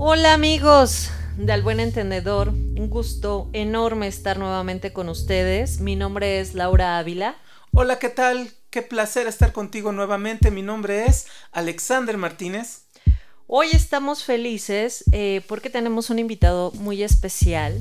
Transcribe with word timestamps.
Hola 0.00 0.32
amigos 0.32 1.10
de 1.36 1.52
Al 1.52 1.62
Buen 1.62 1.80
Entendedor, 1.80 2.50
un 2.50 2.88
gusto 2.88 3.50
enorme 3.52 4.06
estar 4.06 4.38
nuevamente 4.38 4.92
con 4.92 5.08
ustedes. 5.08 5.80
Mi 5.80 5.96
nombre 5.96 6.38
es 6.38 6.54
Laura 6.54 7.00
Ávila. 7.00 7.36
Hola, 7.72 7.98
¿qué 7.98 8.08
tal? 8.08 8.52
Qué 8.70 8.82
placer 8.82 9.26
estar 9.26 9.52
contigo 9.52 9.90
nuevamente. 9.90 10.52
Mi 10.52 10.62
nombre 10.62 11.06
es 11.06 11.26
Alexander 11.50 12.16
Martínez. 12.16 12.82
Hoy 13.48 13.70
estamos 13.72 14.22
felices 14.22 15.02
eh, 15.10 15.42
porque 15.48 15.68
tenemos 15.68 16.10
un 16.10 16.20
invitado 16.20 16.70
muy 16.76 17.02
especial, 17.02 17.76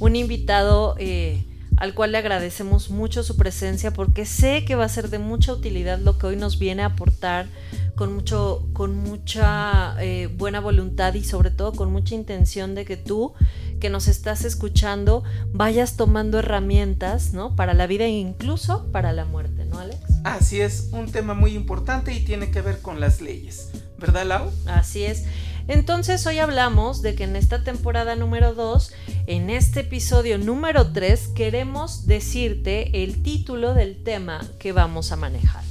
un 0.00 0.16
invitado 0.16 0.96
eh, 0.98 1.44
al 1.76 1.94
cual 1.94 2.12
le 2.12 2.18
agradecemos 2.18 2.90
mucho 2.90 3.22
su 3.22 3.36
presencia 3.36 3.92
porque 3.92 4.24
sé 4.26 4.64
que 4.64 4.74
va 4.74 4.84
a 4.84 4.88
ser 4.88 5.10
de 5.10 5.18
mucha 5.18 5.52
utilidad 5.52 5.98
lo 5.98 6.18
que 6.18 6.26
hoy 6.26 6.36
nos 6.36 6.58
viene 6.58 6.82
a 6.82 6.86
aportar 6.86 7.46
con, 7.94 8.14
mucho, 8.14 8.68
con 8.72 8.96
mucha 8.96 9.96
eh, 10.02 10.28
buena 10.36 10.60
voluntad 10.60 11.14
y 11.14 11.24
sobre 11.24 11.50
todo 11.50 11.72
con 11.72 11.92
mucha 11.92 12.14
intención 12.14 12.74
de 12.74 12.84
que 12.84 12.96
tú 12.96 13.32
que 13.80 13.90
nos 13.90 14.06
estás 14.06 14.44
escuchando 14.44 15.24
vayas 15.52 15.96
tomando 15.96 16.38
herramientas, 16.38 17.32
¿no? 17.32 17.56
Para 17.56 17.74
la 17.74 17.88
vida 17.88 18.04
e 18.04 18.10
incluso 18.10 18.86
para 18.92 19.12
la 19.12 19.24
muerte, 19.24 19.64
¿no, 19.64 19.80
Alex? 19.80 19.98
Así 20.22 20.60
es, 20.60 20.90
un 20.92 21.10
tema 21.10 21.34
muy 21.34 21.54
importante 21.54 22.14
y 22.14 22.24
tiene 22.24 22.52
que 22.52 22.60
ver 22.60 22.80
con 22.80 23.00
las 23.00 23.20
leyes, 23.20 23.70
¿verdad, 23.98 24.24
Lau? 24.24 24.50
Así 24.66 25.02
es. 25.02 25.24
Entonces 25.72 26.26
hoy 26.26 26.38
hablamos 26.38 27.00
de 27.00 27.14
que 27.14 27.24
en 27.24 27.34
esta 27.34 27.64
temporada 27.64 28.14
número 28.14 28.52
2, 28.52 28.92
en 29.26 29.48
este 29.48 29.80
episodio 29.80 30.36
número 30.36 30.92
3, 30.92 31.28
queremos 31.28 32.06
decirte 32.06 33.02
el 33.02 33.22
título 33.22 33.72
del 33.72 34.04
tema 34.04 34.42
que 34.58 34.72
vamos 34.72 35.12
a 35.12 35.16
manejar. 35.16 35.64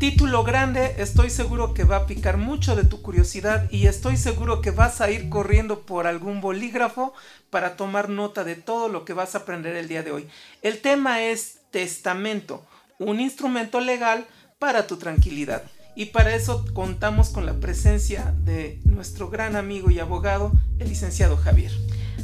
Título 0.00 0.42
grande, 0.42 0.96
estoy 0.98 1.30
seguro 1.30 1.74
que 1.74 1.84
va 1.84 1.98
a 1.98 2.06
picar 2.06 2.38
mucho 2.38 2.74
de 2.74 2.82
tu 2.82 3.02
curiosidad 3.02 3.70
y 3.70 3.86
estoy 3.86 4.16
seguro 4.16 4.60
que 4.60 4.72
vas 4.72 5.00
a 5.00 5.12
ir 5.12 5.28
corriendo 5.28 5.82
por 5.82 6.08
algún 6.08 6.40
bolígrafo 6.40 7.14
para 7.48 7.76
tomar 7.76 8.08
nota 8.08 8.42
de 8.42 8.56
todo 8.56 8.88
lo 8.88 9.04
que 9.04 9.12
vas 9.12 9.36
a 9.36 9.38
aprender 9.38 9.76
el 9.76 9.86
día 9.86 10.02
de 10.02 10.10
hoy. 10.10 10.28
El 10.60 10.80
tema 10.80 11.22
es 11.22 11.60
testamento, 11.70 12.66
un 12.98 13.20
instrumento 13.20 13.78
legal 13.78 14.26
para 14.58 14.88
tu 14.88 14.96
tranquilidad. 14.96 15.62
Y 15.96 16.06
para 16.06 16.34
eso 16.34 16.64
contamos 16.74 17.30
con 17.30 17.46
la 17.46 17.54
presencia 17.54 18.34
de 18.44 18.78
nuestro 18.84 19.30
gran 19.30 19.56
amigo 19.56 19.90
y 19.90 19.98
abogado, 19.98 20.52
el 20.78 20.90
licenciado 20.90 21.38
Javier. 21.38 21.72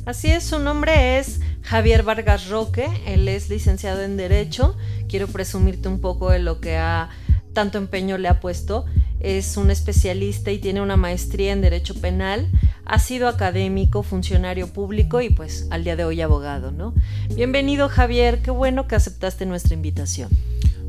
Así 0.04 0.28
es, 0.28 0.44
su 0.44 0.58
nombre 0.58 1.18
es 1.18 1.40
Javier 1.62 2.02
Vargas 2.02 2.48
Roque, 2.48 2.86
él 3.06 3.26
es 3.28 3.48
licenciado 3.48 4.02
en 4.02 4.18
Derecho. 4.18 4.76
Quiero 5.08 5.26
presumirte 5.26 5.88
un 5.88 6.00
poco 6.00 6.30
de 6.30 6.38
lo 6.38 6.60
que 6.60 6.76
ha 6.76 7.08
tanto 7.54 7.78
empeño 7.78 8.18
le 8.18 8.28
ha 8.28 8.40
puesto. 8.40 8.84
Es 9.20 9.56
un 9.56 9.70
especialista 9.70 10.50
y 10.50 10.58
tiene 10.58 10.82
una 10.82 10.96
maestría 10.96 11.52
en 11.52 11.60
Derecho 11.60 11.94
Penal. 11.94 12.50
Ha 12.84 12.98
sido 12.98 13.28
académico, 13.28 14.02
funcionario 14.02 14.72
público 14.72 15.20
y 15.20 15.30
pues 15.30 15.66
al 15.70 15.84
día 15.84 15.96
de 15.96 16.04
hoy 16.04 16.20
abogado, 16.20 16.72
¿no? 16.72 16.92
Bienvenido 17.34 17.88
Javier, 17.88 18.42
qué 18.42 18.50
bueno 18.50 18.86
que 18.88 18.96
aceptaste 18.96 19.46
nuestra 19.46 19.74
invitación. 19.74 20.28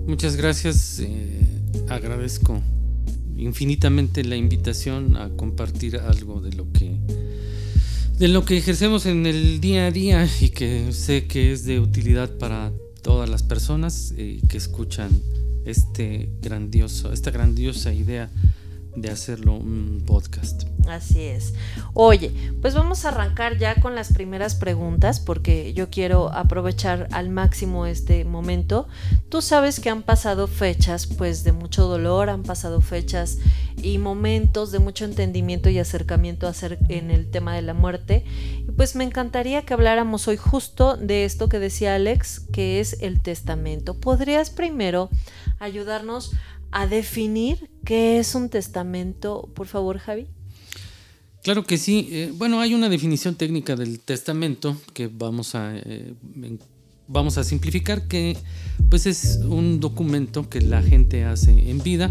Muchas 0.08 0.36
gracias, 0.36 1.00
eh, 1.00 1.53
agradezco 1.90 2.62
infinitamente 3.38 4.24
la 4.24 4.36
invitación 4.36 5.18
a 5.18 5.30
compartir 5.30 5.98
algo 5.98 6.42
de 6.42 6.54
lo 6.54 6.72
que 6.72 6.98
de 8.18 8.28
lo 8.28 8.46
que 8.46 8.58
ejercemos 8.58 9.06
en 9.06 9.26
el 9.26 9.60
día 9.60 9.88
a 9.88 9.92
día 9.92 10.30
y 10.40 10.50
que 10.50 10.94
sé 10.94 11.26
que 11.26 11.52
es 11.52 11.66
de 11.66 11.80
utilidad 11.80 12.30
para 12.38 12.72
todas 13.02 13.30
las 13.30 13.44
personas 13.44 14.14
eh, 14.18 14.40
que 14.48 14.58
escuchan 14.58 15.10
este 15.66 16.30
grandioso, 16.42 17.12
esta 17.12 17.32
grandiosa 17.32 17.94
idea 17.94 18.30
de 18.96 19.10
hacerlo 19.10 19.54
un 19.54 20.04
podcast. 20.06 20.64
Así 20.88 21.22
es. 21.22 21.54
Oye, 21.94 22.32
pues 22.62 22.76
vamos 22.76 23.06
a 23.06 23.10
arrancar 23.10 23.58
ya 23.58 23.76
con 23.76 23.96
las 23.96 24.12
primeras 24.12 24.56
preguntas 24.56 25.20
porque 25.20 25.74
yo 25.74 25.90
quiero 25.90 26.32
aprovechar 26.32 27.08
al 27.12 27.30
máximo 27.30 27.86
este 27.86 28.26
momento. 28.26 28.88
Tú 29.30 29.42
sabes 29.42 29.80
que 29.80 29.90
han 29.90 30.04
pasado 30.04 30.48
fechas 30.48 31.08
pues 31.08 31.44
de 31.44 31.54
mucho 31.54 31.88
dolor, 31.88 32.30
han 32.30 32.44
pasado 32.44 32.82
fechas 32.82 33.38
y 33.78 33.98
momentos 33.98 34.72
de 34.72 34.80
mucho 34.80 35.06
entendimiento 35.06 35.70
y 35.70 35.80
acercamiento 35.80 36.52
en 36.90 37.12
el 37.12 37.32
tema 37.32 37.56
de 37.56 37.62
la 37.62 37.74
muerte. 37.74 38.26
Y 38.68 38.72
pues 38.72 38.96
me 38.96 39.04
encantaría 39.04 39.64
que 39.64 39.74
habláramos 39.74 40.28
hoy 40.28 40.38
justo 40.38 40.98
de 40.98 41.26
esto 41.26 41.50
que 41.50 41.60
decía 41.60 41.96
Alex, 41.96 42.42
que 42.52 42.80
es 42.80 42.98
el 43.02 43.22
testamento. 43.22 44.00
¿Podrías 44.00 44.50
primero 44.50 45.10
ayudarnos 45.60 46.34
a 46.74 46.88
definir 46.88 47.70
qué 47.86 48.20
es 48.20 48.36
un 48.36 48.50
testamento, 48.50 49.50
por 49.54 49.68
favor, 49.68 50.00
Javi? 50.00 50.28
Claro 51.44 51.66
que 51.66 51.78
sí. 51.78 52.08
Eh, 52.12 52.34
bueno, 52.36 52.62
hay 52.62 52.74
una 52.74 52.90
definición 52.90 53.36
técnica 53.36 53.76
del 53.76 54.00
testamento 54.00 54.78
que 54.94 55.08
vamos 55.08 55.56
a, 55.56 55.76
eh, 55.76 56.14
vamos 57.08 57.38
a 57.38 57.44
simplificar, 57.44 58.08
que 58.08 58.38
pues 58.90 59.06
es 59.06 59.40
un 59.44 59.80
documento 59.80 60.50
que 60.50 60.62
la 60.62 60.82
gente 60.82 61.26
hace 61.26 61.70
en 61.70 61.84
vida 61.84 62.10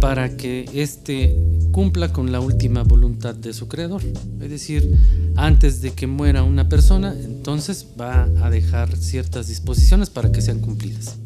para 0.00 0.36
que 0.36 0.68
éste 0.74 1.36
cumpla 1.70 2.12
con 2.12 2.32
la 2.32 2.40
última 2.40 2.82
voluntad 2.82 3.34
de 3.34 3.52
su 3.52 3.68
creador. 3.68 4.02
Es 4.40 4.50
decir, 4.50 4.92
antes 5.36 5.80
de 5.80 5.92
que 5.92 6.06
muera 6.06 6.42
una 6.42 6.68
persona, 6.68 7.14
entonces 7.18 7.86
va 7.98 8.28
a 8.42 8.50
dejar 8.50 8.96
ciertas 8.96 9.46
disposiciones 9.46 10.10
para 10.10 10.32
que 10.32 10.40
sean 10.40 10.60
cumplidas. 10.60 11.16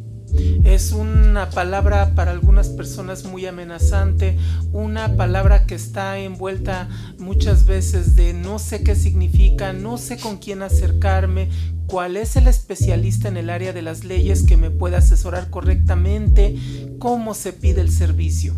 Es 0.64 0.92
una 0.92 1.50
palabra 1.50 2.14
para 2.14 2.30
algunas 2.30 2.68
personas 2.68 3.24
muy 3.24 3.46
amenazante, 3.46 4.36
una 4.72 5.16
palabra 5.16 5.66
que 5.66 5.74
está 5.74 6.18
envuelta 6.18 6.88
muchas 7.18 7.66
veces 7.66 8.16
de 8.16 8.32
no 8.32 8.58
sé 8.58 8.82
qué 8.82 8.94
significa, 8.94 9.72
no 9.72 9.98
sé 9.98 10.18
con 10.18 10.38
quién 10.38 10.62
acercarme, 10.62 11.48
cuál 11.86 12.16
es 12.16 12.36
el 12.36 12.46
especialista 12.46 13.28
en 13.28 13.36
el 13.36 13.50
área 13.50 13.72
de 13.72 13.82
las 13.82 14.04
leyes 14.04 14.44
que 14.44 14.56
me 14.56 14.70
pueda 14.70 14.98
asesorar 14.98 15.50
correctamente, 15.50 16.56
cómo 16.98 17.34
se 17.34 17.52
pide 17.52 17.80
el 17.80 17.90
servicio. 17.90 18.54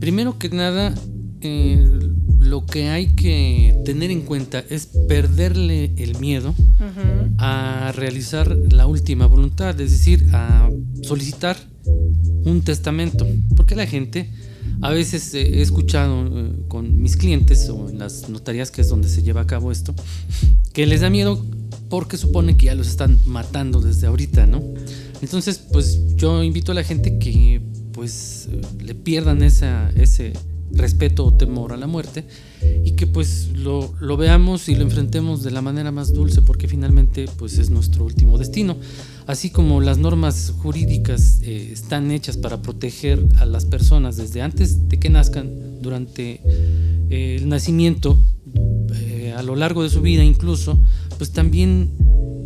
Primero 0.00 0.38
que 0.38 0.48
nada, 0.48 0.94
eh, 1.42 1.86
lo 2.38 2.66
que 2.66 2.88
hay 2.88 3.14
que 3.14 3.80
tener 3.84 4.10
en 4.10 4.22
cuenta 4.22 4.64
es 4.68 4.86
perderle 4.86 5.92
el 5.96 6.18
miedo 6.18 6.54
a 7.44 7.90
realizar 7.90 8.56
la 8.70 8.86
última 8.86 9.26
voluntad, 9.26 9.78
es 9.80 9.90
decir, 9.90 10.28
a 10.32 10.70
solicitar 11.02 11.56
un 12.44 12.62
testamento, 12.62 13.26
porque 13.56 13.74
la 13.74 13.84
gente 13.84 14.30
a 14.80 14.90
veces 14.90 15.34
he 15.34 15.60
escuchado 15.60 16.24
eh, 16.26 16.52
con 16.68 17.02
mis 17.02 17.16
clientes 17.16 17.68
o 17.68 17.90
en 17.90 17.98
las 17.98 18.28
notarías 18.28 18.70
que 18.70 18.82
es 18.82 18.88
donde 18.88 19.08
se 19.08 19.24
lleva 19.24 19.40
a 19.40 19.46
cabo 19.48 19.72
esto, 19.72 19.92
que 20.72 20.86
les 20.86 21.00
da 21.00 21.10
miedo 21.10 21.44
porque 21.88 22.16
supone 22.16 22.56
que 22.56 22.66
ya 22.66 22.76
los 22.76 22.86
están 22.86 23.18
matando 23.26 23.80
desde 23.80 24.06
ahorita, 24.06 24.46
¿no? 24.46 24.62
Entonces, 25.20 25.58
pues 25.58 26.14
yo 26.14 26.44
invito 26.44 26.70
a 26.70 26.76
la 26.76 26.84
gente 26.84 27.18
que 27.18 27.60
pues 27.92 28.48
eh, 28.52 28.60
le 28.84 28.94
pierdan 28.94 29.42
esa, 29.42 29.90
ese 29.96 30.32
respeto 30.70 31.24
o 31.24 31.34
temor 31.34 31.72
a 31.72 31.76
la 31.76 31.88
muerte 31.88 32.24
y 32.84 32.92
que 32.92 33.06
pues 33.06 33.48
lo, 33.54 34.16
veamos 34.16 34.68
y 34.68 34.74
lo 34.74 34.82
enfrentemos 34.82 35.42
de 35.42 35.50
la 35.50 35.62
manera 35.62 35.90
más 35.92 36.12
dulce 36.12 36.42
porque 36.42 36.68
finalmente 36.68 37.26
pues 37.38 37.58
es 37.58 37.70
nuestro 37.70 38.04
último 38.04 38.38
destino. 38.38 38.76
Así 39.26 39.50
como 39.50 39.80
las 39.80 39.98
normas 39.98 40.52
jurídicas 40.58 41.40
eh, 41.42 41.70
están 41.72 42.10
hechas 42.10 42.36
para 42.36 42.62
proteger 42.62 43.24
a 43.38 43.46
las 43.46 43.64
personas 43.64 44.16
desde 44.16 44.42
antes 44.42 44.88
de 44.88 44.98
que 44.98 45.10
nazcan, 45.10 45.50
durante 45.80 46.40
eh, 47.10 47.36
el 47.40 47.48
nacimiento, 47.48 48.18
eh, 48.94 49.34
a 49.36 49.42
lo 49.42 49.56
largo 49.56 49.82
de 49.82 49.90
su 49.90 50.00
vida 50.00 50.24
incluso, 50.24 50.78
pues 51.18 51.32
también 51.32 51.90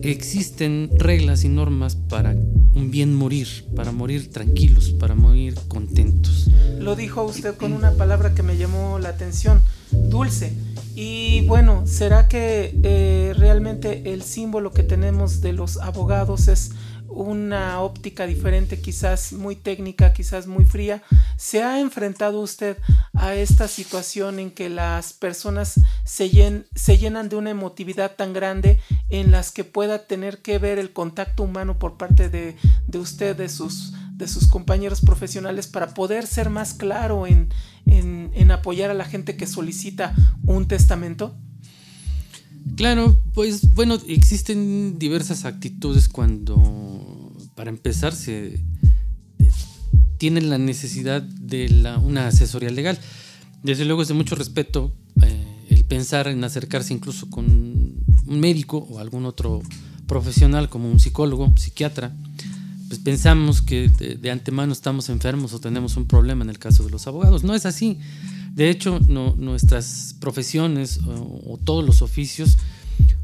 existen 0.03 0.91
reglas 0.97 1.45
y 1.45 1.49
normas 1.49 1.97
para 1.97 2.33
un 2.33 2.91
bien 2.91 3.15
morir, 3.15 3.49
para 3.75 3.93
morir 3.93 4.31
tranquilos, 4.31 4.91
para 4.91 5.15
morir 5.15 5.55
contentos. 5.69 6.49
Lo 6.79 6.95
dijo 6.95 7.25
usted 7.25 7.57
con 7.57 7.73
una 7.73 7.93
palabra 7.93 8.35
que 8.35 8.43
me 8.43 8.57
llamó 8.57 8.99
la 8.99 9.09
atención, 9.09 9.61
dulce. 9.91 10.53
Y 10.95 11.47
bueno, 11.47 11.87
¿será 11.87 12.27
que 12.27 12.79
eh, 12.83 13.35
realmente 13.37 14.13
el 14.13 14.23
símbolo 14.23 14.73
que 14.73 14.83
tenemos 14.83 15.41
de 15.43 15.53
los 15.53 15.77
abogados 15.77 16.49
es 16.49 16.73
una 17.17 17.81
óptica 17.81 18.27
diferente, 18.27 18.81
quizás 18.81 19.33
muy 19.33 19.57
técnica, 19.57 20.13
quizás 20.13 20.47
muy 20.47 20.65
fría. 20.65 21.03
¿Se 21.37 21.63
ha 21.63 21.81
enfrentado 21.81 22.41
usted 22.41 22.77
a 23.15 23.35
esta 23.35 23.69
situación 23.69 24.39
en 24.39 24.51
que 24.51 24.69
las 24.69 25.15
personas 25.15 25.81
se, 26.05 26.29
llenan 26.29 27.29
de 27.29 27.37
una 27.37 27.51
emotividad 27.51 28.17
tan 28.17 28.33
grande 28.33 28.81
en 29.09 29.31
las 29.31 29.51
que 29.51 29.65
pueda 29.65 30.07
tener 30.07 30.43
que 30.43 30.59
ver 30.59 30.79
el 30.79 30.93
contacto 30.93 31.43
humano 31.43 31.79
por 31.79 31.97
parte 31.97 32.29
de, 32.29 32.57
usted, 32.99 33.35
de 33.35 33.49
sus, 33.49 33.95
de 34.17 34.29
sus 34.29 34.47
compañeros 34.47 35.01
profesionales, 35.01 35.67
para 35.67 35.95
poder 35.95 36.27
ser 36.27 36.51
más 36.51 36.75
claro 36.75 37.27
en, 37.27 37.49
en 37.87 38.51
apoyar 38.51 38.91
a 38.91 38.95
la 38.95 39.05
gente 39.05 39.37
que 39.37 39.47
solicita 39.47 40.15
un 40.47 40.67
testamento? 40.67 41.37
Claro, 42.75 43.17
pues 43.33 43.75
bueno, 43.75 43.97
existen 44.09 44.99
diversas 44.99 45.45
actitudes 45.45 46.09
cuando, 46.09 47.33
para 47.55 47.71
empezar, 47.71 48.13
se 48.15 48.61
tienen 50.19 50.51
la 50.51 50.59
necesidad 50.59 51.23
de 51.23 51.69
una 52.03 52.29
asesoría 52.29 52.71
legal. 52.71 52.99
Desde 53.63 53.85
luego 53.85 54.03
es 54.03 54.09
de 54.09 54.15
mucho 54.15 54.35
respeto 54.35 54.93
eh, 55.23 55.67
el 55.71 55.85
pensar 55.85 56.29
en 56.29 56.43
acercarse 56.43 56.93
incluso 56.93 57.31
con 57.31 57.47
un 57.47 58.41
médico 58.41 58.79
o 58.91 58.99
algún 58.99 59.27
otro 59.27 59.63
profesional 60.07 60.69
como 60.69 60.91
un 60.91 61.01
psicólogo, 61.01 61.53
psiquiatra, 61.57 62.15
pues 62.89 63.01
pensamos 63.01 63.63
que 63.63 63.89
de, 63.89 64.31
antemano 64.31 64.73
estamos 64.73 65.09
enfermos 65.09 65.53
o 65.53 65.61
tenemos 65.61 65.97
un 65.97 66.07
problema 66.07 66.45
en 66.45 66.51
el 66.51 66.59
caso 66.59 66.85
de 66.85 66.91
los 66.91 67.07
abogados. 67.07 67.43
No 67.43 67.55
es 67.55 67.67
así. 67.67 67.99
De 68.55 68.71
hecho, 68.71 69.01
no, 69.09 69.35
nuestras 69.37 70.15
profesiones 70.21 71.01
o, 71.07 71.59
todos 71.65 71.85
los 71.85 72.03
oficios 72.03 72.59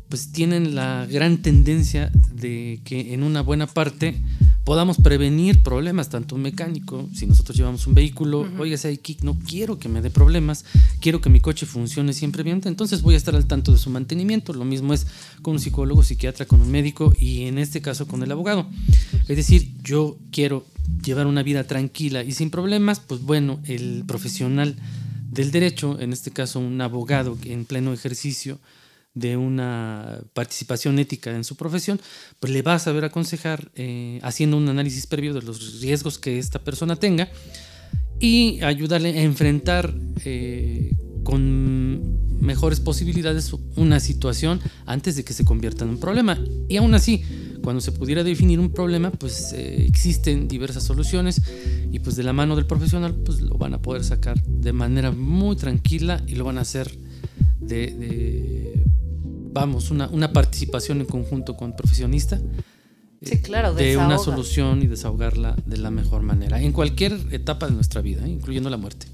pues 0.08 0.30
tienen 0.30 0.74
la 0.74 1.06
gran 1.10 1.38
tendencia 1.38 2.10
de 2.34 2.80
que 2.84 3.14
en 3.14 3.22
una 3.22 3.40
buena 3.40 3.66
parte 3.66 4.20
podamos 4.64 4.98
prevenir 4.98 5.62
problemas, 5.62 6.08
tanto 6.08 6.36
un 6.36 6.42
mecánico, 6.42 7.08
si 7.14 7.26
nosotros 7.26 7.56
llevamos 7.56 7.86
un 7.86 7.94
vehículo, 7.94 8.46
oye, 8.58 8.74
ese 8.74 8.96
kick, 8.98 9.22
no 9.22 9.36
quiero 9.38 9.78
que 9.78 9.88
me 9.88 10.00
dé 10.00 10.10
problemas, 10.10 10.64
quiero 11.00 11.20
que 11.20 11.30
mi 11.30 11.40
coche 11.40 11.66
funcione 11.66 12.12
siempre 12.12 12.42
bien, 12.42 12.60
entonces 12.64 13.02
voy 13.02 13.14
a 13.14 13.16
estar 13.16 13.34
al 13.34 13.46
tanto 13.46 13.72
de 13.72 13.78
su 13.78 13.90
mantenimiento. 13.90 14.52
Lo 14.52 14.64
mismo 14.64 14.94
es 14.94 15.06
con 15.42 15.54
un 15.54 15.60
psicólogo, 15.60 16.02
psiquiatra, 16.02 16.46
con 16.46 16.60
un 16.60 16.70
médico 16.70 17.12
y 17.18 17.42
en 17.44 17.58
este 17.58 17.80
caso 17.80 18.06
con 18.06 18.22
el 18.22 18.30
abogado. 18.30 18.66
Es 19.28 19.36
decir, 19.36 19.72
yo 19.82 20.16
quiero 20.30 20.64
llevar 21.04 21.26
una 21.26 21.42
vida 21.42 21.64
tranquila 21.64 22.22
y 22.22 22.32
sin 22.32 22.50
problemas, 22.50 23.00
pues 23.00 23.22
bueno, 23.22 23.60
el 23.64 24.04
profesional 24.06 24.76
del 25.30 25.50
derecho, 25.50 25.98
en 25.98 26.12
este 26.12 26.30
caso 26.30 26.60
un 26.60 26.80
abogado 26.80 27.36
en 27.44 27.64
pleno 27.64 27.92
ejercicio 27.92 28.58
de 29.14 29.36
una 29.36 30.20
participación 30.32 30.98
ética 30.98 31.34
en 31.34 31.44
su 31.44 31.56
profesión, 31.56 32.00
pues 32.40 32.52
le 32.52 32.62
va 32.62 32.74
a 32.74 32.78
saber 32.78 33.04
aconsejar 33.04 33.70
eh, 33.74 34.20
haciendo 34.22 34.56
un 34.56 34.68
análisis 34.68 35.06
previo 35.06 35.34
de 35.34 35.42
los 35.42 35.80
riesgos 35.80 36.18
que 36.18 36.38
esta 36.38 36.58
persona 36.58 36.96
tenga 36.96 37.28
y 38.18 38.62
ayudarle 38.62 39.18
a 39.18 39.22
enfrentar 39.22 39.94
eh, 40.24 40.94
con 41.24 42.40
mejores 42.40 42.80
posibilidades 42.80 43.52
una 43.76 44.00
situación 44.00 44.60
antes 44.86 45.16
de 45.16 45.24
que 45.24 45.32
se 45.32 45.44
convierta 45.44 45.84
en 45.84 45.90
un 45.90 45.98
problema. 45.98 46.38
Y 46.68 46.76
aún 46.76 46.94
así, 46.94 47.22
cuando 47.62 47.80
se 47.80 47.92
pudiera 47.92 48.24
definir 48.24 48.58
un 48.58 48.72
problema, 48.72 49.10
pues 49.10 49.52
eh, 49.52 49.84
existen 49.86 50.48
diversas 50.48 50.82
soluciones 50.82 51.40
y 51.92 52.00
pues 52.00 52.16
de 52.16 52.24
la 52.24 52.32
mano 52.32 52.56
del 52.56 52.66
profesional 52.66 53.14
pues 53.14 53.40
lo 53.40 53.56
van 53.58 53.74
a 53.74 53.82
poder 53.82 54.02
sacar 54.02 54.42
de 54.42 54.72
manera 54.72 55.12
muy 55.12 55.56
tranquila 55.56 56.20
y 56.26 56.34
lo 56.34 56.44
van 56.44 56.58
a 56.58 56.62
hacer 56.62 56.90
de, 57.60 58.84
vamos, 59.52 59.90
una, 59.90 60.08
una, 60.08 60.32
participación 60.32 61.00
en 61.00 61.06
conjunto 61.06 61.56
con 61.56 61.70
el 61.70 61.76
profesionista. 61.76 62.40
Sí, 63.22 63.40
claro, 63.40 63.72
de 63.74 63.96
una 63.96 64.18
solución 64.18 64.82
y 64.82 64.88
desahogarla 64.88 65.54
de 65.64 65.76
la 65.76 65.90
mejor 65.90 66.22
manera, 66.22 66.60
en 66.60 66.72
cualquier 66.72 67.12
etapa 67.30 67.66
de 67.66 67.72
nuestra 67.72 68.00
vida, 68.00 68.26
¿eh? 68.26 68.30
incluyendo 68.30 68.68
la 68.68 68.76
muerte. 68.76 69.06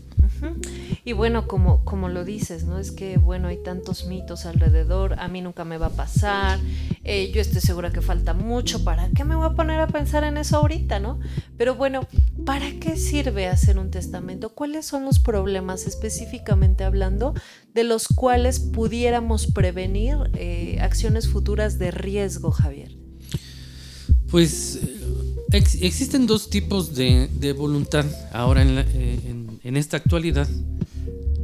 Y 1.04 1.12
bueno, 1.12 1.46
como, 1.46 1.84
como 1.84 2.08
lo 2.08 2.24
dices, 2.24 2.64
¿no? 2.64 2.78
Es 2.78 2.90
que, 2.90 3.18
bueno, 3.18 3.48
hay 3.48 3.62
tantos 3.62 4.06
mitos 4.06 4.46
alrededor, 4.46 5.18
a 5.18 5.28
mí 5.28 5.40
nunca 5.40 5.64
me 5.64 5.78
va 5.78 5.86
a 5.86 5.90
pasar, 5.90 6.58
eh, 7.04 7.30
yo 7.32 7.40
estoy 7.40 7.60
segura 7.60 7.90
que 7.90 8.00
falta 8.00 8.34
mucho, 8.34 8.84
¿para 8.84 9.08
qué 9.10 9.24
me 9.24 9.34
voy 9.34 9.46
a 9.46 9.54
poner 9.54 9.80
a 9.80 9.86
pensar 9.86 10.24
en 10.24 10.36
eso 10.36 10.58
ahorita, 10.58 11.00
¿no? 11.00 11.18
Pero 11.56 11.74
bueno, 11.74 12.06
¿para 12.48 12.72
qué 12.80 12.96
sirve 12.96 13.46
hacer 13.46 13.78
un 13.78 13.90
testamento? 13.90 14.54
¿Cuáles 14.54 14.86
son 14.86 15.04
los 15.04 15.18
problemas 15.18 15.86
específicamente 15.86 16.82
hablando 16.82 17.34
de 17.74 17.84
los 17.84 18.08
cuales 18.08 18.58
pudiéramos 18.58 19.48
prevenir 19.48 20.16
eh, 20.32 20.78
acciones 20.80 21.28
futuras 21.28 21.78
de 21.78 21.90
riesgo, 21.90 22.50
Javier? 22.50 22.96
Pues 24.30 24.80
existen 25.52 26.26
dos 26.26 26.48
tipos 26.48 26.94
de, 26.94 27.28
voluntad 27.54 28.06
ahora 28.32 28.62
en, 28.62 28.78
eh, 28.78 29.78
esta 29.78 29.98
actualidad. 29.98 30.48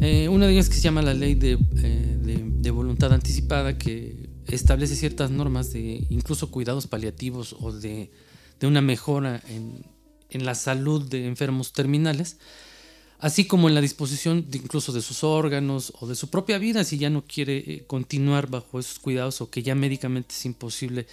Eh, 0.01 0.31
una 0.31 0.47
de 0.47 0.55
ellas 0.55 0.71
que 0.71 0.77
se 0.77 0.81
llama 0.81 1.03
la 1.03 1.12
ley 1.12 1.35
de, 1.35 1.59
eh, 1.83 2.71
voluntad 2.71 3.12
anticipada 3.12 3.77
que 3.77 4.31
establece 4.47 4.97
ciertas 4.97 5.31
normas 5.31 5.71
de 5.71 6.06
incluso 6.09 6.51
cuidados 6.51 6.87
paliativos 6.87 7.55
o 7.61 7.73
de 7.73 8.11
una 8.62 8.81
mejora 8.81 9.43
en, 9.51 9.94
en 10.34 10.44
la 10.44 10.54
salud 10.54 11.02
de 11.08 11.26
enfermos 11.26 11.72
terminales 11.72 12.36
así 13.20 13.46
como 13.46 13.69
en 13.69 13.75
la 13.75 13.81
disposición 13.81 14.50
de 14.50 14.58
incluso 14.58 14.92
de 14.92 15.00
sus 15.00 15.25
órganos 15.25 15.92
o 16.00 16.06
de 16.06 16.14
su 16.14 16.28
propia 16.28 16.58
vida 16.58 16.84
si 16.84 16.98
ya 16.98 17.08
no 17.08 17.25
quiere 17.25 17.56
eh, 17.56 17.84
continuar 17.86 18.50
bajo 18.50 18.78
esos 18.78 18.98
cuidados 18.98 19.40
o 19.40 19.48
que 19.48 19.62
ya 19.62 19.75
médicamente 19.75 20.34
es 20.34 20.44
imposible 20.44 21.06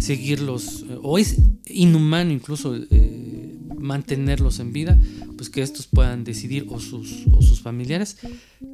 seguirlos 0.00 0.82
eh, 0.88 0.98
o 1.02 1.18
es 1.18 1.36
inhumano 1.66 2.32
incluso 2.32 2.74
eh, 2.74 3.56
mantenerlos 3.78 4.60
en 4.60 4.72
vida, 4.72 4.98
pues 5.36 5.50
que 5.50 5.62
estos 5.62 5.86
puedan 5.86 6.24
decidir 6.24 6.66
o 6.70 6.80
sus, 6.80 7.26
o 7.32 7.42
sus 7.42 7.60
familiares 7.60 8.16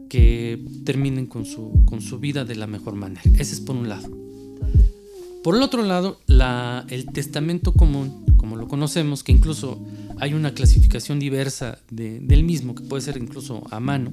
que 0.08 0.62
terminen 0.84 1.26
con 1.26 1.46
su, 1.46 1.82
con 1.86 2.00
su 2.00 2.18
vida 2.18 2.44
de 2.44 2.56
la 2.56 2.66
mejor 2.66 2.94
manera. 2.94 3.22
Ese 3.38 3.54
es 3.54 3.60
por 3.60 3.74
un 3.74 3.88
lado. 3.88 4.08
Por 5.42 5.56
el 5.56 5.62
otro 5.62 5.82
lado, 5.82 6.20
la, 6.26 6.84
el 6.90 7.06
testamento 7.06 7.72
común, 7.72 8.24
como 8.48 8.62
lo 8.62 8.66
conocemos, 8.66 9.22
que 9.22 9.30
incluso 9.32 9.78
hay 10.18 10.32
una 10.32 10.54
clasificación 10.54 11.18
diversa 11.18 11.78
del 11.90 12.44
mismo, 12.44 12.74
que 12.74 12.82
puede 12.82 13.02
ser 13.02 13.18
incluso 13.18 13.62
a 13.70 13.78
mano. 13.78 14.10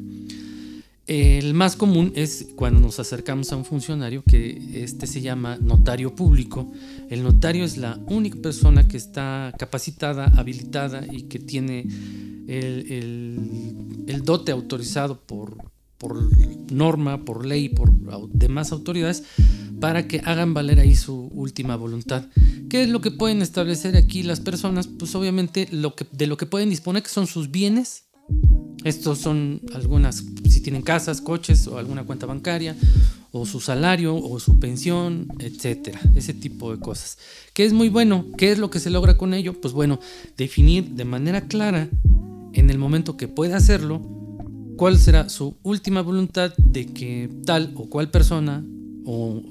El 1.08 1.54
más 1.54 1.78
común 1.78 2.12
es 2.16 2.48
cuando 2.58 2.82
nos 2.82 3.00
acercamos 3.00 3.54
a 3.54 3.56
un 3.56 3.64
funcionario 3.64 4.26
que 4.28 4.84
este 4.84 5.08
se 5.08 5.22
llama 5.22 5.58
notario 5.62 6.16
público. 6.16 6.70
El 7.10 7.24
notario 7.24 7.64
es 7.64 7.78
la 7.78 7.98
única 8.08 8.38
persona 8.42 8.86
que 8.86 8.98
está 8.98 9.54
capacitada, 9.58 10.26
habilitada 10.36 11.06
y 11.10 11.22
que 11.24 11.40
tiene 11.40 11.86
el, 12.50 14.22
dote 14.26 14.52
autorizado 14.52 15.22
por, 15.22 15.56
por 15.98 16.30
norma, 16.74 17.24
por 17.24 17.46
ley, 17.46 17.70
por 17.70 17.90
demás 18.34 18.74
autoridades 18.74 19.24
para 19.80 20.08
que 20.08 20.22
hagan 20.26 20.54
valer 20.54 20.80
ahí 20.80 20.96
su 20.96 21.28
última 21.34 21.76
voluntad. 21.76 22.26
¿Qué 22.70 22.84
es 22.84 22.90
lo 22.90 23.02
que 23.02 23.12
pueden 23.12 23.42
establecer 23.42 23.96
aquí 23.96 24.24
las 24.24 24.40
personas? 24.40 24.88
Pues 24.88 25.16
obviamente 25.16 25.68
de 25.70 26.28
lo 26.28 26.38
que 26.38 26.46
pueden 26.46 26.70
disponer, 26.70 27.04
que 27.04 27.10
son 27.10 27.28
sus 27.28 27.52
bienes. 27.52 28.06
Estos 28.84 29.20
son 29.20 29.62
algunas, 29.74 30.24
si 30.48 30.62
tienen 30.62 30.82
casas, 30.82 31.22
coches 31.22 31.68
o 31.68 31.78
alguna 31.78 32.04
cuenta 32.04 32.26
bancaria, 32.26 32.76
o 33.32 33.46
su 33.46 33.60
salario, 33.60 34.16
o 34.16 34.40
su 34.40 34.60
pensión, 34.60 35.28
etcétera. 35.40 36.00
Ese 36.14 36.34
tipo 36.34 36.72
de 36.72 36.80
cosas. 36.80 37.18
¿Qué 37.54 37.66
es 37.66 37.74
muy 37.74 37.90
bueno? 37.90 38.28
¿Qué 38.38 38.52
es 38.52 38.60
lo 38.60 38.70
que 38.70 38.80
se 38.80 38.90
logra 38.90 39.18
con 39.18 39.34
ello? 39.34 39.60
Pues 39.60 39.74
bueno, 39.74 40.00
definir 40.38 40.92
de 40.92 41.06
manera 41.06 41.48
clara, 41.48 41.90
en 42.54 42.70
el 42.70 42.78
momento 42.78 43.18
que 43.18 43.28
pueda 43.28 43.58
hacerlo, 43.58 44.02
cuál 44.78 44.98
será 44.98 45.30
su 45.30 45.58
última 45.64 46.02
voluntad 46.02 46.54
de 46.58 46.86
que 46.86 47.30
tal 47.46 47.74
o 47.76 47.90
cual 47.90 48.12
persona 48.12 48.64
o 49.06 49.42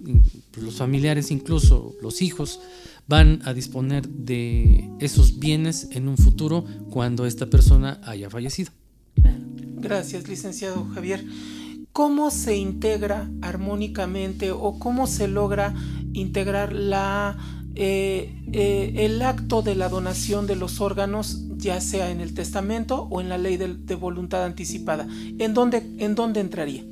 los 0.61 0.77
familiares, 0.77 1.31
incluso 1.31 1.95
los 2.03 2.23
hijos, 2.23 2.61
van 3.07 3.41
a 3.45 3.53
disponer 3.53 4.09
de 4.09 4.91
esos 4.99 5.39
bienes 5.39 5.89
en 5.93 6.09
un 6.09 6.17
futuro 6.17 6.65
cuando 6.91 7.27
esta 7.27 7.47
persona 7.47 8.01
haya 8.05 8.31
fallecido. 8.31 8.71
Gracias, 9.85 10.29
licenciado 10.29 10.87
Javier. 10.95 11.25
¿Cómo 11.93 12.31
se 12.31 12.57
integra 12.57 13.31
armónicamente 13.43 14.51
o 14.51 14.79
cómo 14.79 15.07
se 15.07 15.29
logra 15.29 15.75
integrar 16.13 16.73
la, 16.73 17.37
eh, 17.75 18.35
eh, 18.53 18.93
el 18.97 19.23
acto 19.23 19.63
de 19.63 19.75
la 19.75 19.89
donación 19.89 20.47
de 20.47 20.57
los 20.57 20.81
órganos, 20.81 21.43
ya 21.57 21.81
sea 21.81 22.11
en 22.11 22.21
el 22.21 22.35
testamento 22.35 23.07
o 23.11 23.21
en 23.21 23.29
la 23.29 23.39
ley 23.39 23.57
de, 23.59 23.95
voluntad 23.95 24.45
anticipada? 24.45 25.07
¿En 25.39 25.55
dónde, 25.55 25.87
¿En 25.99 26.15
dónde 26.15 26.41
entraría? 26.41 26.83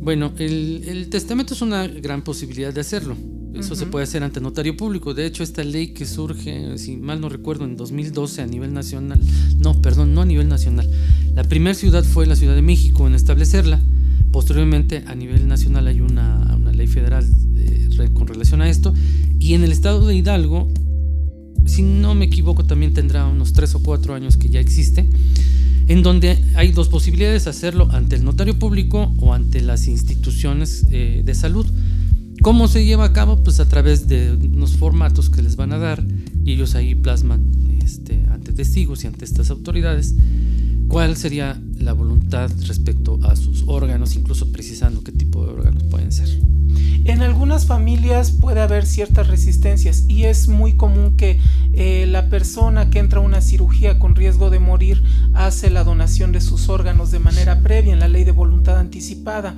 Bueno, 0.00 0.32
el, 0.38 1.08
testamento 1.10 1.54
es 1.54 1.62
una 1.62 1.86
gran 1.86 2.22
posibilidad 2.22 2.72
de 2.72 2.80
hacerlo. 2.80 3.16
Eso 3.54 3.74
se 3.74 3.86
puede 3.86 4.04
hacer 4.04 4.22
ante 4.22 4.40
notario 4.40 4.76
público. 4.76 5.14
De 5.14 5.26
hecho, 5.26 5.42
esta 5.42 5.64
ley 5.64 5.88
que 5.88 6.06
surge, 6.06 6.78
si 6.78 6.96
mal 6.96 7.20
no 7.20 7.28
recuerdo, 7.28 7.64
en 7.64 7.76
2012 7.76 8.42
a 8.42 8.46
nivel 8.46 8.72
nacional, 8.72 9.20
no, 9.58 9.82
perdón, 9.82 10.14
no 10.14 10.20
a 10.20 10.24
nivel 10.24 10.48
nacional. 10.48 10.88
La 11.34 11.42
primera 11.42 11.74
ciudad 11.74 12.04
fue 12.04 12.26
la 12.26 12.36
Ciudad 12.36 12.54
de 12.54 12.62
México 12.62 13.06
en 13.06 13.14
establecerla. 13.14 13.80
Posteriormente, 14.30 15.02
a 15.06 15.14
nivel 15.14 15.48
nacional 15.48 15.88
hay 15.88 16.00
una, 16.00 16.56
ley 16.72 16.86
federal 16.86 17.26
con 18.14 18.28
relación 18.28 18.62
a 18.62 18.68
esto. 18.68 18.94
Y 19.40 19.54
en 19.54 19.64
el 19.64 19.72
estado 19.72 20.06
de 20.06 20.14
Hidalgo, 20.14 20.68
si 21.66 21.82
no 21.82 22.14
me 22.14 22.26
equivoco, 22.26 22.64
también 22.64 22.94
tendrá 22.94 23.26
unos 23.26 23.52
tres 23.52 23.74
o 23.74 23.82
cuatro 23.82 24.14
años 24.14 24.36
que 24.36 24.48
ya 24.48 24.60
existe 24.60 25.08
en 25.88 26.02
donde 26.02 26.38
hay 26.54 26.72
dos 26.72 26.88
posibilidades, 26.88 27.46
hacerlo 27.46 27.88
ante 27.90 28.16
el 28.16 28.24
notario 28.24 28.58
público 28.58 29.14
o 29.18 29.32
ante 29.32 29.62
las 29.62 29.88
instituciones 29.88 30.86
eh, 30.90 31.22
de 31.24 31.34
salud. 31.34 31.66
¿Cómo 32.42 32.68
se 32.68 32.84
lleva 32.84 33.06
a 33.06 33.12
cabo? 33.12 33.42
Pues 33.42 33.58
a 33.58 33.68
través 33.68 34.06
de 34.06 34.32
unos 34.32 34.76
formatos 34.76 35.30
que 35.30 35.42
les 35.42 35.56
van 35.56 35.72
a 35.72 35.78
dar 35.78 36.04
y 36.44 36.52
ellos 36.52 36.74
ahí 36.74 36.94
plasman 36.94 37.52
este, 37.82 38.22
ante 38.30 38.52
testigos 38.52 39.02
y 39.02 39.06
ante 39.06 39.24
estas 39.24 39.50
autoridades 39.50 40.14
cuál 40.88 41.16
sería 41.16 41.60
la 41.88 41.94
voluntad 41.94 42.50
respecto 42.66 43.18
a 43.22 43.34
sus 43.34 43.64
órganos, 43.66 44.14
incluso 44.14 44.52
precisando 44.52 45.02
qué 45.02 45.10
tipo 45.10 45.46
de 45.46 45.52
órganos 45.54 45.84
pueden 45.84 46.12
ser. 46.12 46.28
En 47.06 47.22
algunas 47.22 47.64
familias 47.64 48.30
puede 48.30 48.60
haber 48.60 48.84
ciertas 48.84 49.26
resistencias 49.26 50.04
y 50.06 50.24
es 50.24 50.48
muy 50.48 50.76
común 50.76 51.16
que 51.16 51.40
eh, 51.72 52.04
la 52.06 52.28
persona 52.28 52.90
que 52.90 52.98
entra 52.98 53.20
a 53.20 53.22
una 53.22 53.40
cirugía 53.40 53.98
con 53.98 54.16
riesgo 54.16 54.50
de 54.50 54.58
morir 54.58 55.02
hace 55.32 55.70
la 55.70 55.82
donación 55.82 56.30
de 56.30 56.42
sus 56.42 56.68
órganos 56.68 57.10
de 57.10 57.20
manera 57.20 57.62
previa 57.62 57.94
en 57.94 58.00
la 58.00 58.08
ley 58.08 58.24
de 58.24 58.32
voluntad 58.32 58.78
anticipada. 58.78 59.56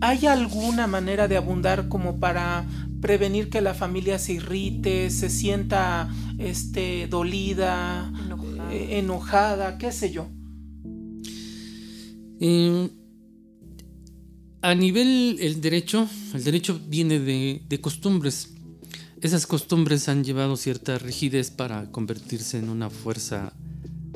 ¿hay 0.00 0.26
alguna 0.26 0.88
manera 0.88 1.28
de 1.28 1.36
abundar 1.36 1.86
como 1.86 2.18
para 2.18 2.64
prevenir 3.00 3.50
que 3.50 3.60
la 3.60 3.72
familia 3.72 4.18
se 4.18 4.32
irrite, 4.32 5.10
se 5.10 5.30
sienta 5.30 6.08
este, 6.38 7.06
dolida, 7.06 8.12
enojada, 8.72 9.70
eh, 9.70 9.76
qué 9.78 9.92
sé 9.92 10.10
yo? 10.10 10.26
Em, 12.44 12.88
a 14.62 14.74
nivel 14.74 15.38
el 15.40 15.60
derecho, 15.60 16.08
el 16.34 16.42
derecho 16.42 16.80
viene 16.88 17.20
de, 17.20 17.80
costumbres. 17.80 18.48
Esas 19.20 19.46
costumbres 19.46 20.08
han 20.08 20.24
llevado 20.24 20.56
cierta 20.56 20.98
rigidez 20.98 21.52
para 21.52 21.88
convertirse 21.92 22.58
en 22.58 22.68
una 22.68 22.90
fuerza 22.90 23.52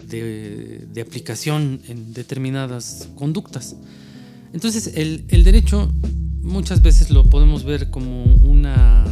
de, 0.08 0.88
aplicación 1.00 1.80
en 1.86 2.12
determinadas 2.14 3.08
conductas. 3.14 3.76
Entonces 4.52 4.96
el, 4.96 5.24
el 5.28 5.44
derecho 5.44 5.88
muchas 6.42 6.82
veces 6.82 7.10
lo 7.10 7.30
podemos 7.30 7.62
ver 7.62 7.90
como 7.90 8.24
una, 8.24 9.04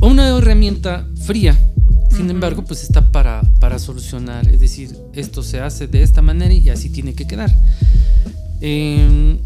una 0.00 0.28
herramienta 0.28 1.10
fría. 1.24 1.58
Sin 2.16 2.30
embargo, 2.30 2.64
pues 2.64 2.82
está 2.82 3.12
para, 3.12 3.42
para 3.60 3.78
solucionar. 3.78 4.48
Es 4.48 4.60
decir, 4.60 4.96
esto 5.12 5.42
se 5.42 5.60
hace 5.60 5.86
de 5.86 6.02
esta 6.02 6.22
manera 6.22 6.54
y 6.54 6.68
así 6.70 6.88
tiene 6.88 7.14
que 7.14 7.26
quedar. 7.26 7.50
Em, 8.60 9.38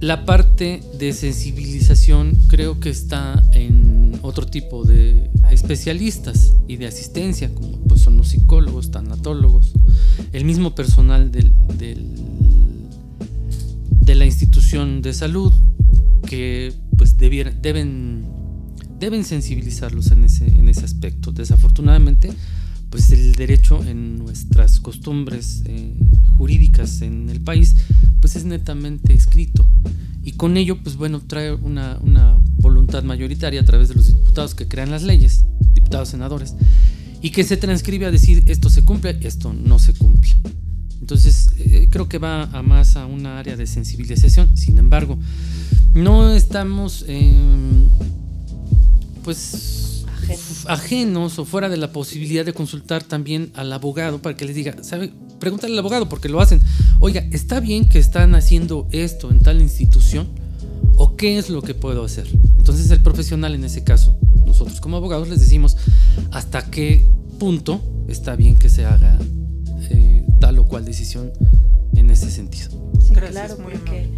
la 0.00 0.24
parte 0.24 0.80
de 0.98 1.12
sensibilización 1.12 2.36
creo 2.46 2.78
que 2.78 2.90
está 2.90 3.42
en 3.52 4.18
otro 4.22 4.46
tipo 4.46 4.84
de 4.84 5.28
especialistas 5.50 6.54
y 6.68 6.76
de 6.76 6.86
asistencia, 6.86 7.52
como 7.52 7.78
pues 7.80 8.02
son 8.02 8.16
los 8.16 8.28
psicólogos, 8.28 8.92
tanatólogos, 8.92 9.72
el 10.32 10.44
mismo 10.44 10.74
personal 10.74 11.32
del, 11.32 11.52
del 11.78 12.06
de 14.08 14.14
la 14.14 14.24
institución 14.24 15.02
de 15.02 15.12
salud 15.12 15.52
que 16.26 16.72
pues 16.96 17.16
deben, 17.18 18.24
deben 18.98 19.24
sensibilizarlos 19.24 20.10
en 20.10 20.24
ese, 20.24 20.46
en 20.46 20.68
ese 20.68 20.84
aspecto. 20.84 21.32
Desafortunadamente, 21.32 22.32
pues 22.90 23.10
el 23.12 23.34
derecho 23.34 23.84
en 23.84 24.18
nuestras 24.18 24.80
costumbres 24.80 25.62
eh, 25.66 25.94
jurídicas 26.36 27.02
en 27.02 27.28
el 27.28 27.40
país 27.40 27.76
pues 28.20 28.34
es 28.36 28.44
netamente 28.44 29.12
escrito 29.12 29.68
y 30.24 30.32
con 30.32 30.56
ello 30.56 30.82
pues 30.82 30.96
bueno 30.96 31.20
trae 31.20 31.52
una, 31.52 31.98
una 32.02 32.38
voluntad 32.58 33.02
mayoritaria 33.02 33.60
a 33.60 33.64
través 33.64 33.88
de 33.88 33.94
los 33.94 34.08
diputados 34.08 34.54
que 34.54 34.68
crean 34.68 34.90
las 34.90 35.02
leyes, 35.02 35.44
diputados 35.74 36.08
senadores, 36.08 36.54
y 37.22 37.30
que 37.30 37.44
se 37.44 37.56
transcribe 37.56 38.06
a 38.06 38.10
decir 38.10 38.42
esto 38.46 38.70
se 38.70 38.84
cumple, 38.84 39.18
esto 39.22 39.52
no 39.52 39.78
se 39.78 39.94
cumple. 39.94 40.30
Entonces, 41.00 41.50
eh, 41.56 41.88
creo 41.90 42.08
que 42.08 42.18
va 42.18 42.44
a 42.44 42.62
más 42.62 42.96
a 42.96 43.06
una 43.06 43.38
área 43.38 43.56
de 43.56 43.66
sensibilización. 43.66 44.54
Sin 44.56 44.76
embargo, 44.78 45.18
no 45.94 46.34
estamos 46.34 47.04
em, 47.08 47.86
pues 49.28 50.06
ajenos. 50.66 51.38
o 51.38 51.44
fuera 51.44 51.68
de 51.68 51.76
la 51.76 51.92
posibilidad 51.92 52.46
de 52.46 52.54
consultar 52.54 53.02
también 53.02 53.50
al 53.54 53.70
abogado 53.70 54.22
para 54.22 54.34
que 54.34 54.46
les 54.46 54.56
diga, 54.56 54.82
¿sabe? 54.82 55.12
Pregúntale 55.38 55.74
al 55.74 55.80
abogado 55.80 56.08
porque 56.08 56.30
lo 56.30 56.40
hacen. 56.40 56.62
Oiga, 56.98 57.26
¿está 57.30 57.60
bien 57.60 57.90
que 57.90 57.98
están 57.98 58.34
haciendo 58.34 58.88
esto 58.90 59.30
en 59.30 59.40
tal 59.40 59.60
institución? 59.60 60.28
¿O 60.96 61.14
qué 61.16 61.36
es 61.36 61.50
lo 61.50 61.60
que 61.60 61.74
puedo 61.74 62.04
hacer? 62.04 62.26
Entonces 62.56 62.90
el 62.90 63.02
profesional 63.02 63.54
en 63.54 63.64
ese 63.64 63.84
caso, 63.84 64.16
nosotros 64.46 64.80
como 64.80 64.96
abogados 64.96 65.28
les 65.28 65.40
decimos 65.40 65.76
hasta 66.30 66.70
qué 66.70 67.06
punto 67.38 67.82
está 68.08 68.34
bien 68.34 68.56
que 68.56 68.70
se 68.70 68.86
haga 68.86 69.18
tal 70.40 70.58
o 70.58 70.64
cual 70.64 70.84
decisión 70.84 71.32
en 71.94 72.10
ese 72.10 72.30
sentido. 72.30 72.70
Sí, 73.00 73.14
claro, 73.14 73.56
porque, 73.56 74.10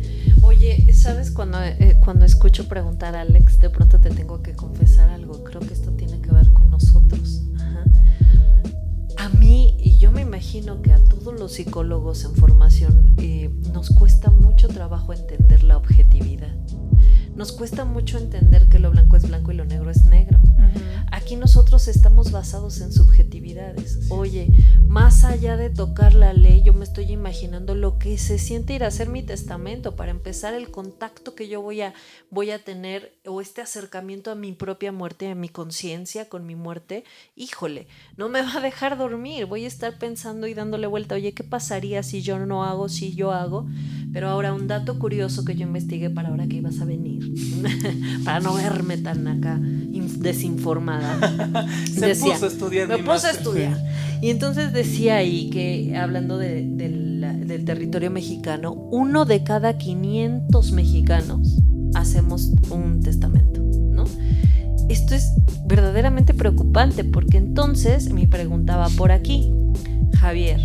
oye, 0.42 0.92
¿sabes 0.92 1.30
cuando, 1.30 1.62
eh, 1.62 1.98
cuando 2.04 2.24
escucho 2.24 2.68
preguntar 2.68 3.16
a 3.16 3.22
Alex, 3.22 3.58
de 3.60 3.70
pronto 3.70 4.00
te 4.00 4.10
tengo 4.10 4.42
que 4.42 4.52
confesar 4.52 5.10
algo, 5.10 5.44
creo 5.44 5.60
que 5.60 5.72
esto 5.72 5.92
tiene 5.92 6.20
que 6.20 6.32
ver 6.32 6.50
con 6.52 6.70
nosotros. 6.70 7.42
A 9.16 9.28
mí, 9.28 9.76
y 9.78 9.98
yo 9.98 10.10
me 10.12 10.22
imagino 10.22 10.80
que 10.80 10.92
a 10.92 10.98
todos 10.98 11.38
los 11.38 11.52
psicólogos 11.52 12.24
en 12.24 12.34
formación, 12.34 13.14
eh, 13.18 13.50
nos 13.74 13.90
cuesta 13.90 14.30
mucho 14.30 14.68
trabajo 14.68 15.12
entender 15.12 15.62
la 15.62 15.76
objetividad. 15.76 16.54
Nos 17.34 17.52
cuesta 17.52 17.84
mucho 17.84 18.18
entender 18.18 18.68
que 18.68 18.78
lo 18.78 18.90
blanco 18.90 19.16
es 19.16 19.26
blanco 19.26 19.52
y 19.52 19.54
lo 19.54 19.64
negro 19.64 19.90
es 19.90 20.04
negro. 20.04 20.38
Aquí 21.12 21.36
nosotros 21.36 21.88
estamos 21.88 22.30
basados 22.30 22.80
en 22.80 22.92
subjetividades. 22.92 24.10
Oye, 24.10 24.48
más 24.86 25.24
allá 25.24 25.56
de 25.56 25.68
tocar 25.68 26.14
la 26.14 26.32
ley, 26.32 26.62
yo 26.62 26.72
me 26.72 26.84
estoy 26.84 27.10
imaginando 27.10 27.74
lo 27.74 27.98
que 27.98 28.16
se 28.18 28.38
siente 28.38 28.74
ir 28.74 28.84
a 28.84 28.88
hacer 28.88 29.08
mi 29.08 29.22
testamento 29.22 29.96
para 29.96 30.12
empezar 30.12 30.54
el 30.54 30.70
contacto 30.70 31.34
que 31.34 31.48
yo 31.48 31.62
voy 31.62 31.80
a, 31.80 31.94
voy 32.30 32.50
a 32.50 32.62
tener 32.62 33.12
o 33.26 33.40
este 33.40 33.60
acercamiento 33.60 34.30
a 34.30 34.34
mi 34.34 34.52
propia 34.52 34.92
muerte, 34.92 35.28
a 35.30 35.34
mi 35.34 35.48
conciencia 35.48 36.28
con 36.28 36.46
mi 36.46 36.54
muerte. 36.54 37.04
Híjole, 37.36 37.88
no 38.16 38.28
me 38.28 38.42
va 38.42 38.58
a 38.58 38.60
dejar 38.60 38.96
dormir. 38.96 39.46
Voy 39.46 39.64
a 39.64 39.68
estar 39.68 39.98
pensando 39.98 40.46
y 40.46 40.54
dándole 40.54 40.86
vuelta. 40.86 41.16
Oye, 41.16 41.34
¿qué 41.34 41.44
pasaría 41.44 42.02
si 42.02 42.22
yo 42.22 42.38
no 42.38 42.64
hago, 42.64 42.88
si 42.88 43.14
yo 43.14 43.32
hago? 43.32 43.66
Pero 44.12 44.28
ahora 44.28 44.52
un 44.54 44.66
dato 44.66 44.98
curioso 44.98 45.44
que 45.44 45.54
yo 45.54 45.62
investigué 45.62 46.10
para 46.10 46.30
ahora 46.30 46.48
que 46.48 46.56
ibas 46.56 46.80
a 46.80 46.84
venir, 46.84 47.19
para 48.24 48.40
no 48.40 48.54
verme 48.54 48.96
tan 48.98 49.26
acá 49.28 49.60
desinformada. 50.20 51.66
Se 51.92 52.06
decía, 52.06 52.34
puso 52.34 52.44
a 52.44 52.48
estudiar. 52.48 52.88
Me 52.88 52.98
puse 52.98 53.26
a 53.26 53.30
estudiar. 53.30 53.76
Y 54.22 54.30
entonces 54.30 54.72
decía 54.72 55.16
ahí 55.16 55.50
que, 55.50 55.96
hablando 55.96 56.38
del 56.38 57.64
territorio 57.64 58.10
mexicano, 58.10 58.72
uno 58.72 59.24
de 59.24 59.42
cada 59.42 59.78
500 59.78 60.72
mexicanos 60.72 61.58
hacemos 61.94 62.52
un 62.70 63.00
testamento, 63.02 63.62
¿no? 63.62 64.04
Esto 64.88 65.14
es 65.14 65.32
verdaderamente 65.66 66.34
preocupante 66.34 67.04
porque 67.04 67.38
entonces 67.38 68.12
me 68.12 68.26
preguntaba 68.26 68.88
por 68.90 69.12
aquí, 69.12 69.52
Javier, 70.18 70.60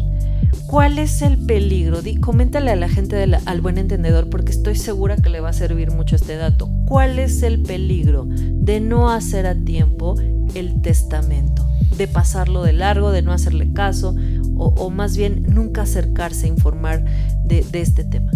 ¿Cuál 0.75 0.99
es 0.99 1.21
el 1.21 1.37
peligro? 1.37 2.01
coméntale 2.19 2.69
a 2.69 2.75
la 2.75 2.89
gente 2.89 3.15
al 3.45 3.61
buen 3.61 3.77
entendedor 3.77 4.29
porque 4.29 4.51
estoy 4.51 4.75
segura 4.75 5.15
que 5.15 5.29
le 5.29 5.39
va 5.39 5.51
a 5.51 5.53
servir 5.53 5.91
mucho 5.91 6.17
este 6.17 6.35
dato. 6.35 6.69
¿Cuál 6.85 7.17
es 7.17 7.43
el 7.43 7.61
peligro 7.61 8.27
de 8.27 8.81
no 8.81 9.09
hacer 9.09 9.45
a 9.47 9.55
tiempo 9.55 10.15
el 10.53 10.81
testamento? 10.81 11.65
De 11.97 12.09
pasarlo 12.09 12.61
de 12.61 12.73
largo, 12.73 13.11
de 13.11 13.21
no 13.21 13.31
hacerle 13.31 13.71
caso 13.71 14.17
o, 14.57 14.89
más 14.89 15.15
bien 15.15 15.43
nunca 15.43 15.83
acercarse 15.83 16.47
a 16.47 16.49
informar 16.49 17.05
de, 17.45 17.65
este 17.71 18.03
tema. 18.03 18.33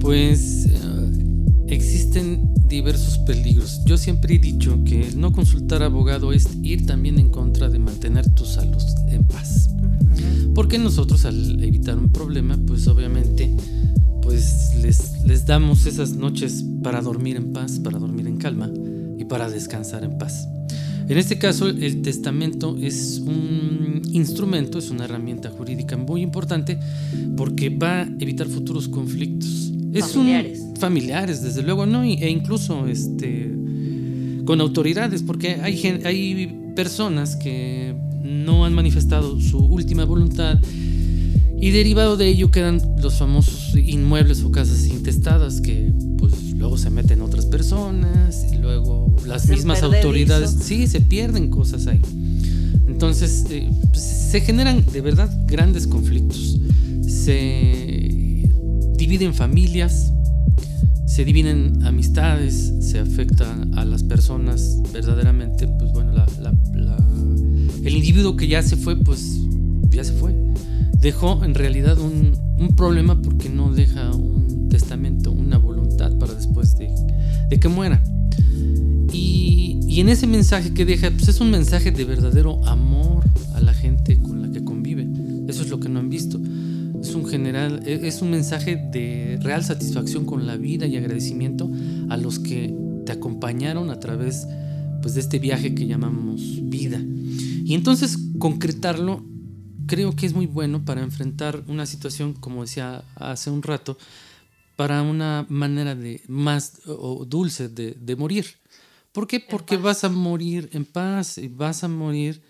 Pues 0.00 0.64
eh, 0.64 0.74
existen 1.66 2.50
diversos 2.66 3.18
peligros. 3.18 3.82
Yo 3.84 3.98
siempre 3.98 4.36
he 4.36 4.38
dicho 4.38 4.82
que 4.84 5.10
no 5.14 5.32
consultar 5.32 5.82
abogado 5.82 6.32
es 6.32 6.48
ir 6.62 6.86
también 6.86 7.18
en 7.18 7.28
contra 7.28 7.68
de 7.68 7.78
mantener 7.78 8.26
tu 8.30 8.46
salud 8.46 8.82
en 9.10 9.22
paz. 9.24 9.68
Porque 10.54 10.78
nosotros 10.78 11.24
al 11.24 11.62
evitar 11.62 11.98
un 11.98 12.10
problema, 12.10 12.58
pues 12.66 12.86
obviamente, 12.86 13.54
pues 14.22 14.74
les, 14.80 15.24
les 15.24 15.46
damos 15.46 15.86
esas 15.86 16.12
noches 16.12 16.64
para 16.82 17.00
dormir 17.00 17.36
en 17.36 17.52
paz, 17.52 17.80
para 17.80 17.98
dormir 17.98 18.26
en 18.26 18.36
calma 18.36 18.70
y 19.18 19.24
para 19.24 19.50
descansar 19.50 20.04
en 20.04 20.16
paz. 20.18 20.48
En 21.08 21.18
este 21.18 21.38
caso, 21.38 21.68
el 21.68 22.02
testamento 22.02 22.76
es 22.80 23.22
un 23.26 24.00
instrumento, 24.12 24.78
es 24.78 24.90
una 24.90 25.04
herramienta 25.04 25.50
jurídica 25.50 25.96
muy 25.96 26.22
importante 26.22 26.78
porque 27.36 27.68
va 27.68 28.02
a 28.02 28.08
evitar 28.20 28.46
futuros 28.46 28.88
conflictos. 28.88 29.72
Es 29.92 30.12
familiares. 30.12 30.64
familiares, 30.78 31.42
desde 31.42 31.62
luego, 31.62 31.84
¿no? 31.84 32.02
E 32.02 32.30
incluso 32.30 32.86
este, 32.86 33.52
con 34.44 34.60
autoridades, 34.60 35.22
porque 35.22 35.56
hay, 35.62 35.78
hay 36.04 36.72
personas 36.74 37.36
que 37.36 37.94
no 38.24 38.64
han 38.64 38.72
manifestado 38.72 39.40
su 39.40 39.58
última 39.58 40.04
voluntad 40.04 40.58
y 41.60 41.70
derivado 41.70 42.16
de 42.16 42.28
ello 42.28 42.50
quedan 42.50 42.80
los 43.00 43.14
famosos 43.14 43.76
inmuebles 43.76 44.42
o 44.42 44.50
casas 44.50 44.86
intestadas 44.86 45.60
que 45.60 45.92
pues 46.18 46.52
luego 46.52 46.76
se 46.78 46.90
meten 46.90 47.20
otras 47.22 47.46
personas 47.46 48.46
y 48.50 48.56
luego 48.56 49.14
las 49.26 49.48
mismas 49.48 49.82
autoridades. 49.82 50.56
sí 50.62 50.86
se 50.86 51.00
pierden 51.00 51.50
cosas 51.50 51.86
ahí. 51.86 52.00
Entonces 52.88 53.46
eh, 53.50 53.70
pues, 53.90 54.02
se 54.02 54.40
generan 54.40 54.84
de 54.92 55.00
verdad 55.00 55.30
grandes 55.46 55.86
conflictos. 55.86 56.58
Se 57.06 58.48
dividen 58.96 59.34
familias 59.34 60.12
se 61.06 61.24
dividen 61.24 61.84
amistades 61.84 62.72
se 62.80 62.98
afecta 62.98 63.46
a 63.76 63.84
las 63.84 64.02
personas 64.02 64.78
verdaderamente 64.92 65.68
pues 65.68 65.92
bueno 65.92 66.12
la 66.12 66.26
el 67.84 67.96
individuo 67.96 68.36
que 68.36 68.48
ya 68.48 68.62
se 68.62 68.76
fue, 68.76 68.96
pues 68.96 69.40
ya 69.90 70.04
se 70.04 70.12
fue. 70.12 70.34
Dejó 71.00 71.44
en 71.44 71.54
realidad 71.54 71.98
un, 71.98 72.42
problema 72.76 73.20
porque 73.20 73.50
no 73.50 73.72
deja 73.72 74.10
un 74.10 74.68
testamento, 74.70 75.30
una 75.30 75.58
voluntad 75.58 76.16
para 76.18 76.34
después 76.34 76.76
de, 76.78 76.88
que 77.60 77.68
muera. 77.68 78.02
Y, 79.12 79.80
y, 79.86 80.00
en 80.00 80.08
ese 80.08 80.26
mensaje 80.26 80.72
que 80.72 80.84
deja, 80.84 81.10
pues 81.10 81.28
es 81.28 81.40
un 81.40 81.50
mensaje 81.50 81.92
de 81.92 82.04
verdadero 82.04 82.64
amor 82.66 83.24
a 83.54 83.60
la 83.60 83.74
gente 83.74 84.18
con 84.18 84.40
la 84.42 84.50
que 84.50 84.64
convive. 84.64 85.06
Eso 85.46 85.62
es 85.62 85.68
lo 85.68 85.78
que 85.78 85.88
no 85.88 86.00
han 86.00 86.08
visto. 86.08 86.40
es 87.00 87.14
un 87.14 87.26
general, 87.26 87.82
e, 87.86 88.08
es 88.08 88.22
un 88.22 88.30
mensaje 88.30 88.76
de 88.76 89.38
real 89.42 89.62
satisfacción 89.62 90.24
con 90.24 90.46
la 90.46 90.56
vida 90.56 90.86
y 90.86 90.96
agradecimiento 90.96 91.70
a 92.08 92.16
los 92.16 92.38
que 92.38 92.74
te 93.04 93.12
acompañaron 93.12 93.90
a 93.90 94.00
través 94.00 94.48
pues, 95.02 95.14
de 95.14 95.20
este 95.20 95.38
viaje 95.38 95.74
que 95.74 95.86
llamamos 95.86 96.60
vida. 96.62 97.00
Y 97.64 97.74
entonces 97.74 98.18
concretarlo 98.38 99.24
creo 99.86 100.14
que 100.14 100.26
es 100.26 100.34
muy 100.34 100.46
bueno 100.46 100.84
para 100.84 101.02
enfrentar 101.02 101.64
una 101.66 101.86
situación, 101.86 102.34
como 102.34 102.62
decía 102.62 103.04
hace 103.16 103.50
un 103.50 103.62
rato, 103.62 103.96
para 104.76 105.02
una 105.02 105.46
manera 105.48 105.94
de 105.94 106.22
más 106.28 106.80
o 106.86 107.24
dulce 107.24 107.68
de, 107.68 107.92
de 107.92 108.16
morir. 108.16 108.46
¿Por 109.12 109.26
qué? 109.26 109.40
Porque 109.40 109.76
vas 109.76 110.04
a 110.04 110.10
morir 110.10 110.68
en 110.72 110.84
paz 110.84 111.38
y 111.38 111.48
vas 111.48 111.84
a 111.84 111.88
morir 111.88 112.42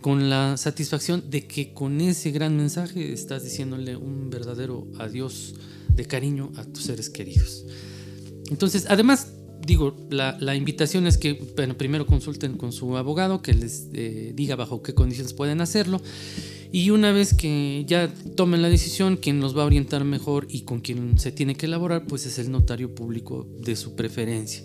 con 0.00 0.28
la 0.28 0.56
satisfacción 0.56 1.30
de 1.30 1.46
que 1.46 1.72
con 1.72 2.00
ese 2.00 2.30
gran 2.30 2.56
mensaje 2.56 3.12
estás 3.12 3.44
diciéndole 3.44 3.96
un 3.96 4.30
verdadero 4.30 4.86
adiós 4.98 5.54
de 5.90 6.06
cariño 6.06 6.52
a 6.56 6.64
tus 6.64 6.84
seres 6.84 7.08
queridos. 7.08 7.64
Entonces, 8.50 8.86
además, 8.88 9.32
digo, 9.66 9.96
la, 10.10 10.54
invitación 10.54 11.06
es 11.06 11.18
que 11.18 11.34
bueno, 11.56 11.76
primero 11.76 12.06
consulten 12.06 12.56
con 12.56 12.72
su 12.72 12.96
abogado, 12.96 13.42
que 13.42 13.52
les 13.52 13.88
eh, 13.92 14.32
diga 14.34 14.56
bajo 14.56 14.82
qué 14.82 14.94
condiciones 14.94 15.34
pueden 15.34 15.60
hacerlo. 15.60 16.00
Y 16.72 16.90
una 16.90 17.12
vez 17.12 17.34
que 17.34 17.84
ya 17.86 18.12
tomen 18.36 18.62
la 18.62 18.68
decisión, 18.68 19.16
quien 19.16 19.40
los 19.40 19.56
va 19.56 19.62
a 19.62 19.66
orientar 19.66 20.04
mejor 20.04 20.46
y 20.50 20.62
con 20.62 20.80
quien 20.80 21.18
se 21.18 21.32
tiene 21.32 21.54
que 21.54 21.66
elaborar, 21.66 22.06
pues 22.06 22.26
es 22.26 22.38
el 22.38 22.50
notario 22.50 22.94
público 22.94 23.46
de 23.60 23.76
su 23.76 23.94
preferencia. 23.94 24.62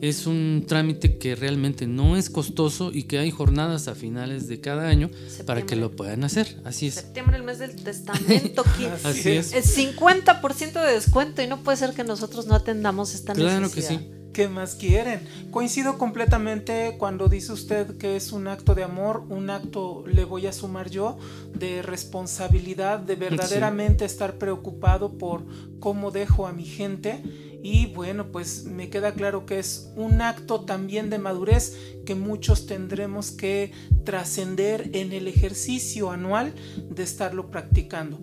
Es 0.00 0.26
un 0.26 0.64
trámite 0.68 1.18
que 1.18 1.34
realmente 1.34 1.88
no 1.88 2.16
es 2.16 2.30
costoso 2.30 2.92
y 2.92 3.04
que 3.04 3.18
hay 3.18 3.32
jornadas 3.32 3.88
a 3.88 3.96
finales 3.96 4.46
de 4.46 4.60
cada 4.60 4.88
año 4.88 5.10
para 5.44 5.62
que 5.62 5.74
lo 5.74 5.90
puedan 5.90 6.22
hacer. 6.22 6.60
Así 6.64 6.86
es. 6.86 6.94
Septiembre, 6.94 7.36
el 7.36 7.42
mes 7.42 7.58
del 7.58 7.74
testamento. 7.74 8.62
Así 9.04 9.30
es. 9.30 9.52
Es 9.52 9.76
50% 9.76 10.72
de 10.72 10.92
descuento 10.92 11.42
y 11.42 11.48
no 11.48 11.64
puede 11.64 11.78
ser 11.78 11.94
que 11.94 12.04
nosotros 12.04 12.46
no 12.46 12.54
atendamos 12.54 13.12
esta 13.14 13.34
necesidad. 13.34 13.58
Claro 13.58 13.74
que 13.74 13.82
sí. 13.82 14.17
¿Qué 14.32 14.48
más 14.48 14.74
quieren? 14.74 15.20
Coincido 15.50 15.98
completamente 15.98 16.96
cuando 16.98 17.28
dice 17.28 17.52
usted 17.52 17.96
que 17.96 18.16
es 18.16 18.30
un 18.32 18.46
acto 18.46 18.74
de 18.74 18.84
amor, 18.84 19.24
un 19.28 19.50
acto, 19.50 20.04
le 20.06 20.24
voy 20.24 20.46
a 20.46 20.52
sumar 20.52 20.90
yo, 20.90 21.18
de 21.54 21.82
responsabilidad, 21.82 23.00
de 23.00 23.16
verdaderamente 23.16 24.04
estar 24.04 24.38
preocupado 24.38 25.18
por 25.18 25.44
cómo 25.80 26.10
dejo 26.10 26.46
a 26.46 26.52
mi 26.52 26.64
gente. 26.64 27.22
Y 27.62 27.86
bueno, 27.86 28.30
pues 28.30 28.64
me 28.64 28.88
queda 28.88 29.14
claro 29.14 29.44
que 29.44 29.58
es 29.58 29.90
un 29.96 30.22
acto 30.22 30.60
también 30.60 31.10
de 31.10 31.18
madurez 31.18 31.76
que 32.06 32.14
muchos 32.14 32.66
tendremos 32.66 33.32
que 33.32 33.72
trascender 34.04 34.90
en 34.92 35.12
el 35.12 35.26
ejercicio 35.26 36.10
anual 36.10 36.54
de 36.88 37.02
estarlo 37.02 37.50
practicando. 37.50 38.20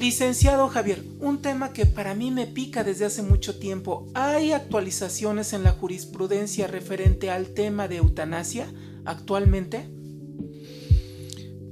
Licenciado 0.00 0.66
Javier, 0.68 1.04
un 1.18 1.42
tema 1.42 1.74
que 1.74 1.84
para 1.84 2.14
mí 2.14 2.30
me 2.30 2.46
pica 2.46 2.82
desde 2.84 3.04
hace 3.04 3.22
mucho 3.22 3.58
tiempo. 3.58 4.06
¿Hay 4.14 4.52
actualizaciones 4.52 5.52
en 5.52 5.62
la 5.62 5.72
jurisprudencia 5.72 6.66
referente 6.66 7.28
al 7.28 7.48
tema 7.48 7.86
de 7.86 7.98
eutanasia 7.98 8.66
actualmente? 9.04 9.90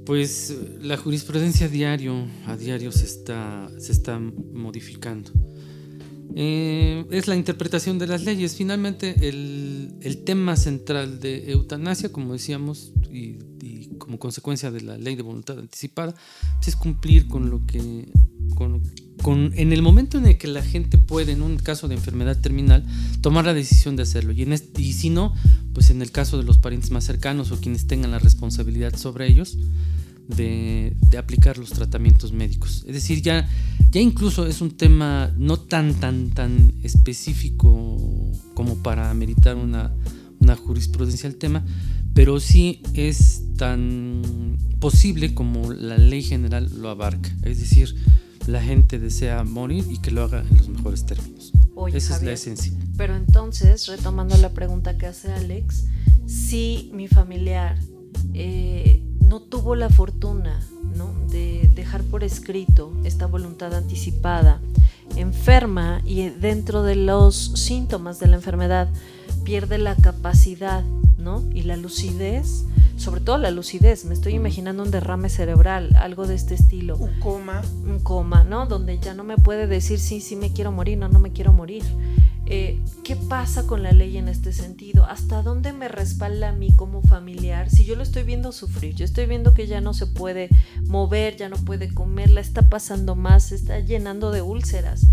Pues 0.05 0.55
la 0.79 0.95
jurisprudencia 0.95 1.65
a 1.65 1.69
diario, 1.69 2.27
a 2.45 2.55
diario 2.55 2.91
se 2.91 3.05
está, 3.05 3.67
se 3.79 3.91
está 3.91 4.19
modificando. 4.19 5.31
Eh, 6.35 7.05
es 7.11 7.27
la 7.27 7.35
interpretación 7.35 7.97
de 7.97 8.07
las 8.07 8.23
leyes. 8.23 8.55
Finalmente, 8.55 9.27
el, 9.27 9.93
el 10.01 10.23
tema 10.23 10.55
central 10.55 11.19
de 11.19 11.51
eutanasia, 11.51 12.11
como 12.11 12.33
decíamos, 12.33 12.93
y 13.11 13.39
como 13.99 14.17
consecuencia 14.17 14.71
de 14.71 14.81
la 14.81 14.97
ley 14.97 15.15
de 15.15 15.21
voluntad 15.21 15.59
anticipada, 15.59 16.15
pues, 16.55 16.69
es 16.69 16.75
cumplir 16.75 17.27
con 17.27 17.51
lo 17.51 17.65
que, 17.67 18.11
con, 18.55 18.81
con, 19.21 19.51
en 19.55 19.71
el 19.71 19.83
momento 19.83 20.17
en 20.17 20.25
el 20.25 20.37
que 20.39 20.47
la 20.47 20.63
gente 20.63 20.97
puede, 20.97 21.33
en 21.33 21.43
un 21.43 21.57
caso 21.57 21.87
de 21.87 21.95
enfermedad 21.95 22.41
terminal, 22.41 22.83
tomar 23.21 23.45
la 23.45 23.53
decisión 23.53 23.95
de 23.95 24.03
hacerlo. 24.03 24.31
Y, 24.31 24.41
en 24.41 24.53
y 24.77 24.93
si 24.93 25.11
no, 25.11 25.35
pues 25.73 25.91
en 25.91 26.01
el 26.01 26.11
caso 26.11 26.37
de 26.39 26.43
los 26.43 26.57
parientes 26.57 26.89
más 26.89 27.03
cercanos 27.03 27.51
o 27.51 27.59
quienes 27.59 27.85
tengan 27.85 28.09
la 28.09 28.19
responsabilidad 28.19 28.95
sobre 28.95 29.27
ellos, 29.27 29.57
de, 30.27 30.93
de, 31.01 31.17
aplicar 31.17 31.57
los 31.57 31.71
tratamientos 31.71 32.33
médicos. 32.33 32.83
Es 32.87 32.93
decir, 32.93 33.21
ya, 33.23 33.49
ya 33.91 34.01
incluso 34.01 34.45
es 34.45 34.61
un 34.61 34.71
tema 34.71 35.31
no 35.37 35.57
tan, 35.57 35.95
tan, 35.95 36.29
tan 36.29 36.73
específico 36.83 37.97
como 38.53 38.75
para 38.77 39.13
meritar 39.13 39.55
una, 39.55 39.93
una 40.39 40.55
jurisprudencia 40.55 41.29
al 41.29 41.35
tema, 41.35 41.65
pero 42.13 42.39
sí 42.39 42.81
es 42.93 43.43
tan 43.57 44.57
posible 44.79 45.33
como 45.33 45.71
la 45.73 45.97
ley 45.97 46.21
general 46.21 46.69
lo 46.79 46.89
abarca. 46.89 47.35
Es 47.43 47.59
decir, 47.59 47.95
la 48.47 48.61
gente 48.61 48.99
desea 48.99 49.43
morir 49.43 49.85
y 49.89 49.99
que 49.99 50.11
lo 50.11 50.23
haga 50.23 50.43
en 50.49 50.57
los 50.57 50.69
mejores 50.69 51.05
términos. 51.05 51.51
Esa 51.93 52.17
es 52.17 52.23
la 52.23 52.33
esencia. 52.33 52.73
Pero 52.97 53.15
entonces, 53.15 53.87
retomando 53.87 54.35
la 54.37 54.49
pregunta 54.49 54.97
que 54.97 55.05
hace 55.05 55.31
Alex, 55.31 55.85
si 56.25 56.91
mi 56.93 57.07
familiar 57.07 57.79
eh, 58.33 59.01
no 59.29 59.39
tuvo 59.39 59.75
la 59.75 59.89
fortuna 59.89 60.59
¿no? 60.95 61.13
de 61.29 61.69
dejar 61.75 62.01
por 62.01 62.23
escrito 62.23 62.91
esta 63.03 63.27
voluntad 63.27 63.75
anticipada, 63.75 64.59
enferma 65.15 66.01
y 66.03 66.29
dentro 66.29 66.81
de 66.81 66.95
los 66.95 67.51
síntomas 67.53 68.19
de 68.19 68.27
la 68.27 68.37
enfermedad 68.37 68.89
pierde 69.43 69.77
la 69.77 69.95
capacidad 69.95 70.83
¿no? 71.19 71.43
y 71.53 71.61
la 71.61 71.77
lucidez, 71.77 72.65
sobre 72.97 73.21
todo 73.21 73.37
la 73.37 73.51
lucidez, 73.51 74.03
me 74.03 74.15
estoy 74.15 74.33
imaginando 74.33 74.81
un 74.81 74.89
derrame 74.89 75.29
cerebral, 75.29 75.95
algo 75.95 76.25
de 76.25 76.33
este 76.33 76.55
estilo. 76.55 76.97
Un 76.97 77.19
coma. 77.19 77.61
Un 77.85 77.99
coma, 77.99 78.43
¿no? 78.43 78.65
Donde 78.65 78.99
ya 78.99 79.13
no 79.13 79.23
me 79.23 79.37
puede 79.37 79.67
decir 79.67 79.99
sí, 79.99 80.19
sí 80.21 80.35
me 80.35 80.51
quiero 80.51 80.71
morir, 80.71 80.97
no, 80.97 81.07
no 81.07 81.19
me 81.19 81.31
quiero 81.31 81.53
morir. 81.53 81.83
Eh, 82.51 82.79
¿Qué 83.03 83.15
pasa 83.15 83.67
con 83.67 83.83
la 83.83 83.91
ley 83.91 84.17
en 84.17 84.27
este 84.27 84.51
sentido? 84.53 85.05
¿Hasta 85.05 85.43
dónde 85.43 85.71
me 85.71 85.87
respalda 85.87 86.49
a 86.49 86.51
mí 86.51 86.75
como 86.75 87.03
familiar? 87.03 87.69
Si 87.69 87.85
yo 87.85 87.95
lo 87.95 88.01
estoy 88.01 88.23
viendo 88.23 88.51
sufrir, 88.51 88.95
yo 88.95 89.05
estoy 89.05 89.27
viendo 89.27 89.53
que 89.53 89.67
ya 89.67 89.81
no 89.81 89.93
se 89.93 90.07
puede 90.07 90.49
mover, 90.87 91.37
ya 91.37 91.47
no 91.47 91.57
puede 91.57 91.93
comer, 91.93 92.31
la 92.31 92.41
está 92.41 92.67
pasando 92.67 93.15
más, 93.15 93.49
se 93.49 93.55
está 93.55 93.79
llenando 93.79 94.31
de 94.31 94.41
úlceras, 94.41 95.05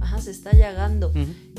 Ajá, 0.00 0.20
se 0.20 0.30
está 0.30 0.52
llagando. 0.52 1.12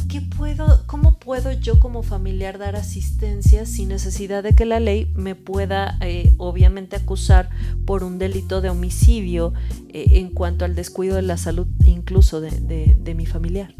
¿Qué 0.07 0.21
puedo, 0.21 0.83
¿Cómo 0.85 1.19
puedo 1.19 1.51
yo 1.51 1.79
como 1.79 2.03
familiar 2.03 2.57
dar 2.57 2.75
asistencia 2.75 3.65
sin 3.65 3.89
necesidad 3.89 4.43
de 4.43 4.53
que 4.53 4.65
la 4.65 4.79
ley 4.79 5.11
me 5.15 5.35
pueda 5.35 5.97
eh, 6.01 6.33
obviamente 6.37 6.95
acusar 6.95 7.49
por 7.85 8.03
un 8.03 8.19
delito 8.19 8.61
de 8.61 8.69
homicidio 8.69 9.53
eh, 9.89 10.05
en 10.11 10.29
cuanto 10.29 10.63
al 10.63 10.75
descuido 10.75 11.15
de 11.15 11.23
la 11.23 11.37
salud 11.37 11.67
incluso 11.83 12.39
de, 12.39 12.95
de 12.97 13.15
mi 13.15 13.25
familiar? 13.25 13.73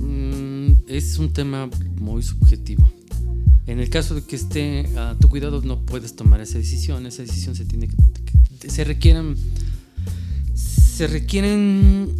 Mm, 0.00 0.72
es 0.88 1.18
un 1.18 1.32
tema 1.32 1.68
muy 2.00 2.22
subjetivo. 2.22 2.88
En 3.66 3.78
el 3.78 3.90
caso 3.90 4.14
de 4.14 4.22
que 4.22 4.36
esté 4.36 4.86
a 4.98 5.16
tu 5.20 5.28
cuidado, 5.28 5.62
no 5.62 5.80
puedes 5.82 6.16
tomar 6.16 6.40
esa 6.40 6.58
decisión. 6.58 7.06
Esa 7.06 7.22
decisión 7.22 7.54
se 7.54 7.64
tiene 7.64 7.88
que. 7.88 8.68
Se 8.68 8.84
requieren. 8.84 9.36
Se 10.54 11.06
requieren 11.06 12.12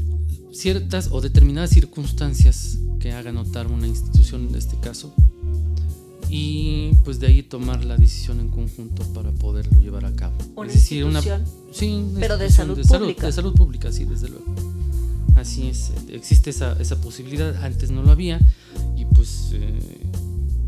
ciertas 0.52 1.08
o 1.10 1.20
determinadas 1.20 1.70
circunstancias 1.70 2.78
que 2.98 3.12
haga 3.12 3.32
notar 3.32 3.66
una 3.66 3.86
institución 3.86 4.48
en 4.48 4.54
este 4.54 4.78
caso. 4.78 5.14
Y 6.28 6.92
pues 7.04 7.18
de 7.18 7.26
ahí 7.26 7.42
tomar 7.42 7.84
la 7.84 7.96
decisión 7.96 8.38
en 8.38 8.48
conjunto 8.48 9.02
para 9.12 9.32
poderlo 9.32 9.80
llevar 9.80 10.04
a 10.04 10.14
cabo. 10.14 10.36
Una 10.54 10.68
es 10.68 10.74
decir, 10.74 11.04
una. 11.04 11.20
Sí, 11.72 12.04
pero 12.20 12.38
de 12.38 12.50
salud 12.50 12.78
pública. 12.86 13.26
de 13.26 13.32
salud 13.32 13.54
pública, 13.54 13.90
sí, 13.90 14.04
desde 14.04 14.28
luego. 14.28 14.54
Así 15.40 15.68
es, 15.68 15.90
existe 16.10 16.50
esa, 16.50 16.76
esa 16.80 17.00
posibilidad, 17.00 17.64
antes 17.64 17.90
no 17.90 18.02
lo 18.02 18.10
había 18.10 18.38
y 18.94 19.06
pues 19.06 19.48
eh, 19.54 19.80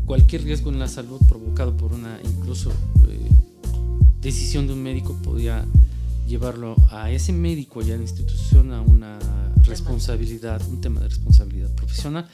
cualquier 0.03 0.43
riesgo 0.43 0.71
en 0.71 0.79
la 0.79 0.87
salud 0.87 1.21
provocado 1.27 1.77
por 1.77 1.93
una 1.93 2.19
incluso 2.23 2.71
eh, 3.07 3.29
decisión 4.19 4.65
de 4.65 4.73
un 4.73 4.81
médico 4.81 5.15
podía 5.21 5.63
llevarlo 6.27 6.75
a 6.89 7.11
ese 7.11 7.33
médico 7.33 7.83
y 7.83 7.91
a 7.91 7.97
la 7.97 8.01
institución 8.01 8.73
a 8.73 8.81
una 8.81 9.19
responsabilidad, 9.61 10.59
un 10.67 10.81
tema 10.81 11.01
de 11.01 11.09
responsabilidad 11.09 11.69
profesional 11.75 12.27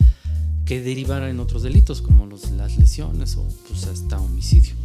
que 0.63 0.81
derivara 0.81 1.29
en 1.29 1.41
otros 1.41 1.63
delitos 1.63 2.01
como 2.01 2.25
los, 2.25 2.51
las 2.51 2.77
lesiones 2.77 3.35
o 3.35 3.45
pues 3.67 3.83
hasta 3.83 4.17
homicidio. 4.17 4.75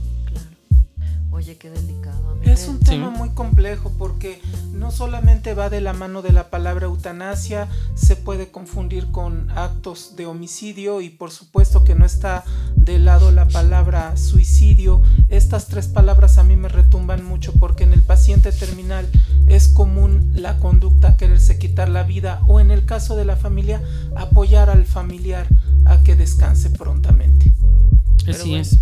Oye, 1.35 1.57
qué 1.57 1.68
delicado. 1.68 2.38
es 2.42 2.68
un 2.68 2.79
tema 2.79 3.11
muy 3.11 3.31
complejo 3.31 3.90
porque 3.99 4.40
no 4.73 4.92
solamente 4.92 5.53
va 5.53 5.68
de 5.68 5.81
la 5.81 5.92
mano 5.92 6.23
de 6.23 6.31
la 6.31 6.49
palabra 6.49 6.87
eutanasia, 6.87 7.66
se 7.97 8.14
puede 8.14 8.53
confundir 8.53 9.11
con 9.11 9.51
actos 9.51 10.14
de 10.14 10.27
homicidio 10.27 11.01
y 11.01 11.11
por 11.11 11.33
supuesto 11.33 11.83
que 11.83 11.97
no 11.97 12.07
está 12.07 12.44
de 12.77 13.01
lado 13.01 13.33
la 13.33 13.49
palabra 13.49 14.16
suicidio. 14.16 15.03
Estas 15.29 15.66
tres 15.66 15.88
palabras 15.88 16.38
a 16.38 16.44
mí 16.44 16.55
me 16.55 16.68
retumban 16.68 17.25
mucho 17.25 17.53
porque 17.55 17.83
en 17.83 17.94
el 17.94 18.03
paciente 18.03 18.53
terminal 18.53 19.09
es 19.49 19.66
común 19.66 20.31
la 20.35 20.59
conducta 20.61 21.16
quererse 21.16 21.59
quitar 21.59 21.88
la 21.88 22.05
vida 22.05 22.42
o 22.47 22.61
en 22.61 22.70
el 22.70 22.85
caso 22.85 23.16
de 23.16 23.25
la 23.25 23.35
familia 23.35 23.83
apoyar 24.14 24.70
al 24.70 24.85
familiar 24.85 25.49
a 25.85 26.01
que 26.05 26.14
descanse 26.14 26.70
prontamente. 26.70 27.53
Así 28.29 28.55
es 28.55 28.79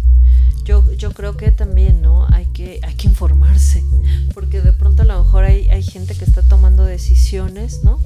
yo, 0.64 0.90
yo 0.92 1.12
creo 1.12 1.36
que 1.36 1.50
también, 1.52 2.02
¿no? 2.02 2.26
Hay 2.30 2.46
que, 2.46 2.80
hay 2.82 2.94
que 2.94 3.08
informarse, 3.08 3.84
porque 4.34 4.60
de 4.60 4.72
pronto 4.72 5.02
a 5.02 5.04
lo 5.04 5.22
mejor 5.22 5.44
hay, 5.44 5.68
hay 5.70 5.82
gente 5.82 6.14
que 6.14 6.24
decisiones, 6.92 7.82
¿no? 7.82 7.98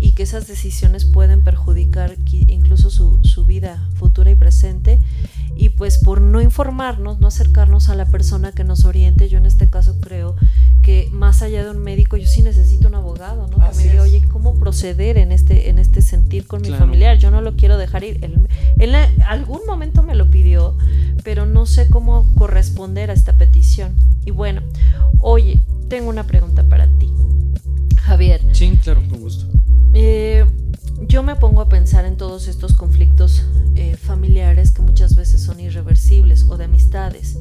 Y 0.00 0.12
que 0.12 0.24
esas 0.24 0.48
decisiones 0.48 1.04
pueden 1.04 1.44
perjudicar 1.44 2.16
incluso 2.26 2.90
su, 2.90 3.20
su 3.22 3.44
vida 3.44 3.88
futura 3.94 4.30
y 4.30 4.34
presente 4.34 5.00
y 5.54 5.68
pues 5.68 5.98
por 5.98 6.20
no 6.20 6.40
informarnos, 6.40 7.20
no 7.20 7.28
acercarnos 7.28 7.88
a 7.88 7.94
la 7.94 8.06
persona 8.06 8.52
que 8.52 8.64
nos 8.64 8.84
oriente, 8.84 9.28
yo 9.28 9.38
en 9.38 9.46
este 9.46 9.68
caso 9.68 10.00
creo 10.00 10.34
que 10.82 11.08
más 11.12 11.42
allá 11.42 11.62
de 11.62 11.70
un 11.70 11.78
médico, 11.78 12.16
yo 12.16 12.26
sí 12.26 12.42
necesito 12.42 12.88
un 12.88 12.96
abogado, 12.96 13.46
¿no? 13.46 13.58
que 13.58 13.76
me 13.76 13.82
diga, 13.84 14.02
oye, 14.02 14.22
¿cómo 14.28 14.58
proceder 14.58 15.18
en 15.18 15.30
este, 15.30 15.68
en 15.68 15.78
este 15.78 16.02
sentir 16.02 16.46
con 16.46 16.62
mi 16.62 16.70
familiar? 16.70 17.18
Yo 17.18 17.30
no 17.30 17.40
lo 17.40 17.54
quiero 17.54 17.78
dejar 17.78 18.02
ir. 18.02 18.18
Él, 18.24 18.94
en 18.94 19.22
algún 19.22 19.60
momento 19.66 20.02
me 20.02 20.16
lo 20.16 20.28
pidió, 20.30 20.76
pero 21.22 21.46
no 21.46 21.66
sé 21.66 21.88
cómo 21.88 22.34
corresponder 22.34 23.10
a 23.10 23.14
esta 23.14 23.36
petición. 23.36 23.96
Y 24.24 24.30
bueno, 24.30 24.62
oye, 25.20 25.60
tengo 25.88 26.08
una 26.08 26.24
pregunta 26.26 26.64
para 26.68 26.86
ti, 26.98 27.12
Javier. 28.00 28.40
Sí, 28.52 28.78
claro, 28.82 29.02
con 29.08 29.20
gusto. 29.20 29.46
Eh, 29.94 30.44
yo 31.06 31.22
me 31.22 31.36
pongo 31.36 31.60
a 31.60 31.68
pensar 31.68 32.04
en 32.04 32.16
todos 32.16 32.48
estos 32.48 32.74
conflictos 32.74 33.44
eh, 33.74 33.96
familiares 33.96 34.70
que 34.70 34.82
muchas 34.82 35.14
veces 35.14 35.42
son 35.42 35.60
irreversibles 35.60 36.44
o 36.48 36.56
de 36.56 36.64
amistades. 36.64 37.38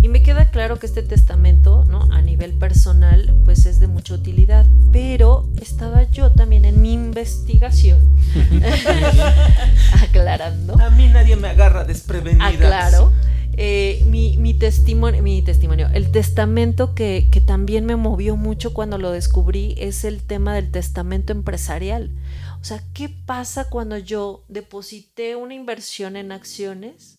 Y 0.00 0.08
me 0.08 0.22
queda 0.22 0.50
claro 0.50 0.78
que 0.78 0.86
este 0.86 1.02
testamento, 1.02 1.84
¿no? 1.88 2.08
a 2.12 2.22
nivel 2.22 2.52
personal, 2.54 3.34
pues 3.44 3.66
es 3.66 3.78
de 3.80 3.86
mucha 3.86 4.14
utilidad. 4.14 4.66
Pero 4.92 5.48
estaba 5.60 6.04
yo 6.10 6.32
también 6.32 6.64
en 6.64 6.80
mi 6.80 6.92
investigación 6.92 8.00
aclarando. 10.02 10.78
A 10.80 10.90
mí 10.90 11.08
nadie 11.08 11.36
me 11.36 11.48
agarra 11.48 11.84
desprevenida. 11.84 12.46
Aclaro. 12.46 13.12
Eh, 13.54 14.02
mi, 14.06 14.38
mi, 14.38 14.54
testimonio, 14.54 15.22
mi 15.22 15.42
testimonio, 15.42 15.88
el 15.92 16.10
testamento 16.10 16.94
que, 16.94 17.28
que 17.30 17.42
también 17.42 17.84
me 17.84 17.96
movió 17.96 18.34
mucho 18.36 18.72
cuando 18.72 18.96
lo 18.96 19.10
descubrí 19.10 19.74
es 19.76 20.04
el 20.04 20.22
tema 20.22 20.54
del 20.54 20.70
testamento 20.70 21.32
empresarial. 21.32 22.10
O 22.62 22.64
sea, 22.64 22.80
¿qué 22.94 23.08
pasa 23.08 23.68
cuando 23.68 23.98
yo 23.98 24.44
deposité 24.46 25.34
una 25.34 25.52
inversión 25.52 26.14
en 26.14 26.30
acciones 26.30 27.18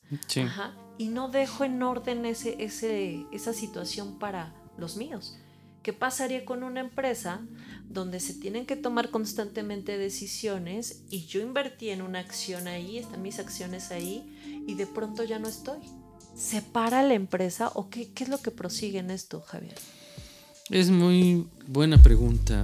y 0.97 1.09
no 1.09 1.27
dejo 1.27 1.65
en 1.65 1.83
orden 1.83 2.25
ese, 2.25 2.63
ese, 2.63 3.25
esa 3.33 3.51
situación 3.51 4.19
para 4.19 4.55
los 4.77 4.95
míos? 4.95 5.37
¿Qué 5.81 5.91
pasaría 5.91 6.45
con 6.45 6.63
una 6.63 6.79
empresa 6.79 7.41
donde 7.89 8.21
se 8.21 8.35
tienen 8.35 8.65
que 8.65 8.77
tomar 8.77 9.11
constantemente 9.11 9.97
decisiones 9.97 11.03
y 11.09 11.25
yo 11.25 11.41
invertí 11.41 11.89
en 11.89 12.01
una 12.01 12.19
acción 12.19 12.69
ahí, 12.69 12.97
están 12.97 13.21
mis 13.21 13.37
acciones 13.37 13.91
ahí 13.91 14.63
y 14.65 14.75
de 14.75 14.87
pronto 14.87 15.25
ya 15.25 15.39
no 15.39 15.49
estoy? 15.49 15.79
¿Se 16.37 16.61
para 16.61 17.03
la 17.03 17.15
empresa 17.15 17.69
o 17.75 17.89
qué, 17.89 18.13
qué 18.13 18.23
es 18.23 18.29
lo 18.29 18.41
que 18.41 18.51
prosigue 18.51 18.99
en 18.99 19.11
esto, 19.11 19.41
Javier? 19.41 19.75
Es 20.69 20.89
muy 20.89 21.49
buena 21.67 22.01
pregunta. 22.01 22.63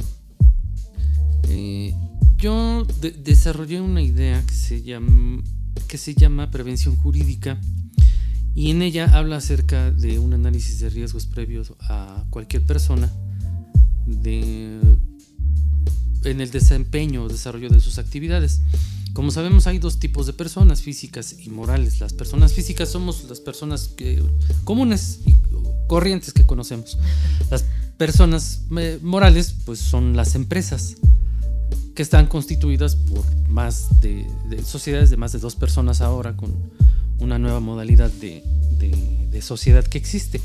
Eh, 1.50 1.94
yo 2.40 2.86
desarrollé 3.02 3.82
una 3.82 4.02
idea 4.02 4.42
que 4.46 4.54
se, 4.54 4.82
llama, 6.16 6.52
prevención 6.52 6.96
jurídica 6.96 7.60
y 8.56 8.72
en 8.72 8.82
ella 8.82 9.18
habla 9.18 9.38
acerca 9.38 9.92
de 9.92 10.20
un 10.20 10.34
análisis 10.34 10.80
de 10.80 10.90
riesgos 10.90 11.26
previos 11.26 11.74
a 11.82 12.26
cualquier 12.30 12.66
persona 12.66 13.12
de, 14.06 14.80
en 16.24 16.42
el 16.42 16.50
desempeño 16.50 17.24
o 17.24 17.28
desarrollo 17.28 17.70
de 17.70 17.82
sus 17.82 18.00
actividades. 18.00 18.62
Como 19.12 19.32
sabemos 19.32 19.68
hay 19.68 19.80
dos 19.80 20.00
tipos 20.00 20.26
de 20.26 20.34
personas, 20.34 20.82
físicas 20.82 21.36
y 21.46 21.50
morales. 21.50 22.00
Las 22.00 22.14
personas 22.14 22.54
físicas 22.54 22.90
somos 22.90 23.26
las 23.28 23.42
personas 23.42 23.94
comunes 24.64 25.20
y 25.26 25.36
corrientes 25.88 26.32
que 26.32 26.46
conocemos. 26.46 26.98
Las 27.52 27.66
personas 27.98 28.62
eh, 28.78 28.98
morales 29.02 29.54
pues 29.66 29.80
son 29.80 30.16
las 30.16 30.36
empresas 30.36 30.96
que 32.00 32.04
están 32.04 32.28
constituidas 32.28 32.96
por 32.96 33.26
más 33.50 34.00
de, 34.00 34.26
sociedades 34.64 35.10
de 35.10 35.18
más 35.18 35.34
de 35.34 35.40
dos 35.40 35.58
personas 35.58 36.00
ahora 36.00 36.34
con 36.38 36.56
una 37.20 37.38
nueva 37.38 37.60
modalidad 37.60 38.10
de, 38.10 38.42
sociedad 39.42 39.84
que 39.84 39.98
existe. 39.98 40.40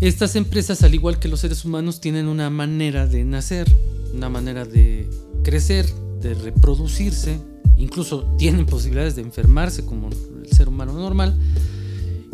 Estas 0.00 0.36
empresas, 0.36 0.84
al 0.84 0.94
igual 0.94 1.18
que 1.18 1.26
los 1.26 1.40
seres 1.40 1.64
humanos, 1.64 2.00
tienen 2.00 2.28
una 2.28 2.50
manera 2.50 3.08
de 3.08 3.24
nacer, 3.24 3.66
una 4.14 4.28
manera 4.28 4.64
de 4.64 5.10
crecer, 5.42 5.92
de 6.20 6.34
reproducirse, 6.34 7.40
incluso 7.76 8.22
tienen 8.38 8.64
posibilidades 8.64 9.16
de 9.16 9.22
enfermarse 9.22 9.84
como 9.84 10.08
el 10.08 10.52
ser 10.52 10.68
humano 10.68 10.92
normal 10.92 11.36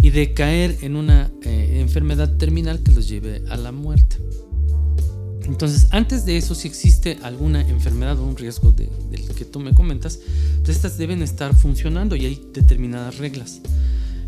y 0.02 0.10
de 0.10 0.34
caer 0.34 0.76
en 0.82 0.94
una 0.94 1.30
eh, 1.40 1.78
enfermedad 1.80 2.36
terminal 2.36 2.82
que 2.82 2.92
los 2.92 3.08
lleve 3.08 3.44
a 3.48 3.56
la 3.56 3.72
muerte. 3.72 4.18
Entonces, 5.48 5.88
antes 5.90 6.26
de 6.26 6.36
eso, 6.36 6.54
si 6.54 6.68
existe 6.68 7.18
alguna 7.22 7.62
enfermedad 7.62 8.18
o 8.18 8.24
un 8.24 8.36
riesgo 8.36 8.70
del 8.70 8.88
que 9.34 9.46
tú 9.46 9.60
me 9.60 9.74
comentas, 9.74 10.20
pues 10.62 10.76
estas 10.76 10.98
deben 10.98 11.22
estar 11.22 11.54
funcionando 11.56 12.14
y 12.16 12.26
hay 12.26 12.50
determinadas 12.52 13.16
reglas. 13.16 13.60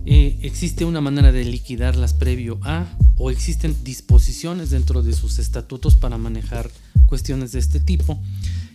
Eh, 0.07 0.39
existe 0.43 0.85
una 0.85 1.01
manera 1.01 1.31
de 1.31 1.45
liquidarlas 1.45 2.15
previo 2.15 2.59
a 2.63 2.87
o 3.17 3.31
existen 3.31 3.77
disposiciones 3.85 4.71
dentro 4.71 5.03
de 5.03 5.13
sus 5.13 5.39
estatutos 5.39 5.97
para 5.97 6.17
manejar 6.17 6.71
cuestiones 7.07 7.53
de 7.53 7.59
este 7.59 7.81
tipo 7.81 8.21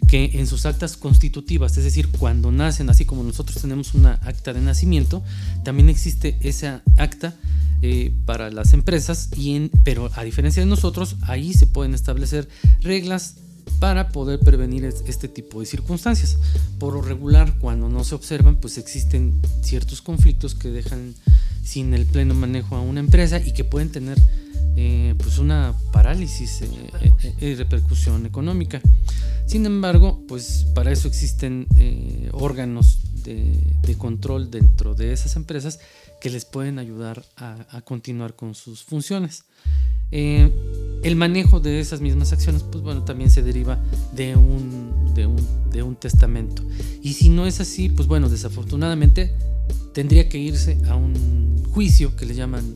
que 0.08 0.32
en 0.36 0.46
sus 0.46 0.66
actas 0.66 0.98
constitutivas, 0.98 1.78
es 1.78 1.84
decir, 1.84 2.10
cuando 2.10 2.52
nacen, 2.52 2.90
así 2.90 3.06
como 3.06 3.24
nosotros 3.24 3.62
tenemos 3.62 3.96
una 3.96 4.14
acta 4.24 4.54
de 4.54 4.62
nacimiento, 4.62 5.24
también 5.64 5.90
existe 5.90 6.38
esa 6.42 6.84
acta 6.98 7.34
eh, 7.82 8.14
para 8.26 8.52
las 8.52 8.74
empresas, 8.74 9.30
y 9.36 9.70
pero 9.84 10.12
a 10.16 10.24
diferencia 10.24 10.62
de 10.62 10.68
nosotros, 10.68 11.16
ahí 11.22 11.54
se 11.54 11.66
pueden 11.66 11.94
establecer 11.94 12.48
reglas 12.82 13.36
para 13.80 14.10
poder 14.10 14.40
prevenir 14.40 14.86
este 14.86 15.28
tipo 15.28 15.60
de 15.60 15.66
circunstancias. 15.66 16.38
Por 16.80 16.94
lo 16.94 17.02
regular, 17.02 17.58
cuando 17.60 17.90
no 17.90 18.04
se 18.04 18.16
observan, 18.16 18.58
pues 18.58 18.78
existen 18.78 19.40
ciertos 19.62 20.02
conflictos 20.02 20.56
que 20.56 20.70
dejan 20.70 21.14
sin 21.64 21.94
el 21.94 22.06
pleno 22.06 22.34
manejo 22.34 22.76
a 22.76 22.82
una 22.82 23.00
empresa 23.00 23.40
y 23.40 23.54
que 23.54 23.64
pueden 23.64 23.92
tener 23.92 24.18
eh, 24.78 25.16
pues 25.18 25.38
una 25.38 25.74
parálisis 25.92 26.62
y 26.62 27.46
eh, 27.46 27.56
repercusión 27.58 28.26
económica. 28.26 28.82
Sin 29.46 29.66
embargo, 29.66 30.22
pues 30.28 30.66
para 30.74 30.92
eso 30.92 31.08
existen 31.08 31.68
órganos 32.34 33.00
de, 33.26 33.96
control 33.98 34.52
dentro 34.52 34.94
de 34.96 35.14
esas 35.14 35.36
empresas 35.36 35.80
que 36.22 36.30
les 36.30 36.46
pueden 36.46 36.80
ayudar 36.80 37.24
a, 37.38 37.82
continuar 37.84 38.36
con 38.36 38.56
sus 38.56 38.84
funciones. 38.84 39.44
El 41.06 41.16
manejo 41.16 41.60
de 41.60 41.80
esas 41.80 42.02
mismas 42.02 42.34
acciones, 42.34 42.64
pues 42.64 42.84
bueno, 42.84 43.04
también 43.04 43.30
se 43.30 43.44
deriva 43.44 43.78
de 44.16 44.36
un, 44.36 45.14
de 45.14 45.28
un, 45.28 45.38
de 45.72 45.84
un 45.84 45.96
testamento. 45.96 46.64
Y 47.04 47.14
si 47.14 47.30
no 47.30 47.46
es 47.46 47.60
así, 47.60 47.90
pues 47.90 48.08
bueno, 48.08 48.28
desafortunadamente 48.28 49.36
tendría 49.94 50.28
que 50.30 50.40
irse 50.40 50.80
a 50.90 50.96
un 50.96 51.64
juicio 51.70 52.16
que 52.16 52.26
le 52.26 52.34
llaman 52.34 52.76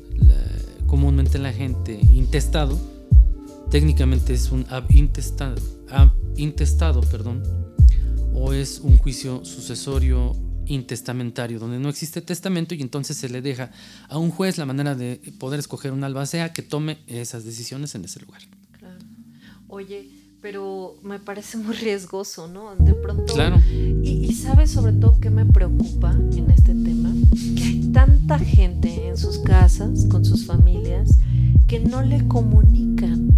comúnmente 0.85 1.39
la 1.39 1.51
gente 1.51 1.99
intestado. 2.13 2.79
Técnicamente 3.71 4.35
es 4.35 4.51
un 4.51 4.63
intestado, 4.89 5.55
intestado 6.37 7.01
perdón, 7.01 7.41
o 8.35 8.53
es 8.53 8.79
un 8.83 8.99
juicio 8.99 9.43
sucesorio 9.43 10.35
intestamentario, 10.69 11.59
donde 11.59 11.79
no 11.79 11.89
existe 11.89 12.21
testamento 12.21 12.75
y 12.75 12.81
entonces 12.81 13.17
se 13.17 13.29
le 13.29 13.41
deja 13.41 13.71
a 14.07 14.17
un 14.17 14.31
juez 14.31 14.57
la 14.57 14.65
manera 14.65 14.95
de 14.95 15.21
poder 15.39 15.59
escoger 15.59 15.91
un 15.91 16.03
albacea 16.03 16.53
que 16.53 16.61
tome 16.61 16.99
esas 17.07 17.43
decisiones 17.43 17.95
en 17.95 18.05
ese 18.05 18.19
lugar. 18.21 18.41
Claro. 18.77 18.99
Oye, 19.67 20.09
pero 20.41 20.95
me 21.03 21.19
parece 21.19 21.57
muy 21.57 21.75
riesgoso, 21.75 22.47
¿no? 22.47 22.75
De 22.75 22.93
pronto. 22.93 23.33
Claro. 23.33 23.61
Y, 23.69 24.25
y 24.25 24.33
sabes 24.33 24.71
sobre 24.71 24.93
todo 24.93 25.19
qué 25.19 25.29
me 25.29 25.45
preocupa 25.45 26.13
en 26.13 26.51
este 26.51 26.73
tema, 26.73 27.13
que 27.57 27.63
hay 27.63 27.91
tanta 27.91 28.39
gente 28.39 29.07
en 29.07 29.17
sus 29.17 29.39
casas, 29.39 30.05
con 30.05 30.23
sus 30.23 30.45
familias, 30.45 31.09
que 31.67 31.79
no 31.79 32.01
le 32.01 32.27
comunican 32.27 33.31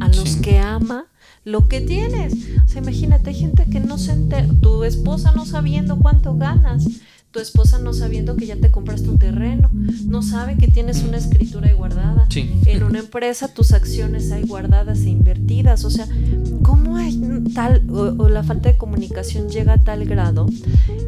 a 0.00 0.08
los 0.08 0.36
que 0.36 0.58
ama 0.58 1.06
lo 1.44 1.68
que 1.68 1.80
tienes. 1.80 2.34
O 2.64 2.68
sea, 2.68 2.82
imagínate, 2.82 3.30
hay 3.30 3.36
gente 3.36 3.66
que 3.68 3.80
no 3.80 3.98
se 3.98 4.12
entera, 4.12 4.48
tu 4.60 4.84
esposa 4.84 5.32
no 5.32 5.44
sabiendo 5.46 5.98
cuánto 5.98 6.36
ganas, 6.36 6.86
tu 7.32 7.40
esposa 7.40 7.78
no 7.78 7.94
sabiendo 7.94 8.36
que 8.36 8.46
ya 8.46 8.56
te 8.56 8.70
compraste 8.70 9.08
un 9.08 9.18
terreno, 9.18 9.70
no 10.06 10.22
sabe 10.22 10.56
que 10.56 10.68
tienes 10.68 11.02
una 11.02 11.16
escritura 11.16 11.68
ahí 11.68 11.74
guardada. 11.74 12.28
En 12.34 12.82
una 12.82 13.00
empresa 13.00 13.48
tus 13.48 13.72
acciones 13.72 14.30
hay 14.32 14.42
guardadas 14.42 15.00
e 15.00 15.10
invertidas. 15.10 15.84
O 15.84 15.90
sea, 15.90 16.06
¿cómo 16.62 16.96
hay 16.96 17.18
tal 17.54 17.88
o, 17.90 18.28
la 18.28 18.42
falta 18.42 18.70
de 18.70 18.76
comunicación 18.76 19.48
llega 19.48 19.74
a 19.74 19.78
tal 19.78 20.04
grado 20.04 20.46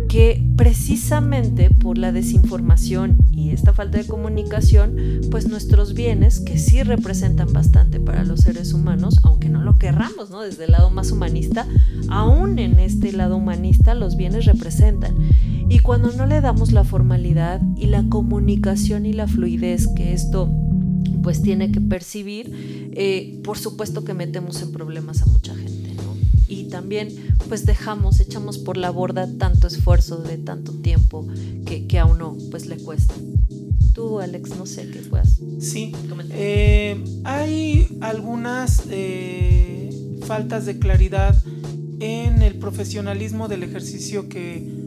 que 0.08 0.42
precisamente 0.56 1.70
por 1.70 1.98
la 1.98 2.10
desinformación 2.10 3.18
y 3.30 3.50
esta 3.50 3.72
falta 3.72 3.98
de 3.98 4.06
comunicación, 4.06 4.96
pues 5.30 5.48
nuestros 5.48 5.92
bienes, 5.92 6.40
que 6.40 6.58
sí 6.58 6.82
representan 6.82 7.52
bastante 7.52 8.00
para 8.00 8.24
los 8.24 8.40
seres 8.40 8.72
humanos, 8.72 9.18
aunque 9.24 9.48
no 9.48 9.62
lo 9.62 9.76
querramos, 9.76 10.30
¿no? 10.30 10.40
Desde 10.40 10.64
el 10.64 10.72
lado 10.72 10.90
más 10.90 11.10
humanista, 11.10 11.66
aún 12.08 12.58
en 12.58 12.78
este 12.78 13.12
lado 13.12 13.36
humanista 13.36 13.94
los 13.94 14.16
bienes 14.16 14.46
representan. 14.46 15.14
Y 15.68 15.80
cuando 15.80 16.12
no 16.16 16.26
le 16.26 16.40
damos 16.40 16.72
la 16.72 16.84
formalidad 16.84 17.60
y 17.76 17.86
la 17.86 18.04
comunicación 18.08 19.06
y 19.06 19.12
la 19.12 19.26
fluidez 19.26 19.88
que 19.88 20.12
esto 20.12 20.50
pues 21.22 21.40
tiene 21.42 21.72
que 21.72 21.80
percibir, 21.80 22.90
eh, 22.94 23.40
por 23.42 23.58
supuesto 23.58 24.04
que 24.04 24.12
metemos 24.12 24.60
en 24.62 24.72
problemas 24.72 25.22
a 25.22 25.26
mucha 25.26 25.54
gente, 25.54 25.94
¿no? 25.94 26.14
también 26.74 27.08
pues 27.48 27.66
dejamos, 27.66 28.18
echamos 28.18 28.58
por 28.58 28.76
la 28.76 28.90
borda 28.90 29.28
tanto 29.38 29.68
esfuerzo 29.68 30.16
de 30.16 30.38
tanto 30.38 30.72
tiempo 30.72 31.24
que, 31.64 31.98
a 32.00 32.04
uno 32.04 32.36
pues 32.50 32.66
le 32.66 32.78
cuesta. 32.78 33.14
Tú, 33.92 34.18
Alex, 34.18 34.56
no 34.58 34.66
sé 34.66 34.90
qué 34.90 34.98
puedas. 34.98 35.40
Sí, 35.60 35.92
eh, 36.30 37.02
hay 37.22 37.96
algunas 38.00 38.82
eh, 38.90 40.18
faltas 40.26 40.66
de 40.66 40.80
claridad 40.80 41.40
en 42.00 42.42
el 42.42 42.56
profesionalismo 42.56 43.46
del 43.46 43.62
ejercicio 43.62 44.28
que 44.28 44.83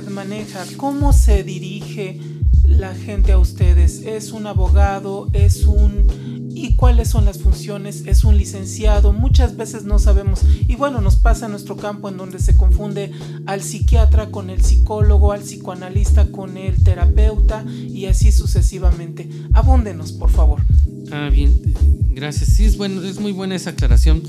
maneja. 0.00 0.64
¿Cómo 0.76 1.12
se 1.12 1.42
dirige 1.42 2.18
la 2.64 2.94
gente 2.94 3.32
a 3.32 3.38
ustedes? 3.38 4.02
¿Es 4.02 4.32
un 4.32 4.46
abogado? 4.46 5.28
¿Es 5.32 5.64
un 5.64 6.06
y 6.54 6.76
cuáles 6.76 7.08
son 7.08 7.24
las 7.24 7.38
funciones, 7.38 8.04
es 8.06 8.24
un 8.24 8.36
licenciado, 8.36 9.12
muchas 9.12 9.56
veces 9.56 9.84
no 9.84 9.98
sabemos 9.98 10.42
y 10.68 10.76
bueno, 10.76 11.00
nos 11.00 11.16
pasa 11.16 11.46
en 11.46 11.52
nuestro 11.52 11.76
campo 11.76 12.08
en 12.08 12.16
donde 12.16 12.38
se 12.38 12.56
confunde 12.56 13.10
al 13.46 13.62
psiquiatra 13.62 14.30
con 14.30 14.48
el 14.48 14.62
psicólogo, 14.62 15.32
al 15.32 15.40
psicoanalista 15.40 16.30
con 16.30 16.56
el 16.56 16.82
terapeuta 16.84 17.64
y 17.66 18.06
así 18.06 18.30
sucesivamente. 18.30 19.28
Abúndenos, 19.54 20.12
por 20.12 20.30
favor. 20.30 20.62
Ah, 21.10 21.30
bien, 21.32 21.74
gracias. 22.10 22.50
Sí, 22.50 22.64
es, 22.64 22.76
bueno, 22.76 23.02
es 23.02 23.18
muy 23.18 23.32
buena 23.32 23.56
esa 23.56 23.70
aclaración 23.70 24.22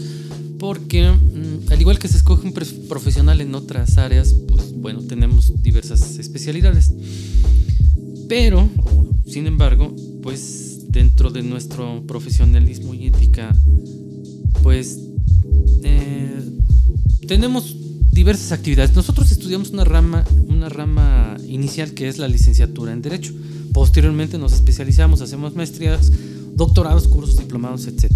porque 0.60 1.12
mm, 1.12 1.72
al 1.72 1.82
igual 1.82 2.00
que 2.00 2.08
se 2.08 2.18
escoge 2.18 2.48
un 2.48 2.54
profesional 2.88 3.42
en 3.42 3.56
otras 3.56 3.98
áreas, 3.98 4.34
pues 4.48 4.74
bueno, 4.74 5.02
tenemos 5.02 5.62
diversas 5.62 6.18
especialidades. 6.18 6.94
Pero, 8.28 8.70
sin 9.28 9.48
embargo, 9.48 9.96
pues 10.22 10.86
dentro 10.90 11.30
de 11.32 11.44
nuestro 11.44 12.04
profesionalismo 12.08 12.94
y 12.94 13.08
ética, 13.08 13.56
pues 14.62 15.00
eh, 15.84 16.42
tenemos 17.28 17.76
diversas 18.12 18.52
actividades. 18.52 18.96
Nosotros 18.96 19.32
estudiamos 19.32 19.72
una 19.72 19.84
rama, 19.84 20.24
una 20.48 20.70
rama 20.70 21.36
inicial 21.48 21.94
que 21.94 22.08
es 22.08 22.20
la 22.20 22.28
licenciatura 22.28 22.94
en 22.94 23.02
Derecho. 23.02 23.34
Posteriormente 23.74 24.38
nos 24.38 24.54
especializamos, 24.54 25.22
hacemos 25.22 25.56
maestrías, 25.56 26.12
doctorados, 26.56 27.08
cursos, 27.08 27.38
diplomados, 27.38 27.88
etc. 27.88 28.12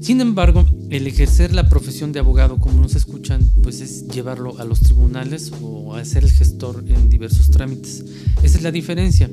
Sin 0.00 0.20
embargo, 0.20 0.64
el 0.90 1.06
ejercer 1.06 1.52
la 1.52 1.68
profesión 1.68 2.12
de 2.12 2.20
abogado, 2.20 2.58
como 2.58 2.80
nos 2.80 2.94
escuchan, 2.94 3.40
pues 3.62 3.80
es 3.80 4.06
llevarlo 4.08 4.58
a 4.58 4.64
los 4.64 4.80
tribunales 4.80 5.52
o 5.60 5.94
a 5.94 6.04
ser 6.04 6.24
el 6.24 6.30
gestor 6.30 6.84
en 6.86 7.08
diversos 7.08 7.50
trámites. 7.50 8.04
Esa 8.42 8.58
es 8.58 8.62
la 8.62 8.70
diferencia. 8.70 9.30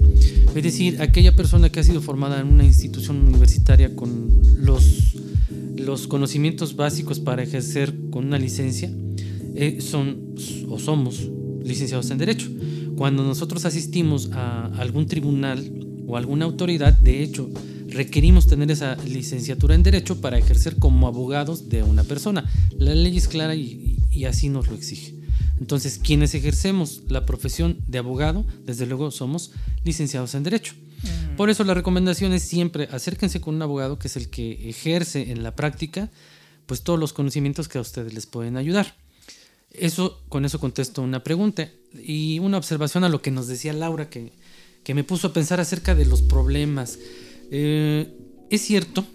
Es 0.56 0.64
decir, 0.64 1.02
aquella 1.02 1.36
persona 1.36 1.70
que 1.70 1.80
ha 1.80 1.84
sido 1.84 2.02
formada 2.02 2.40
en 2.40 2.48
una 2.48 2.64
institución 2.64 3.18
universitaria 3.28 3.96
con 3.96 4.30
los, 4.58 5.16
los 5.78 6.08
conocimientos 6.08 6.76
básicos 6.76 7.20
para 7.20 7.44
ejercer 7.44 7.94
con 8.10 8.26
una 8.26 8.40
licencia, 8.40 8.92
eh, 9.56 9.80
son 9.82 10.34
o 10.70 10.80
somos 10.80 11.30
licenciados 11.64 12.10
en 12.10 12.18
Derecho. 12.18 12.50
Cuando 12.96 13.24
nosotros 13.24 13.66
asistimos 13.66 14.32
a 14.32 14.68
algún 14.78 15.08
tribunal 15.08 15.72
o 16.08 16.18
alguna 16.18 16.46
autoridad, 16.46 16.94
de 16.94 17.24
hecho, 17.24 17.50
requerimos 17.94 18.48
tener 18.48 18.70
esa 18.72 18.96
licenciatura 19.06 19.76
en 19.76 19.84
Derecho 19.84 20.20
para 20.20 20.38
ejercer 20.38 20.78
como 20.78 21.08
abogados 21.08 21.70
de 21.70 21.84
una 21.84 22.04
persona. 22.04 22.50
La 22.78 22.94
ley 22.96 23.18
es 23.18 23.28
clara 23.28 23.56
y, 23.56 24.26
así 24.28 24.50
nos 24.50 24.68
lo 24.68 24.76
exige. 24.76 25.14
Entonces, 25.60 26.00
quienes 26.04 26.34
ejercemos 26.36 27.04
la 27.08 27.26
profesión 27.26 27.78
de 27.88 28.00
abogado, 28.00 28.46
desde 28.66 28.86
luego 28.86 29.12
somos 29.12 29.52
licenciados 29.84 30.36
en 30.36 30.44
Derecho. 30.44 30.74
Por 31.38 31.50
eso 31.50 31.64
la 31.64 31.74
recomendación 31.74 32.34
es 32.34 32.44
siempre 32.44 32.88
acérquense 32.92 33.42
con 33.42 33.56
un 33.56 33.62
abogado 33.62 34.00
que 34.00 34.08
es 34.08 34.16
el 34.16 34.30
que 34.30 34.70
ejerce 34.70 35.32
en 35.32 35.44
la 35.44 35.56
práctica 35.56 36.10
pues 36.66 36.82
todos 36.82 37.00
los 37.00 37.12
conocimientos 37.12 37.68
que 37.68 37.78
a 37.78 37.82
ustedes 37.82 38.14
les 38.14 38.26
pueden 38.26 38.56
ayudar. 38.56 38.96
Eso, 39.74 40.22
con 40.30 40.46
eso 40.46 40.60
contesto 40.60 41.02
una 41.02 41.24
pregunta 41.24 41.70
y 41.94 42.40
una 42.40 42.58
observación 42.58 43.04
a 43.04 43.10
lo 43.10 43.22
que 43.22 43.32
nos 43.32 43.48
decía 43.48 43.74
Laura 43.74 44.10
que, 44.10 44.32
que 44.84 44.94
me 44.94 45.04
puso 45.04 45.28
a 45.28 45.34
pensar 45.34 45.60
acerca 45.60 45.96
de 45.96 46.06
los 46.06 46.22
problemas 46.22 47.00
eh, 47.56 48.12
es 48.50 48.62
cierto 48.62 49.06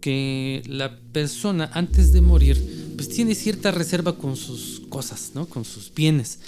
que 0.00 0.62
la 0.66 0.98
persona 1.12 1.70
antes 1.74 2.10
de 2.14 2.22
morir 2.22 2.94
pues 2.96 3.10
tiene 3.10 3.34
cierta 3.34 3.70
reserva 3.70 4.16
con 4.16 4.34
sus 4.36 4.80
cosas, 4.88 5.32
¿no? 5.34 5.44
Con 5.46 5.66
sus 5.66 5.92
bienes. 5.94 6.38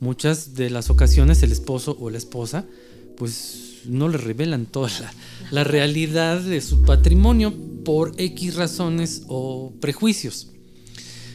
Muchas 0.00 0.54
de 0.54 0.70
las 0.70 0.88
ocasiones 0.88 1.42
el 1.42 1.52
esposo 1.52 1.94
o 2.00 2.08
la 2.08 2.16
esposa 2.16 2.64
pues 3.18 3.82
no 3.84 4.08
le 4.08 4.16
revelan 4.16 4.64
toda 4.64 4.88
la, 5.50 5.62
realidad 5.62 6.40
de 6.40 6.62
su 6.62 6.80
patrimonio 6.80 7.52
por 7.84 8.14
X 8.16 8.54
razones 8.54 9.24
o 9.28 9.74
prejuicios. 9.82 10.52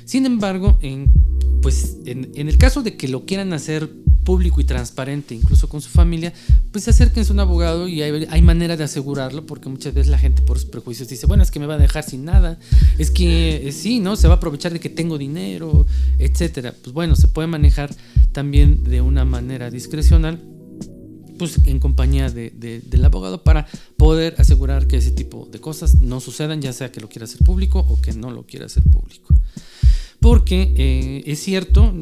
Sin 0.06 0.26
embargo, 0.26 0.80
en, 0.82 1.14
pues 1.62 1.98
en, 2.08 2.32
en 2.34 2.50
el 2.50 2.58
caso 2.58 2.82
de 2.82 2.98
que 2.98 3.08
lo 3.08 3.26
quieran 3.26 3.54
hacer 3.54 3.88
público 4.24 4.62
y 4.62 4.64
transparente, 4.64 5.36
incluso 5.36 5.70
con 5.70 5.82
su 5.82 5.90
familia, 5.90 6.34
pues 6.72 6.88
acérquense 6.88 7.32
a 7.32 7.34
un 7.34 7.40
abogado 7.40 7.88
y 7.88 8.02
hay, 8.02 8.42
manera 8.42 8.78
de 8.78 8.84
asegurarlo, 8.84 9.46
porque 9.46 9.70
muchas 9.70 9.94
veces 9.94 10.12
la 10.12 10.18
gente 10.18 10.42
por 10.42 10.60
sus 10.60 10.70
prejuicios 10.70 11.08
dice, 11.08 11.28
bueno, 11.28 11.44
es 11.44 11.52
que 11.52 11.60
me 11.60 11.66
va 11.66 11.76
a 11.76 11.78
dejar 11.78 12.04
sin 12.04 12.26
nada, 12.26 12.60
es 12.98 13.12
que 13.12 13.68
eh, 13.68 13.72
sí, 13.72 14.00
¿no? 14.00 14.16
Se 14.16 14.28
va 14.28 14.36
a 14.36 14.38
aprovechar 14.38 14.74
de 14.74 14.80
que 14.80 14.90
tengo 14.90 15.18
dinero, 15.18 15.86
etcétera. 16.18 16.74
Pues 16.82 16.94
bueno, 16.94 17.16
se 17.16 17.28
puede 17.28 17.48
manejar 17.48 17.94
también 18.32 18.84
de 18.84 19.02
una 19.02 19.26
manera 19.26 19.70
discrecional, 19.70 20.42
pues 21.38 21.60
en 21.66 21.80
compañía 21.80 22.30
del 22.30 23.06
abogado 23.06 23.44
para 23.44 23.68
poder 23.98 24.36
asegurar 24.38 24.88
que 24.88 24.98
ese 24.98 25.12
tipo 25.12 25.48
de 25.52 25.60
cosas 25.60 26.02
no 26.02 26.20
sucedan, 26.20 26.62
ya 26.62 26.74
sea 26.74 26.92
que 26.92 27.02
lo 27.02 27.10
quiera 27.10 27.26
hacer 27.26 27.40
público 27.40 27.80
o 27.80 28.00
que 28.02 28.14
no 28.14 28.32
lo 28.32 28.46
quiera 28.46 28.66
hacer 28.66 28.84
público. 28.84 29.34
Porque 30.20 30.74
eh, 30.78 31.24
es 31.26 31.44
cierto, 31.44 31.94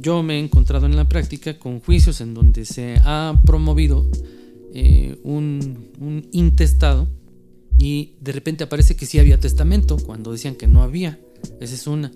yo 0.00 0.22
me 0.22 0.36
he 0.36 0.38
encontrado 0.38 0.86
en 0.86 0.96
la 0.96 1.08
práctica 1.08 1.58
con 1.58 1.80
juicios 1.80 2.20
en 2.20 2.34
donde 2.34 2.64
se 2.64 2.96
ha 3.04 3.40
promovido 3.44 4.08
eh, 4.74 5.18
un, 5.22 6.28
intestado 6.32 7.08
y 7.78 8.14
de 8.20 8.32
repente 8.32 8.64
aparece 8.64 8.96
que 8.96 9.06
sí 9.06 9.18
había 9.18 9.38
testamento 9.38 9.96
cuando 9.96 10.32
decían 10.32 10.54
que 10.54 10.66
no 10.66 10.82
había. 10.82 11.18
Esa 11.60 11.74
es 11.74 11.86
una. 11.86 12.12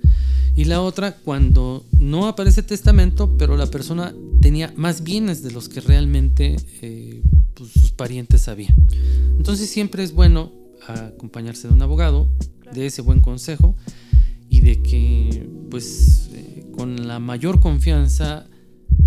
Y 0.55 0.65
la 0.65 0.81
otra, 0.81 1.17
cuando 1.17 1.85
no 1.99 2.29
aparece 2.29 2.63
testamento, 2.63 3.37
pero 3.37 3.57
la 3.57 3.67
persona 3.67 4.15
tenía 4.41 4.73
más 4.77 5.03
bienes 5.03 5.43
de 5.43 5.51
los 5.51 5.69
que 5.69 5.81
realmente 5.81 6.57
eh, 6.83 7.23
pues, 7.55 7.71
sus 7.73 7.93
parientes 7.93 8.43
sabían. 8.43 8.75
Entonces 9.37 9.69
siempre 9.69 10.03
es 10.03 10.13
bueno 10.13 10.53
acompañarse 10.87 11.69
de 11.69 11.75
un 11.75 11.83
abogado, 11.83 12.29
de 12.73 12.87
ese 12.87 13.03
buen 13.03 13.21
consejo 13.21 13.75
y 14.49 14.61
de 14.61 14.83
que 14.83 15.49
pues 15.71 16.26
con 16.77 17.09
la 17.09 17.19
mayor 17.19 17.61
confianza 17.61 18.47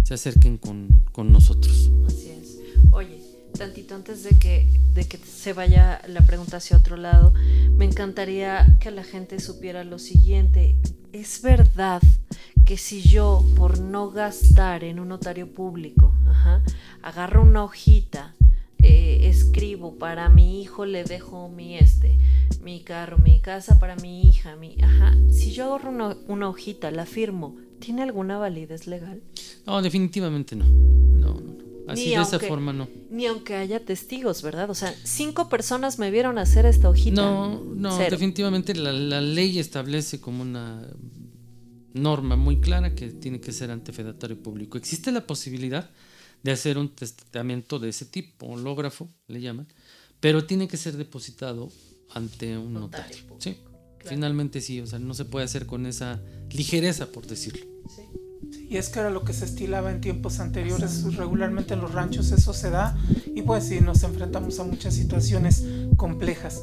se 0.04 0.14
acerquen 0.14 0.58
con, 0.58 1.04
con, 1.12 1.32
nosotros. 1.32 1.92
Así 2.08 2.30
es. 2.30 2.60
Oye, 2.92 3.22
tantito 3.58 3.96
antes 3.96 4.24
de 4.24 4.38
que, 4.38 4.82
de 4.94 5.06
que 5.06 5.18
se 5.18 5.54
vaya 5.54 6.02
la 6.08 6.26
pregunta 6.26 6.58
hacia 6.58 6.78
otro 6.78 6.98
lado, 6.98 7.34
me 7.78 7.86
encantaría 7.86 8.78
que 8.80 8.92
la 8.92 9.04
gente 9.04 9.40
supiera 9.40 9.84
lo 9.84 10.00
siguiente. 10.00 10.78
Es 11.14 11.42
verdad 11.42 12.02
que 12.66 12.78
si 12.78 13.02
yo, 13.02 13.46
por 13.56 13.80
no 13.80 14.12
gastar 14.12 14.84
en 14.84 15.00
un 15.00 15.10
notario 15.10 15.52
público, 15.52 16.14
agarro 17.02 17.44
una 17.44 17.64
hojita, 17.64 18.36
eh, 18.90 19.30
escribo 19.30 19.98
para 19.98 20.30
mi 20.30 20.62
hijo, 20.62 20.86
le 20.86 21.04
dejo 21.04 21.48
mi 21.48 21.78
este, 21.78 22.18
mi 22.64 22.82
carro, 22.82 23.20
mi 23.20 23.40
casa 23.40 23.80
para 23.80 23.96
mi 23.98 24.28
hija, 24.28 24.56
mi... 24.56 24.78
Ajá, 24.82 25.16
si 25.32 25.52
yo 25.52 25.66
agarro 25.66 25.92
una, 25.92 26.18
una 26.28 26.50
hojita, 26.50 26.90
la 26.90 27.06
firmo, 27.06 27.56
¿tiene 27.80 28.02
alguna 28.02 28.40
validez 28.40 28.88
legal? 28.88 29.22
No, 29.68 29.82
definitivamente 29.84 30.56
no. 30.56 30.66
No, 30.66 31.36
no, 31.36 31.54
no. 31.54 31.70
Así 31.88 32.10
de 32.10 32.16
esa 32.16 32.40
forma 32.40 32.74
no. 32.74 32.88
Ni 33.12 33.28
aunque 33.28 33.56
haya 33.56 33.84
testigos, 33.84 34.42
¿verdad? 34.42 34.70
O 34.70 34.76
sea, 34.76 34.94
cinco 35.04 35.50
personas 35.50 36.00
me 36.00 36.10
vieron 36.10 36.40
hacer 36.40 36.66
esta 36.66 36.90
hojita. 36.90 37.22
No, 37.22 37.64
no, 37.64 37.98
definitivamente 37.98 38.74
la, 38.76 38.92
la, 38.92 39.22
ley 39.22 39.58
establece 39.58 40.20
como 40.20 40.42
una 40.44 40.88
norma 41.94 42.36
muy 42.36 42.60
clara 42.60 42.94
que 42.96 43.10
tiene 43.10 43.40
que 43.40 43.52
ser 43.52 43.72
ante 43.72 43.92
fedatario 43.92 44.42
público. 44.42 44.78
Existe 44.78 45.12
la 45.12 45.26
posibilidad 45.26 45.90
de 46.44 46.52
hacer 46.52 46.78
un 46.78 46.90
testamento 46.96 47.80
de 47.80 47.90
ese 47.90 48.06
tipo, 48.06 48.48
hológrafo 48.48 49.10
le 49.28 49.42
llaman, 49.42 49.68
pero 50.20 50.46
tiene 50.46 50.68
que 50.68 50.78
ser 50.78 50.98
depositado 50.98 51.70
ante 52.12 52.58
un 52.58 52.74
notario. 52.74 53.18
sí, 53.40 53.58
finalmente 54.06 54.62
sí, 54.62 54.80
o 54.82 54.88
sea, 54.88 55.00
no 55.00 55.14
se 55.14 55.26
puede 55.26 55.46
hacer 55.46 55.66
con 55.66 55.86
esa 55.86 56.22
ligereza, 56.52 57.08
por 57.08 57.28
decirlo. 57.28 57.66
Sí. 57.88 58.04
Y 58.70 58.78
es 58.78 58.90
que 58.90 59.00
era 59.00 59.10
lo 59.10 59.24
que 59.24 59.34
se 59.34 59.46
estilaba 59.46 59.92
en 59.92 60.02
tiempos 60.02 60.40
anteriores, 60.40 61.16
regularmente 61.16 61.74
en 61.74 61.82
los 61.82 61.92
ranchos 61.92 62.32
eso 62.32 62.54
se 62.54 62.70
da 62.70 62.98
y 63.36 63.42
pues 63.42 63.66
sí, 63.66 63.82
nos 63.82 64.04
enfrentamos 64.04 64.60
a 64.60 64.64
muchas 64.64 64.94
situaciones 64.94 65.64
complejas. 65.98 66.62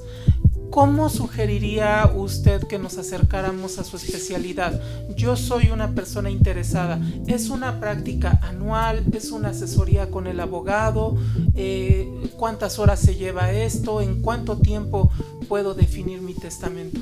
¿Cómo 0.71 1.09
sugeriría 1.09 2.11
usted 2.15 2.63
que 2.65 2.79
nos 2.79 2.99
acercáramos 2.99 3.79
a 3.79 3.85
su 3.85 3.97
especialidad? 3.97 4.81
Yo 5.17 5.37
soy 5.37 5.71
una 5.71 5.95
persona 5.95 6.31
interesada. 6.31 7.01
¿Es 7.27 7.49
una 7.49 7.81
práctica 7.81 8.39
anual? 8.43 9.05
¿Es 9.13 9.31
una 9.31 9.51
asesoría 9.51 10.11
con 10.11 10.27
el 10.27 10.41
abogado? 10.41 11.17
Eh, 11.55 12.09
¿Cuántas 12.37 12.79
horas 12.79 13.01
se 13.01 13.15
lleva 13.17 13.53
esto? 13.53 14.01
¿En 14.03 14.21
cuánto 14.21 14.59
tiempo 14.59 15.11
puedo 15.49 15.75
definir 15.75 16.21
mi 16.21 16.35
testamento? 16.35 17.01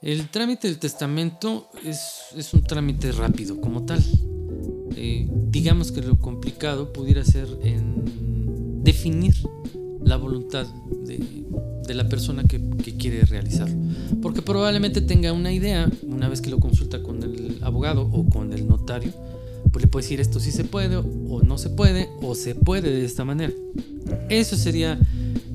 El 0.00 0.28
trámite 0.30 0.66
del 0.66 0.80
testamento 0.80 1.68
es, 1.84 2.52
un 2.52 2.62
trámite 2.64 3.12
rápido 3.12 3.60
como 3.60 3.84
tal. 3.84 4.02
Eh, 4.96 5.28
digamos 5.48 5.92
que 5.92 6.02
lo 6.02 6.18
complicado 6.18 6.92
pudiera 6.92 7.24
ser 7.24 7.46
definir 8.82 9.34
la 10.04 10.16
voluntad 10.16 10.66
de, 11.06 11.44
la 11.88 12.08
persona 12.08 12.44
que, 12.44 12.60
quiere 12.98 13.22
realizarlo. 13.24 13.76
Porque 14.20 14.42
probablemente 14.42 15.00
tenga 15.00 15.32
una 15.32 15.52
idea, 15.52 15.90
una 16.02 16.28
vez 16.28 16.40
que 16.40 16.50
lo 16.50 16.60
consulta 16.60 17.02
con 17.02 17.22
el 17.22 17.58
abogado 17.62 18.02
o 18.02 18.28
con 18.28 18.52
el 18.52 18.68
notario, 18.68 19.12
pues 19.72 19.84
le 19.84 19.88
puede 19.88 20.04
decir 20.04 20.20
esto 20.20 20.38
sí 20.38 20.52
se 20.52 20.64
puede 20.64 20.96
o 20.96 21.42
no 21.42 21.58
se 21.58 21.70
puede 21.70 22.08
o 22.20 22.34
se 22.34 22.54
puede 22.54 22.90
de 22.90 23.04
esta 23.04 23.24
manera. 23.24 23.52
Eso 24.28 24.56
sería 24.56 24.98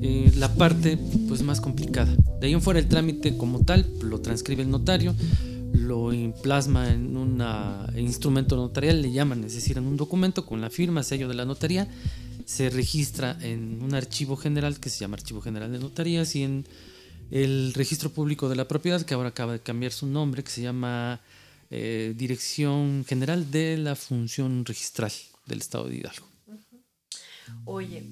eh, 0.00 0.32
la 0.36 0.54
parte 0.54 0.98
pues 1.28 1.42
más 1.42 1.60
complicada. 1.60 2.14
De 2.40 2.46
ahí 2.46 2.52
en 2.52 2.62
fuera 2.62 2.80
el 2.80 2.86
trámite 2.86 3.36
como 3.36 3.60
tal 3.60 3.86
lo 4.02 4.20
transcribe 4.20 4.62
el 4.62 4.70
notario, 4.70 5.14
lo 5.72 6.10
plasma 6.42 6.92
en 6.92 7.16
un 7.16 7.42
instrumento 7.96 8.56
notarial, 8.56 9.02
le 9.02 9.10
llaman, 9.12 9.44
es 9.44 9.54
decir, 9.54 9.78
en 9.78 9.86
un 9.86 9.96
documento 9.96 10.46
con 10.46 10.60
la 10.60 10.70
firma, 10.70 11.02
sello 11.02 11.28
de 11.28 11.34
la 11.34 11.44
notaría, 11.44 11.88
se 12.48 12.70
registra 12.70 13.36
en 13.42 13.82
un 13.82 13.94
archivo 13.94 14.34
general 14.34 14.80
que 14.80 14.88
se 14.88 15.00
llama 15.00 15.16
Archivo 15.16 15.42
General 15.42 15.70
de 15.70 15.78
Notarías 15.78 16.34
y 16.34 16.44
en 16.44 16.64
el 17.30 17.74
registro 17.74 18.08
público 18.08 18.48
de 18.48 18.56
la 18.56 18.66
propiedad, 18.66 19.02
que 19.02 19.12
ahora 19.12 19.28
acaba 19.28 19.52
de 19.52 19.60
cambiar 19.60 19.92
su 19.92 20.06
nombre, 20.06 20.42
que 20.42 20.50
se 20.50 20.62
llama 20.62 21.20
eh, 21.70 22.14
Dirección 22.16 23.04
General 23.06 23.50
de 23.50 23.76
la 23.76 23.94
Función 23.94 24.64
Registral 24.64 25.12
del 25.44 25.58
Estado 25.58 25.88
de 25.88 25.96
Hidalgo. 25.96 26.27
Oye, 27.64 28.04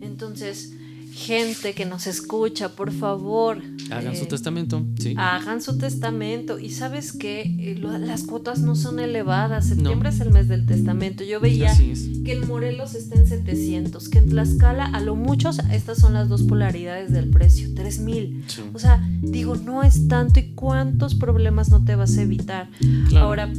entonces, 0.00 0.72
gente 1.14 1.74
que 1.74 1.84
nos 1.84 2.06
escucha, 2.06 2.70
por 2.70 2.92
favor. 2.92 3.62
Hagan 3.90 4.16
su 4.16 4.24
eh, 4.24 4.28
testamento, 4.28 4.84
sí. 4.98 5.14
Hagan 5.16 5.62
su 5.62 5.78
testamento. 5.78 6.58
Y 6.58 6.70
sabes 6.70 7.12
que 7.12 7.42
eh, 7.42 7.78
las 7.78 8.24
cuotas 8.24 8.58
no 8.58 8.74
son 8.74 8.98
elevadas. 8.98 9.68
Septiembre 9.68 10.08
es 10.08 10.20
el 10.20 10.30
mes 10.30 10.48
del 10.48 10.66
testamento. 10.66 11.22
Yo 11.22 11.40
veía 11.40 11.72
que 11.76 12.32
en 12.32 12.48
Morelos 12.48 12.94
está 12.94 13.16
en 13.16 13.28
700, 13.28 14.08
que 14.08 14.18
en 14.18 14.30
Tlaxcala, 14.30 14.86
a 14.86 15.00
lo 15.00 15.14
mucho, 15.14 15.50
estas 15.70 15.98
son 15.98 16.14
las 16.14 16.28
dos 16.28 16.42
polaridades 16.42 17.12
del 17.12 17.30
precio, 17.30 17.68
3 17.74 18.00
mil. 18.00 18.44
O 18.72 18.78
sea, 18.78 19.06
digo, 19.22 19.54
no 19.56 19.82
es 19.84 20.08
tanto 20.08 20.40
y 20.40 20.54
cuántos 20.54 21.14
problemas 21.14 21.70
no 21.70 21.84
te 21.84 21.94
vas 21.94 22.18
a 22.18 22.22
evitar. 22.22 22.68
Ahora, 23.16 23.52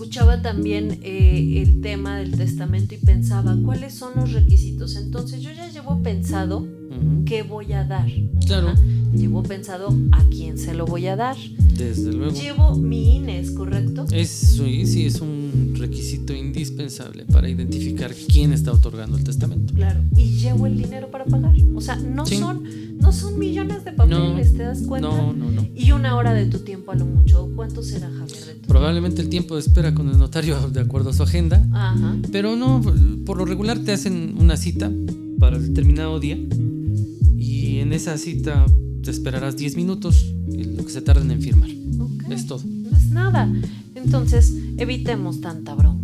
escuchaba 0.00 0.40
también 0.40 0.98
eh, 1.02 1.60
el 1.60 1.82
tema 1.82 2.16
del 2.16 2.34
testamento 2.34 2.94
y 2.94 2.96
pensaba, 2.96 3.54
¿cuáles 3.62 3.92
son 3.92 4.12
los 4.16 4.32
requisitos? 4.32 4.96
Entonces 4.96 5.42
yo 5.42 5.50
ya 5.52 5.68
llevo 5.68 6.02
pensado 6.02 6.66
qué 7.24 7.42
voy 7.42 7.72
a 7.72 7.84
dar. 7.84 8.08
Claro. 8.46 8.74
Llevo 9.14 9.42
pensado 9.42 9.88
a 10.12 10.22
quién 10.24 10.56
se 10.58 10.74
lo 10.74 10.86
voy 10.86 11.06
a 11.06 11.16
dar. 11.16 11.36
Desde 11.76 12.12
luego. 12.12 12.34
Llevo 12.34 12.76
mi 12.76 13.16
INES, 13.16 13.52
¿correcto? 13.52 14.06
Es, 14.12 14.28
sí, 14.28 15.06
es 15.06 15.20
un 15.20 15.74
requisito 15.76 16.32
indispensable 16.32 17.24
para 17.24 17.48
identificar 17.48 18.14
quién 18.28 18.52
está 18.52 18.72
otorgando 18.72 19.16
el 19.16 19.24
testamento. 19.24 19.74
Claro. 19.74 20.00
Y 20.16 20.38
llevo 20.38 20.66
el 20.66 20.76
dinero 20.76 21.10
para 21.10 21.24
pagar. 21.24 21.54
O 21.74 21.80
sea, 21.80 21.96
no 21.96 22.26
son 22.26 22.64
no 23.00 23.12
son 23.12 23.38
millones 23.38 23.84
de 23.84 23.92
papeles, 23.92 24.52
¿te 24.52 24.62
das 24.62 24.82
cuenta? 24.82 25.08
No, 25.08 25.32
no, 25.32 25.50
no. 25.50 25.66
Y 25.74 25.92
una 25.92 26.16
hora 26.16 26.34
de 26.34 26.46
tu 26.46 26.58
tiempo 26.58 26.92
a 26.92 26.94
lo 26.94 27.06
mucho. 27.06 27.50
¿Cuánto 27.56 27.82
será, 27.82 28.10
Javier? 28.10 28.58
Probablemente 28.68 29.22
el 29.22 29.30
tiempo 29.30 29.54
de 29.54 29.62
espera 29.62 29.94
con 29.94 30.08
el 30.10 30.18
notario 30.18 30.68
de 30.72 30.80
acuerdo 30.80 31.10
a 31.10 31.12
su 31.14 31.22
agenda. 31.22 31.66
Ajá. 31.72 32.16
Pero 32.30 32.56
no, 32.56 32.82
por 33.24 33.38
lo 33.38 33.46
regular 33.46 33.78
te 33.78 33.92
hacen 33.92 34.34
una 34.38 34.56
cita 34.56 34.90
para 35.38 35.58
determinado 35.58 36.20
día. 36.20 36.38
En 37.90 37.94
esa 37.94 38.16
cita 38.16 38.66
te 39.02 39.10
esperarás 39.10 39.56
10 39.56 39.74
minutos, 39.74 40.32
lo 40.46 40.84
que 40.84 40.92
se 40.92 41.02
tarden 41.02 41.32
en 41.32 41.42
firmar. 41.42 41.70
Es 42.30 42.46
todo. 42.46 42.62
No 42.64 42.96
es 42.96 43.10
nada. 43.10 43.52
Entonces, 43.96 44.54
evitemos 44.76 45.40
tanta 45.40 45.74
bronca. 45.74 45.99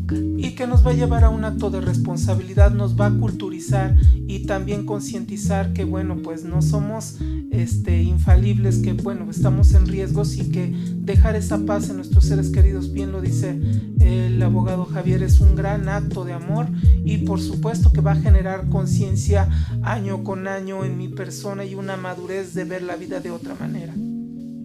Que 0.56 0.66
nos 0.66 0.86
va 0.86 0.90
a 0.90 0.94
llevar 0.94 1.22
a 1.22 1.28
un 1.28 1.44
acto 1.44 1.70
de 1.70 1.82
responsabilidad, 1.82 2.70
nos 2.70 2.98
va 2.98 3.06
a 3.06 3.10
culturizar 3.10 3.94
y 4.26 4.46
también 4.46 4.86
concientizar 4.86 5.74
que, 5.74 5.84
bueno, 5.84 6.16
pues 6.22 6.44
no 6.44 6.62
somos 6.62 7.18
este, 7.50 8.02
infalibles, 8.02 8.78
que, 8.78 8.94
bueno, 8.94 9.30
estamos 9.30 9.74
en 9.74 9.86
riesgos 9.86 10.36
y 10.36 10.50
que 10.50 10.74
dejar 10.96 11.36
esa 11.36 11.58
paz 11.66 11.90
en 11.90 11.96
nuestros 11.96 12.24
seres 12.24 12.48
queridos, 12.48 12.90
bien 12.90 13.12
lo 13.12 13.20
dice 13.20 13.60
el 14.00 14.42
abogado 14.42 14.86
Javier, 14.86 15.22
es 15.22 15.40
un 15.40 15.56
gran 15.56 15.90
acto 15.90 16.24
de 16.24 16.32
amor 16.32 16.68
y 17.04 17.18
por 17.18 17.40
supuesto 17.40 17.92
que 17.92 18.00
va 18.00 18.12
a 18.12 18.16
generar 18.16 18.68
conciencia 18.68 19.48
año 19.82 20.24
con 20.24 20.48
año 20.48 20.84
en 20.84 20.96
mi 20.96 21.08
persona 21.08 21.64
y 21.64 21.74
una 21.74 21.96
madurez 21.96 22.54
de 22.54 22.64
ver 22.64 22.82
la 22.82 22.96
vida 22.96 23.20
de 23.20 23.30
otra 23.30 23.54
manera. 23.54 23.94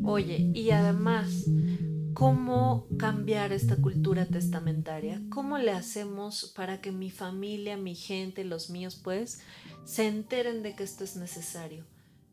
Oye, 0.04 0.51
y 0.54 0.71
además 0.71 1.45
cómo 2.13 2.88
cambiar 2.97 3.52
esta 3.52 3.76
cultura 3.78 4.26
testamentaria, 4.26 5.21
cómo 5.30 5.58
le 5.58 5.71
hacemos 5.71 6.52
para 6.56 6.82
que 6.82 6.91
mi 6.91 7.10
familia, 7.10 7.78
mi 7.78 7.95
gente, 7.95 8.43
los 8.43 8.69
míos, 8.69 9.00
pues, 9.02 9.41
se 9.86 10.08
enteren 10.08 10.63
de 10.63 10.76
que 10.76 10.84
esto 10.84 11.04
es 11.04 11.15
necesario. 11.15 11.86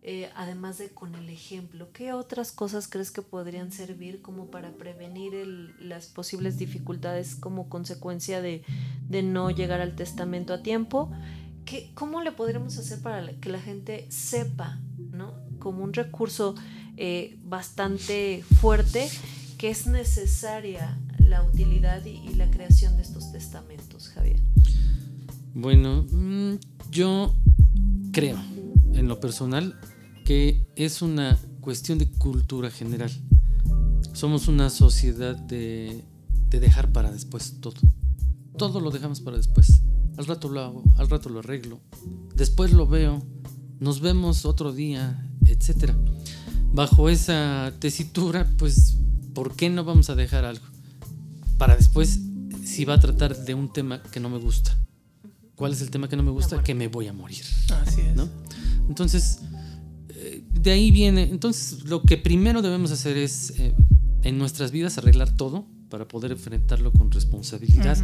Eh, 0.03 0.31
además 0.37 0.79
de 0.79 0.91
con 0.91 1.15
el 1.17 1.29
ejemplo, 1.29 1.91
¿qué 1.93 2.13
otras 2.13 2.53
cosas 2.53 2.89
crees 2.89 3.11
que 3.11 3.21
podrían 3.21 3.73
servir 3.73 4.23
como 4.23 4.47
para 4.47 4.71
prevenir 4.73 5.33
las 5.81 6.07
posibles 6.07 6.57
dificultades 6.57 7.35
como 7.35 7.69
consecuencia 7.69 8.41
de, 8.41 8.63
no 9.11 9.51
llegar 9.51 9.81
al 9.81 9.97
testamento 9.97 10.55
a 10.55 10.63
tiempo? 10.63 11.11
¿Qué, 11.65 11.91
¿Cómo 11.95 12.23
le 12.23 12.33
podríamos 12.33 12.79
hacer 12.79 13.03
para 13.03 13.29
que 13.41 13.51
la 13.51 13.61
gente 13.61 14.07
sepa, 14.11 14.79
¿no? 14.97 15.49
como 15.59 15.85
un 15.85 15.93
recurso 15.93 16.55
eh, 16.97 17.37
bastante 17.45 18.45
fuerte, 18.61 19.09
que 19.59 19.71
es 19.71 19.87
necesaria 19.89 20.97
la 21.19 21.43
utilidad 21.43 22.05
y, 22.07 22.35
la 22.35 22.49
creación 22.51 22.97
de 22.97 23.03
estos 23.03 23.33
testamentos, 23.33 24.09
Javier? 24.09 24.41
Bueno, 25.53 26.07
mm, 26.11 26.55
yo 26.93 27.35
creo, 28.13 28.39
en 28.95 29.09
lo 29.09 29.19
personal, 29.19 29.79
que 30.25 30.65
es 30.77 31.03
una 31.03 31.37
cuestión 31.61 31.99
de 31.99 32.09
cultura 32.09 32.71
general. 32.71 33.11
Somos 34.13 34.47
una 34.47 34.71
sociedad 34.71 35.37
de, 35.37 36.05
de 36.49 36.61
dejar 36.61 36.93
para 36.93 37.11
después 37.11 37.57
todo. 37.61 37.81
Todo 38.57 38.81
lo 38.81 38.91
dejamos 38.91 39.21
para 39.21 39.37
después. 39.37 39.83
Al 40.17 40.27
rato 40.27 40.49
lo 40.49 40.61
hago, 40.61 40.85
al 40.97 41.11
rato 41.11 41.29
lo 41.29 41.41
arreglo. 41.41 41.81
Después 42.37 42.73
lo 42.73 42.87
veo, 42.87 43.25
nos 43.81 44.01
vemos 44.01 44.45
otro 44.45 44.73
día, 44.73 45.29
etc. 45.47 45.93
Bajo 46.73 47.09
esa 47.09 47.73
tesitura, 47.81 48.49
pues 48.57 48.98
¿por 49.39 49.55
qué 49.55 49.71
no 49.71 49.85
vamos 49.85 50.11
a 50.11 50.17
dejar 50.17 50.45
algo? 50.45 50.65
Para 51.59 51.77
después, 51.77 52.19
si 52.65 52.85
va 52.85 52.95
a 52.95 52.99
tratar 52.99 53.37
de 53.37 53.55
un 53.55 53.73
tema 53.73 54.03
que 54.03 54.19
no 54.19 54.29
me 54.29 54.39
gusta. 54.39 54.77
¿Cuál 55.55 55.75
es 55.75 55.81
el 55.81 55.91
tema 55.91 56.09
que 56.09 56.17
no 56.17 56.25
me 56.25 56.33
gusta? 56.33 56.61
Que 56.61 56.75
me 56.75 56.89
voy 56.89 57.07
a 57.07 57.13
morir. 57.13 57.45
Así 57.87 58.01
es. 58.01 58.17
¿no? 58.17 58.29
Entonces, 58.89 59.39
eh, 60.09 60.43
de 60.51 60.71
ahí 60.73 60.91
viene. 60.91 61.23
Entonces, 61.23 61.85
lo 61.85 62.03
que 62.03 62.17
primero 62.17 62.63
debemos 62.63 62.91
hacer 62.91 63.17
es 63.17 63.51
eh, 63.61 63.77
en 64.25 64.39
nuestras 64.39 64.73
vidas 64.73 64.99
arreglar 64.99 65.31
todo 65.37 65.67
para 65.89 66.09
poder 66.09 66.33
enfrentarlo 66.33 66.91
con 66.91 67.13
responsabilidad. 67.13 67.97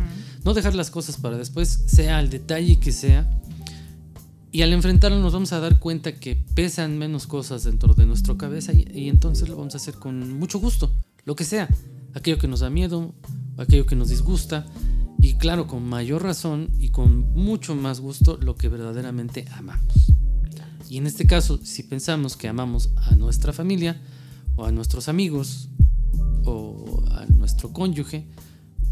No 0.44 0.54
dejar 0.54 0.76
las 0.76 0.92
cosas 0.92 1.16
para 1.16 1.36
después, 1.36 1.82
sea 1.86 2.20
el 2.20 2.30
detalle 2.30 2.78
que 2.78 2.92
sea. 2.92 3.28
Y 4.52 4.62
al 4.62 4.72
enfrentarlo 4.72 5.18
nos 5.18 5.32
vamos 5.32 5.52
a 5.52 5.58
dar 5.58 5.80
cuenta 5.80 6.14
que 6.14 6.36
pesan 6.36 6.96
menos 6.96 7.26
cosas 7.26 7.64
dentro 7.64 7.92
de 7.92 8.06
nuestra 8.06 8.36
cabeza 8.36 8.72
y 8.72 9.08
entonces 9.08 9.48
lo 9.48 9.56
vamos 9.56 9.74
a 9.74 9.78
hacer 9.78 9.94
con 9.94 10.38
mucho 10.38 10.60
gusto 10.60 10.92
lo 11.24 11.36
que 11.36 11.44
sea, 11.44 11.68
aquello 12.14 12.38
que 12.38 12.48
nos 12.48 12.60
da 12.60 12.70
miedo, 12.70 13.14
aquello 13.56 13.86
que 13.86 13.96
nos 13.96 14.08
disgusta, 14.08 14.66
y 15.18 15.34
claro, 15.34 15.66
con 15.66 15.88
mayor 15.88 16.22
razón 16.22 16.70
y 16.78 16.90
con 16.90 17.32
mucho 17.32 17.74
más 17.74 18.00
gusto 18.00 18.38
lo 18.40 18.56
que 18.56 18.68
verdaderamente 18.68 19.46
amamos. 19.52 20.12
Y 20.88 20.98
en 20.98 21.06
este 21.06 21.26
caso, 21.26 21.58
si 21.64 21.82
pensamos 21.82 22.36
que 22.36 22.46
amamos 22.46 22.90
a 22.96 23.16
nuestra 23.16 23.52
familia, 23.52 24.00
o 24.56 24.66
a 24.66 24.72
nuestros 24.72 25.08
amigos, 25.08 25.68
o 26.44 27.02
a 27.10 27.24
nuestro 27.26 27.72
cónyuge, 27.72 28.26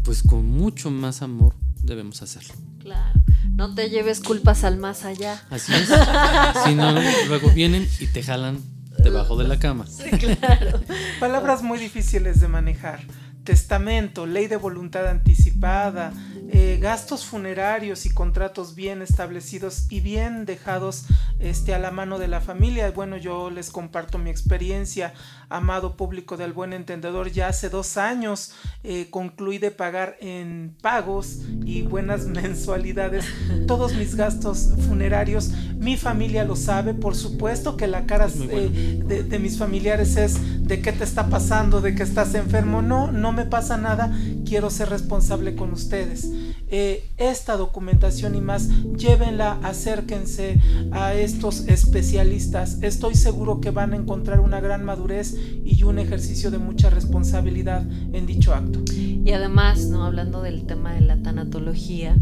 pues 0.03 0.23
con 0.23 0.45
mucho 0.49 0.91
más 0.91 1.21
amor 1.21 1.55
debemos 1.83 2.21
hacerlo. 2.21 2.53
Claro, 2.79 3.19
no 3.51 3.73
te 3.73 3.89
lleves 3.89 4.19
culpas 4.19 4.63
al 4.63 4.77
más 4.77 5.05
allá. 5.05 5.41
Así 5.49 5.71
es. 5.73 5.87
si 6.65 6.75
no, 6.75 6.93
luego 7.27 7.49
vienen 7.51 7.87
y 7.99 8.07
te 8.07 8.23
jalan 8.23 8.72
debajo 9.03 9.37
de 9.37 9.47
la 9.47 9.59
cama. 9.59 9.85
Sí, 9.87 10.09
claro. 10.11 10.81
Palabras 11.19 11.61
muy 11.61 11.77
difíciles 11.77 12.39
de 12.39 12.47
manejar. 12.47 13.01
Testamento, 13.43 14.25
ley 14.25 14.47
de 14.47 14.55
voluntad 14.55 15.07
anticipada, 15.07 16.13
eh, 16.55 16.77
gastos 16.79 17.25
funerarios 17.25 18.05
y 18.05 18.11
contratos 18.11 18.75
bien 18.75 19.01
establecidos 19.01 19.87
y 19.89 20.01
bien 20.01 20.45
dejados 20.45 21.05
este, 21.39 21.73
a 21.73 21.79
la 21.79 21.89
mano 21.89 22.19
de 22.19 22.27
la 22.27 22.41
familia. 22.41 22.91
Bueno, 22.91 23.17
yo 23.17 23.49
les 23.49 23.71
comparto 23.71 24.19
mi 24.19 24.29
experiencia, 24.29 25.15
amado 25.49 25.97
público 25.97 26.37
del 26.37 26.53
buen 26.53 26.73
entendedor, 26.73 27.31
ya 27.31 27.47
hace 27.47 27.69
dos 27.69 27.97
años 27.97 28.53
eh, 28.83 29.07
concluí 29.09 29.57
de 29.57 29.71
pagar 29.71 30.15
en 30.19 30.77
pagos 30.79 31.39
y 31.65 31.81
buenas 31.81 32.25
mensualidades 32.27 33.25
todos 33.65 33.95
mis 33.95 34.13
gastos 34.13 34.73
funerarios. 34.87 35.49
Mi 35.79 35.97
familia 35.97 36.43
lo 36.43 36.55
sabe, 36.55 36.93
por 36.93 37.15
supuesto 37.15 37.77
que 37.77 37.87
la 37.87 38.05
cara 38.05 38.27
eh, 38.27 39.01
de, 39.03 39.23
de 39.23 39.39
mis 39.39 39.57
familiares 39.57 40.17
es 40.17 40.37
de 40.67 40.83
qué 40.83 40.91
te 40.91 41.03
está 41.03 41.29
pasando, 41.29 41.81
de 41.81 41.95
que 41.95 42.03
estás 42.03 42.35
enfermo. 42.35 42.83
No, 42.83 43.11
no 43.11 43.31
me 43.31 43.45
pasa 43.45 43.75
nada, 43.77 44.15
quiero 44.45 44.69
ser 44.69 44.89
responsable 44.89 45.55
con 45.55 45.73
ustedes. 45.73 46.27
Eh, 46.69 47.05
esta 47.17 47.55
documentación 47.55 48.35
y 48.35 48.41
más, 48.41 48.69
llévenla, 48.97 49.59
acérquense 49.63 50.59
a 50.91 51.13
estos 51.13 51.67
especialistas. 51.67 52.79
Estoy 52.81 53.15
seguro 53.15 53.61
que 53.61 53.71
van 53.71 53.93
a 53.93 53.97
encontrar 53.97 54.39
una 54.39 54.59
gran 54.59 54.83
madurez 54.83 55.35
y 55.63 55.83
un 55.83 55.99
ejercicio 55.99 56.51
de 56.51 56.57
mucha 56.57 56.89
responsabilidad 56.89 57.83
en 58.13 58.25
dicho 58.25 58.53
acto. 58.53 58.83
Y 58.91 59.31
además, 59.31 59.85
no 59.85 60.03
hablando 60.03 60.41
del 60.41 60.65
tema 60.65 60.93
de 60.93 61.01
la 61.01 61.21
tanatología, 61.21 62.17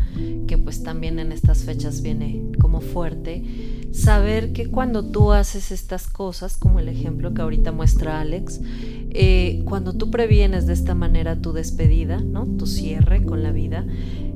que 0.47 0.57
pues 0.57 0.83
también 0.83 1.19
en 1.19 1.31
estas 1.31 1.63
fechas 1.63 2.01
viene 2.01 2.43
como 2.59 2.81
fuerte, 2.81 3.43
saber 3.91 4.53
que 4.53 4.69
cuando 4.69 5.05
tú 5.05 5.31
haces 5.31 5.71
estas 5.71 6.07
cosas, 6.07 6.57
como 6.57 6.79
el 6.79 6.87
ejemplo 6.87 7.33
que 7.33 7.41
ahorita 7.41 7.71
muestra 7.71 8.21
Alex, 8.21 8.59
eh, 9.13 9.63
cuando 9.65 9.93
tú 9.93 10.09
previenes 10.09 10.67
de 10.67 10.73
esta 10.73 10.95
manera 10.95 11.41
tu 11.41 11.51
despedida, 11.51 12.19
¿no? 12.19 12.45
tu 12.45 12.65
cierre 12.65 13.25
con 13.25 13.43
la 13.43 13.51
vida, 13.51 13.85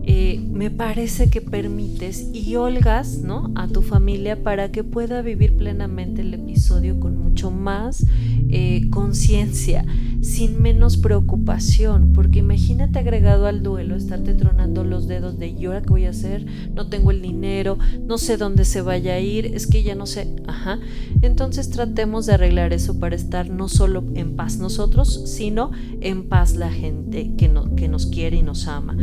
eh, 0.07 0.39
me 0.51 0.69
parece 0.69 1.31
que 1.31 1.41
permites 1.41 2.29
y 2.31 2.55
holgas 2.57 3.21
¿no? 3.23 3.51
a 3.55 3.67
tu 3.67 3.81
familia 3.81 4.43
para 4.43 4.71
que 4.71 4.83
pueda 4.83 5.23
vivir 5.23 5.57
plenamente 5.57 6.21
el 6.21 6.35
episodio 6.35 6.99
con 6.99 7.17
mucho 7.17 7.49
más 7.49 8.05
eh, 8.49 8.87
conciencia, 8.91 9.83
sin 10.21 10.61
menos 10.61 10.97
preocupación, 10.97 12.13
porque 12.13 12.39
imagínate 12.39 12.99
agregado 12.99 13.47
al 13.47 13.63
duelo, 13.63 13.95
estarte 13.95 14.35
tronando 14.35 14.83
los 14.83 15.07
dedos 15.07 15.39
de 15.39 15.47
¿y 15.47 15.65
ahora 15.65 15.81
qué 15.81 15.89
voy 15.89 16.05
a 16.05 16.11
hacer? 16.11 16.45
No 16.75 16.87
tengo 16.87 17.09
el 17.09 17.23
dinero, 17.23 17.79
no 18.05 18.19
sé 18.19 18.37
dónde 18.37 18.63
se 18.63 18.81
vaya 18.81 19.15
a 19.15 19.19
ir, 19.19 19.47
es 19.47 19.65
que 19.65 19.81
ya 19.81 19.95
no 19.95 20.05
sé, 20.05 20.27
ajá. 20.45 20.79
Entonces 21.23 21.71
tratemos 21.71 22.27
de 22.27 22.35
arreglar 22.35 22.73
eso 22.73 22.99
para 22.99 23.15
estar 23.15 23.49
no 23.49 23.67
solo 23.69 24.03
en 24.13 24.35
paz 24.35 24.59
nosotros, 24.59 25.23
sino 25.25 25.71
en 26.01 26.29
paz 26.29 26.55
la 26.55 26.71
gente 26.71 27.31
que, 27.35 27.51
que 27.75 27.87
nos 27.87 28.05
quiere 28.05 28.37
y 28.37 28.43
nos 28.43 28.67
ama. 28.67 28.95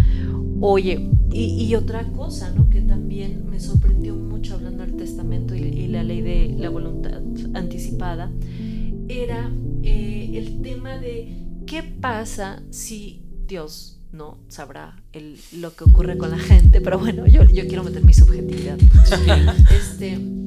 Oye, 0.65 1.11
y, 1.33 1.75
otra 1.75 2.05
cosa, 2.13 2.51
¿no? 2.51 2.71
Que 2.71 2.83
también 2.83 3.51
me 3.51 3.59
sorprendió 3.59 4.15
mucho 4.15 4.55
hablando 4.55 4.87
del 4.87 4.97
testamento 4.97 5.57
y, 5.57 5.89
la 5.89 6.05
ley 6.05 6.21
de 6.21 6.55
la 6.57 6.71
voluntad 6.71 7.21
anticipada, 7.55 8.31
era 9.09 9.51
eh, 9.83 10.31
el 10.35 10.63
tema 10.63 10.99
de 10.99 11.37
qué 11.67 11.83
pasa 11.83 12.63
si 12.71 13.25
Dios 13.49 14.01
no 14.13 14.39
sabrá 14.47 15.03
lo 15.53 15.75
que 15.75 15.83
ocurre 15.83 16.17
con 16.17 16.31
la 16.31 16.39
gente, 16.39 16.81
pero 16.81 16.97
bueno, 16.97 17.27
yo, 17.27 17.43
yo 17.43 17.67
quiero 17.67 17.83
meter 17.83 18.05
mi 18.05 18.15
subjetividad. 18.15 18.79
este, 19.77 20.13
eh, 20.13 20.19
¿Qué 20.21 20.42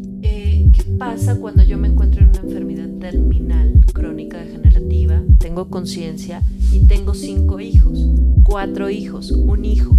pasa 0.97 1.35
cuando 1.39 1.63
yo 1.63 1.77
me 1.77 1.87
encuentro 1.87 2.21
en 2.21 2.29
una 2.29 2.39
enfermedad 2.39 2.89
terminal, 2.99 3.81
crónica, 3.93 4.37
degenerativa, 4.39 5.21
tengo 5.39 5.69
conciencia 5.69 6.41
y 6.71 6.85
tengo 6.87 7.13
cinco 7.13 7.59
hijos? 7.59 8.07
cuatro 8.45 8.89
hijos, 8.89 9.31
un 9.31 9.65
hijo. 9.65 9.97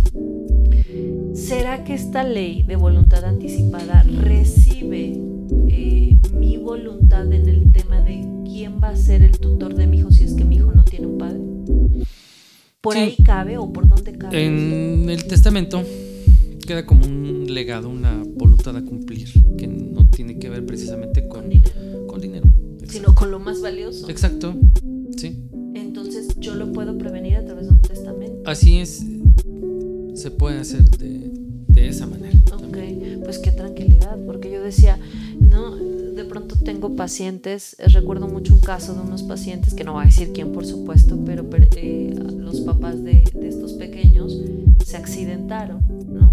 ¿Será 1.34 1.84
que 1.84 1.94
esta 1.94 2.22
ley 2.22 2.62
de 2.62 2.76
voluntad 2.76 3.24
anticipada 3.24 4.04
recibe 4.22 5.20
eh, 5.68 6.18
mi 6.32 6.56
voluntad 6.56 7.30
en 7.32 7.48
el 7.48 7.70
tema 7.72 8.00
de 8.00 8.26
quién 8.44 8.80
va 8.82 8.90
a 8.90 8.96
ser 8.96 9.22
el 9.22 9.38
tutor 9.38 9.74
de 9.74 9.86
mi 9.86 9.98
hijo 9.98 10.10
si 10.10 10.22
es 10.22 10.32
que 10.34 10.44
mi 10.44 10.56
hijo 10.56 10.72
no 10.72 10.84
tiene 10.84 11.08
un 11.08 11.18
padre? 11.18 11.40
¿Por 12.80 12.96
ahí 12.96 13.16
cabe 13.24 13.58
o 13.58 13.70
por 13.72 13.88
dónde 13.88 14.16
cabe? 14.16 14.46
En 14.46 15.10
el 15.10 15.26
testamento 15.26 15.82
queda 16.66 16.84
como 16.84 17.06
un 17.06 17.46
legado, 17.48 17.88
una 17.88 18.22
voluntad 18.24 18.76
a 18.76 18.84
cumplir, 18.84 19.28
que 19.56 19.66
no 19.66 20.08
tiene 20.10 20.38
que 20.38 20.50
ver 20.50 20.66
precisamente 20.66 21.26
con, 21.28 21.44
con 22.06 22.20
dinero. 22.20 22.46
sino 22.88 23.14
con 23.14 23.30
lo 23.30 23.38
más 23.38 23.60
valioso. 23.62 24.08
Exacto, 24.10 24.54
sí. 25.16 25.38
Entonces 25.74 26.28
yo 26.38 26.54
lo 26.54 26.72
puedo 26.72 26.98
prevenir 26.98 27.36
a 27.36 27.44
través 27.44 27.66
de 27.66 27.72
un 27.72 27.80
testamento. 27.80 28.50
Así 28.50 28.78
es, 28.78 29.04
se 30.14 30.30
puede 30.30 30.58
hacer 30.58 30.82
de, 30.90 31.25
de 31.80 31.88
esa 31.88 32.06
manera. 32.06 32.36
Ok, 32.52 32.78
pues 33.24 33.38
qué 33.38 33.52
tranquilidad, 33.52 34.16
porque 34.26 34.50
yo 34.50 34.62
decía, 34.62 34.98
no, 35.40 35.76
de 35.76 36.24
pronto 36.24 36.56
tengo 36.56 36.96
pacientes, 36.96 37.76
eh, 37.78 37.88
recuerdo 37.88 38.26
mucho 38.26 38.54
un 38.54 38.60
caso 38.60 38.94
de 38.94 39.00
unos 39.00 39.22
pacientes, 39.22 39.74
que 39.74 39.84
no 39.84 39.92
voy 39.92 40.04
a 40.04 40.06
decir 40.06 40.32
quién 40.32 40.52
por 40.52 40.66
supuesto, 40.66 41.18
pero 41.24 41.44
eh, 41.76 42.14
los 42.38 42.60
papás 42.62 43.04
de, 43.04 43.24
de, 43.34 43.48
estos 43.48 43.74
pequeños 43.74 44.40
se 44.84 44.96
accidentaron, 44.96 45.82
¿no? 46.08 46.32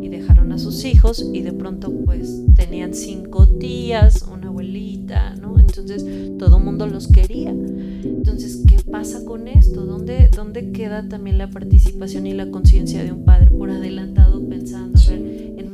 Y 0.00 0.08
dejaron 0.08 0.52
a 0.52 0.58
sus 0.58 0.84
hijos 0.84 1.26
y 1.32 1.42
de 1.42 1.52
pronto 1.52 1.90
pues 2.04 2.42
tenían 2.54 2.94
cinco 2.94 3.48
tías, 3.48 4.22
una 4.22 4.48
abuelita, 4.48 5.34
¿no? 5.34 5.58
Entonces 5.58 6.04
todo 6.38 6.58
el 6.58 6.64
mundo 6.64 6.86
los 6.86 7.08
quería. 7.08 7.50
Entonces, 7.50 8.62
¿qué 8.66 8.76
pasa 8.90 9.24
con 9.24 9.48
esto? 9.48 9.84
¿Dónde, 9.86 10.28
¿Dónde 10.28 10.70
queda 10.72 11.08
también 11.08 11.38
la 11.38 11.50
participación 11.50 12.26
y 12.26 12.34
la 12.34 12.50
conciencia 12.50 13.02
de 13.02 13.12
un 13.12 13.24
padre 13.24 13.50
por 13.50 13.70
adelantado 13.70 14.43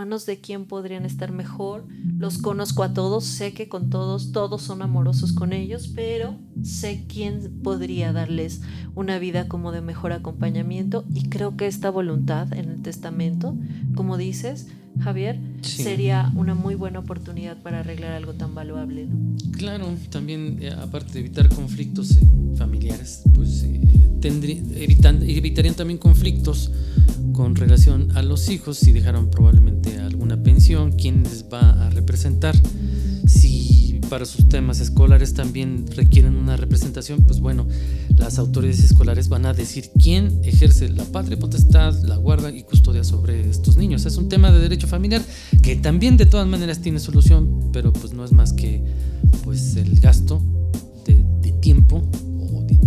manos 0.00 0.24
de 0.24 0.40
quién 0.40 0.64
podrían 0.64 1.04
estar 1.04 1.30
mejor? 1.30 1.86
Los 2.16 2.38
conozco 2.38 2.82
a 2.84 2.94
todos, 2.94 3.22
sé 3.22 3.52
que 3.52 3.68
con 3.68 3.90
todos, 3.90 4.32
todos 4.32 4.62
son 4.62 4.80
amorosos 4.80 5.34
con 5.34 5.52
ellos, 5.52 5.92
pero 5.94 6.38
sé 6.62 7.04
quién 7.06 7.60
podría 7.62 8.10
darles 8.10 8.62
una 8.94 9.18
vida 9.18 9.46
como 9.46 9.72
de 9.72 9.82
mejor 9.82 10.12
acompañamiento 10.12 11.04
y 11.14 11.28
creo 11.28 11.54
que 11.58 11.66
esta 11.66 11.90
voluntad 11.90 12.50
en 12.54 12.70
el 12.70 12.80
testamento, 12.80 13.54
como 13.94 14.16
dices, 14.16 14.68
Javier, 15.00 15.38
sería 15.60 16.32
una 16.34 16.54
muy 16.54 16.76
buena 16.76 17.00
oportunidad 17.00 17.58
para 17.58 17.80
arreglar 17.80 18.12
algo 18.12 18.32
tan 18.32 18.54
valuable. 18.54 19.04
¿no? 19.04 19.36
Claro, 19.52 19.86
también 20.08 20.60
eh, 20.62 20.70
aparte 20.70 21.12
de 21.12 21.20
evitar 21.20 21.46
conflictos 21.50 22.16
eh, 22.16 22.26
familiares, 22.56 23.22
pues 23.34 23.64
eh, 23.64 23.80
evitarían 24.22 25.74
también 25.74 25.98
conflictos 25.98 26.70
con 27.32 27.56
relación 27.56 28.16
a 28.16 28.22
los 28.22 28.48
hijos 28.50 28.78
si 28.78 28.92
dejaron 28.92 29.30
probablemente 29.30 29.98
alguna 29.98 30.42
pensión, 30.42 30.92
quién 30.92 31.22
les 31.22 31.44
va 31.44 31.86
a 31.86 31.90
representar, 31.90 32.54
si 33.26 34.00
para 34.10 34.24
sus 34.24 34.48
temas 34.48 34.80
escolares 34.80 35.34
también 35.34 35.86
requieren 35.94 36.36
una 36.36 36.56
representación, 36.56 37.22
pues 37.22 37.40
bueno, 37.40 37.66
las 38.16 38.38
autoridades 38.38 38.82
escolares 38.82 39.28
van 39.28 39.46
a 39.46 39.54
decir 39.54 39.90
quién 39.98 40.40
ejerce 40.42 40.88
la 40.88 41.04
patria 41.04 41.38
potestad, 41.38 41.94
la 42.02 42.16
guarda 42.16 42.50
y 42.50 42.64
custodia 42.64 43.04
sobre 43.04 43.48
estos 43.48 43.76
niños. 43.76 44.06
Es 44.06 44.16
un 44.16 44.28
tema 44.28 44.50
de 44.50 44.58
derecho 44.58 44.88
familiar 44.88 45.22
que 45.62 45.76
también 45.76 46.16
de 46.16 46.26
todas 46.26 46.48
maneras 46.48 46.80
tiene 46.80 46.98
solución, 46.98 47.70
pero 47.72 47.92
pues 47.92 48.12
no 48.12 48.24
es 48.24 48.32
más 48.32 48.52
que 48.52 48.82
pues 49.44 49.76
el 49.76 50.00
gasto 50.00 50.42
de, 51.06 51.24
de 51.40 51.52
tiempo 51.52 52.02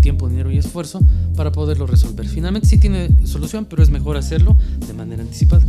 tiempo, 0.02 0.30
dinero 0.30 0.52
y 0.52 0.58
esfuerzo 0.58 1.02
para 1.36 1.52
poderlo 1.52 1.88
resolver. 1.88 2.28
Finalmente 2.28 2.68
sí 2.68 2.78
tiene 2.78 3.26
solución, 3.26 3.66
pero 3.70 3.84
es 3.84 3.90
mejor 3.90 4.18
hacerlo 4.18 4.56
de 4.86 4.94
manera 4.94 5.24
anticipada. 5.24 5.66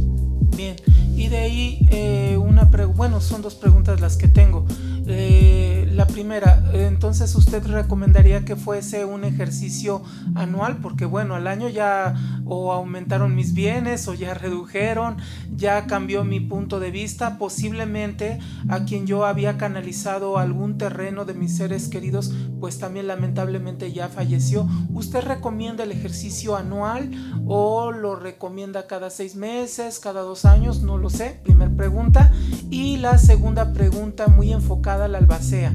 Bien, 0.57 0.77
y 1.17 1.29
de 1.29 1.39
ahí 1.39 1.87
eh, 1.91 2.37
una 2.37 2.65
bueno, 2.95 3.21
son 3.21 3.43
dos 3.43 3.55
preguntas 3.55 4.01
las 4.01 4.17
que 4.17 4.29
tengo. 4.29 4.67
Eh, 5.07 5.87
la 5.93 6.07
primera, 6.07 6.65
entonces 6.73 7.35
usted 7.35 7.65
recomendaría 7.67 8.45
que 8.45 8.57
fuese 8.57 9.05
un 9.05 9.25
ejercicio 9.25 10.03
anual, 10.35 10.79
porque 10.79 11.05
bueno, 11.05 11.35
al 11.35 11.47
año 11.47 11.69
ya 11.69 12.15
o 12.47 12.73
aumentaron 12.73 13.35
mis 13.35 13.55
bienes 13.55 14.09
o 14.09 14.15
ya 14.15 14.35
redujeron, 14.35 15.19
ya 15.55 15.87
cambió 15.87 16.25
mi 16.25 16.41
punto 16.41 16.81
de 16.81 16.91
vista, 16.91 17.39
posiblemente 17.39 18.39
a 18.69 18.85
quien 18.85 19.07
yo 19.07 19.25
había 19.25 19.57
canalizado 19.57 20.39
algún 20.39 20.79
terreno 20.79 21.25
de 21.25 21.35
mis 21.35 21.57
seres 21.57 21.89
queridos, 21.89 22.33
pues 22.59 22.79
también 22.79 23.07
lamentablemente 23.07 23.93
ya 23.93 24.09
falleció. 24.09 24.67
¿Usted 24.93 25.23
recomienda 25.23 25.85
el 25.85 25.93
ejercicio 25.93 26.57
anual 26.57 27.11
o 27.47 27.93
lo 27.93 28.17
recomienda 28.17 28.87
cada 28.87 29.11
seis 29.11 29.37
meses, 29.37 30.01
cada 30.01 30.23
dos 30.23 30.45
años? 30.45 30.83
No 30.83 30.99
lo 30.99 31.11
sé, 31.11 31.41
primer 31.45 31.71
pregunta. 31.77 32.33
Y 32.71 32.97
la 32.97 33.19
segunda 33.19 33.73
pregunta 33.73 34.27
muy 34.29 34.53
enfocada 34.53 34.94
a 35.01 35.09
la 35.09 35.19
albacea. 35.19 35.73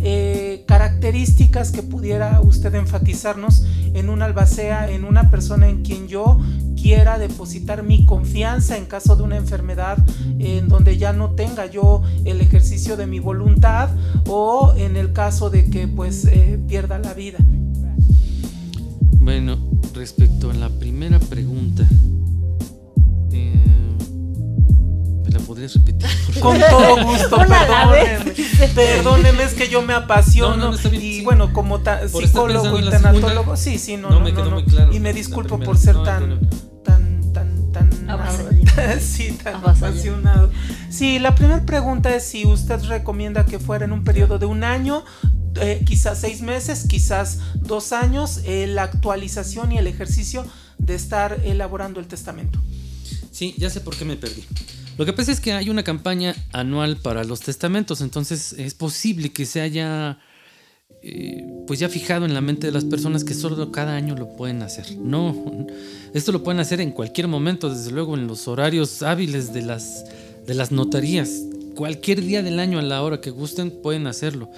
Eh, 0.00 0.64
características 0.68 1.72
que 1.72 1.82
pudiera 1.82 2.40
usted 2.40 2.74
enfatizarnos 2.76 3.64
en 3.94 4.08
una 4.08 4.26
albacea, 4.26 4.90
en 4.90 5.04
una 5.04 5.30
persona 5.30 5.68
en 5.68 5.82
quien 5.82 6.06
yo 6.06 6.38
quiera 6.80 7.18
depositar 7.18 7.82
mi 7.82 8.06
confianza 8.06 8.76
en 8.76 8.86
caso 8.86 9.16
de 9.16 9.24
una 9.24 9.36
enfermedad 9.36 9.98
en 10.38 10.68
donde 10.68 10.98
ya 10.98 11.12
no 11.12 11.30
tenga 11.30 11.66
yo 11.66 12.02
el 12.24 12.40
ejercicio 12.40 12.96
de 12.96 13.06
mi 13.06 13.18
voluntad 13.18 13.90
o 14.28 14.72
en 14.76 14.96
el 14.96 15.12
caso 15.12 15.50
de 15.50 15.68
que 15.68 15.88
pues 15.88 16.24
eh, 16.26 16.60
pierda 16.68 16.98
la 16.98 17.14
vida. 17.14 17.38
Bueno, 19.18 19.58
respecto 19.94 20.50
a 20.50 20.54
la 20.54 20.68
primera 20.68 21.18
pregunta, 21.18 21.86
¿Me 25.28 25.38
la 25.38 25.40
podrías 25.40 25.74
repetir? 25.74 26.08
Con 26.40 26.58
todo 26.58 27.04
gusto, 27.04 27.36
perdóneme. 27.36 28.34
Perdóneme, 28.74 29.42
es 29.42 29.52
que 29.52 29.68
yo 29.68 29.82
me 29.82 29.92
apasiono. 29.92 30.72
y 30.92 31.22
bueno, 31.22 31.52
como 31.52 31.80
psicólogo 32.08 32.78
y 32.78 32.88
tanatólogo, 32.88 33.56
sí, 33.56 33.78
sí, 33.78 33.96
no, 33.96 34.08
no, 34.08 34.20
me 34.20 34.32
quedó 34.32 34.50
muy 34.50 34.64
claro. 34.64 34.92
Y 34.92 35.00
me 35.00 35.12
disculpo 35.12 35.60
por 35.60 35.76
ser 35.76 36.02
tan, 36.02 36.40
tan, 36.82 37.32
tan, 37.32 37.72
tan, 37.72 37.90
sí, 39.00 39.32
tan 39.32 39.56
apasionado. 39.56 40.50
Sí, 40.88 41.18
la 41.18 41.34
primera 41.34 41.66
pregunta 41.66 42.14
es 42.14 42.24
si 42.24 42.46
usted 42.46 42.82
recomienda 42.84 43.44
que 43.44 43.58
fuera 43.58 43.84
en 43.84 43.92
un 43.92 44.04
periodo 44.04 44.38
de 44.38 44.46
un 44.46 44.64
año, 44.64 45.04
eh, 45.60 45.82
quizás 45.84 46.20
seis 46.20 46.40
meses, 46.40 46.86
quizás 46.88 47.40
dos 47.54 47.92
años, 47.92 48.40
eh, 48.44 48.66
la 48.66 48.84
actualización 48.84 49.72
y 49.72 49.78
el 49.78 49.86
ejercicio 49.88 50.46
de 50.78 50.94
estar 50.94 51.38
elaborando 51.44 52.00
el 52.00 52.06
testamento. 52.06 52.58
Sí, 53.30 53.54
ya 53.58 53.68
sé 53.68 53.80
por 53.80 53.96
qué 53.96 54.04
me 54.04 54.16
perdí. 54.16 54.44
Lo 54.98 55.06
que 55.06 55.12
pasa 55.12 55.30
es 55.30 55.40
que 55.40 55.52
hay 55.52 55.70
una 55.70 55.84
campaña 55.84 56.34
anual 56.52 56.96
para 56.96 57.22
los 57.22 57.38
testamentos, 57.40 58.00
entonces 58.00 58.52
es 58.54 58.74
posible 58.74 59.32
que 59.32 59.46
se 59.46 59.60
haya 59.60 60.18
eh, 61.02 61.44
pues 61.68 61.78
ya 61.78 61.88
fijado 61.88 62.24
en 62.26 62.34
la 62.34 62.40
mente 62.40 62.66
de 62.66 62.72
las 62.72 62.84
personas 62.84 63.22
que 63.22 63.32
solo 63.32 63.70
cada 63.70 63.94
año 63.94 64.16
lo 64.16 64.34
pueden 64.36 64.60
hacer. 64.62 64.96
No, 64.96 65.66
esto 66.12 66.32
lo 66.32 66.42
pueden 66.42 66.58
hacer 66.58 66.80
en 66.80 66.90
cualquier 66.90 67.28
momento, 67.28 67.72
desde 67.72 67.92
luego 67.92 68.16
en 68.16 68.26
los 68.26 68.48
horarios 68.48 69.02
hábiles 69.02 69.52
de 69.52 69.62
las, 69.62 70.04
de 70.44 70.54
las 70.54 70.72
notarías. 70.72 71.30
Cualquier 71.76 72.20
día 72.22 72.42
del 72.42 72.58
año 72.58 72.80
a 72.80 72.82
la 72.82 73.00
hora 73.00 73.20
que 73.20 73.30
gusten 73.30 73.70
pueden 73.70 74.08
hacerlo. 74.08 74.50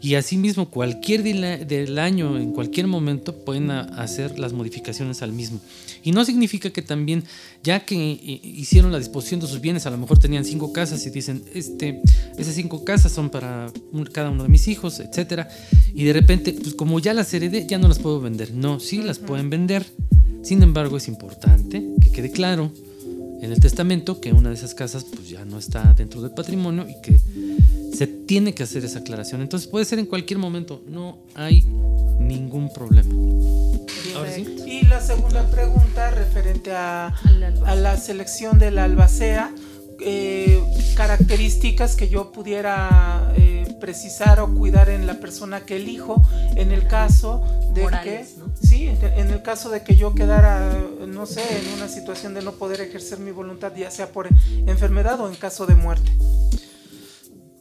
Y 0.00 0.14
asimismo, 0.14 0.70
cualquier 0.70 1.22
día 1.22 1.58
del 1.58 1.98
año, 1.98 2.38
en 2.38 2.52
cualquier 2.52 2.86
momento, 2.86 3.34
pueden 3.44 3.70
hacer 3.70 4.38
las 4.38 4.52
modificaciones 4.52 5.22
al 5.22 5.32
mismo. 5.32 5.60
Y 6.02 6.12
no 6.12 6.24
significa 6.24 6.70
que 6.70 6.82
también, 6.82 7.24
ya 7.62 7.84
que 7.84 7.94
hicieron 7.94 8.92
la 8.92 8.98
disposición 8.98 9.40
de 9.40 9.46
sus 9.46 9.60
bienes, 9.60 9.86
a 9.86 9.90
lo 9.90 9.98
mejor 9.98 10.18
tenían 10.18 10.44
cinco 10.44 10.72
casas 10.72 11.04
y 11.06 11.10
dicen, 11.10 11.42
este, 11.54 12.00
esas 12.38 12.54
cinco 12.54 12.84
casas 12.84 13.12
son 13.12 13.30
para 13.30 13.72
cada 14.12 14.30
uno 14.30 14.42
de 14.44 14.48
mis 14.48 14.68
hijos, 14.68 15.00
etcétera, 15.00 15.48
y 15.94 16.04
de 16.04 16.12
repente, 16.12 16.52
pues 16.52 16.74
como 16.74 17.00
ya 17.00 17.14
las 17.14 17.32
heredé, 17.34 17.66
ya 17.66 17.78
no 17.78 17.88
las 17.88 17.98
puedo 17.98 18.20
vender. 18.20 18.52
No, 18.52 18.80
sí 18.80 19.02
las 19.02 19.18
pueden 19.18 19.50
vender. 19.50 19.86
Sin 20.42 20.62
embargo, 20.62 20.96
es 20.96 21.08
importante 21.08 21.84
que 22.00 22.12
quede 22.12 22.30
claro 22.30 22.70
en 23.40 23.52
el 23.52 23.60
testamento 23.60 24.20
que 24.20 24.32
una 24.32 24.48
de 24.48 24.54
esas 24.54 24.74
casas 24.74 25.04
pues 25.04 25.28
ya 25.28 25.44
no 25.44 25.58
está 25.58 25.92
dentro 25.94 26.20
del 26.22 26.30
patrimonio 26.30 26.86
y 26.88 27.00
que 27.02 27.20
se 27.92 28.06
tiene 28.06 28.54
que 28.54 28.62
hacer 28.62 28.84
esa 28.84 29.00
aclaración. 29.00 29.42
Entonces 29.42 29.68
puede 29.68 29.84
ser 29.84 29.98
en 29.98 30.06
cualquier 30.06 30.38
momento, 30.38 30.82
no 30.86 31.18
hay 31.34 31.62
ningún 32.18 32.72
problema. 32.72 33.14
Y 34.66 34.86
la 34.86 35.00
segunda 35.00 35.48
pregunta 35.50 36.10
referente 36.10 36.72
a, 36.72 37.08
a 37.66 37.74
la 37.74 37.96
selección 37.96 38.58
de 38.58 38.70
la 38.70 38.84
albacea, 38.84 39.52
eh, 40.00 40.62
características 40.94 41.96
que 41.96 42.08
yo 42.08 42.32
pudiera 42.32 43.32
eh, 43.36 43.76
precisar 43.80 44.40
o 44.40 44.54
cuidar 44.54 44.90
en 44.90 45.06
la 45.06 45.20
persona 45.20 45.60
que 45.60 45.76
elijo 45.76 46.22
en 46.54 46.70
el 46.70 46.86
caso 46.86 47.42
de 47.72 47.86
que 48.02 48.26
sí 48.62 48.88
en 48.88 49.30
el 49.30 49.42
caso 49.42 49.70
de 49.70 49.82
que 49.82 49.96
yo 49.96 50.14
quedara 50.14 50.82
no 51.06 51.26
sé 51.26 51.42
en 51.58 51.74
una 51.74 51.88
situación 51.88 52.34
de 52.34 52.42
no 52.42 52.52
poder 52.52 52.80
ejercer 52.80 53.18
mi 53.18 53.30
voluntad 53.30 53.72
ya 53.74 53.90
sea 53.90 54.12
por 54.12 54.28
enfermedad 54.66 55.20
o 55.20 55.28
en 55.28 55.34
caso 55.34 55.66
de 55.66 55.74
muerte 55.74 56.10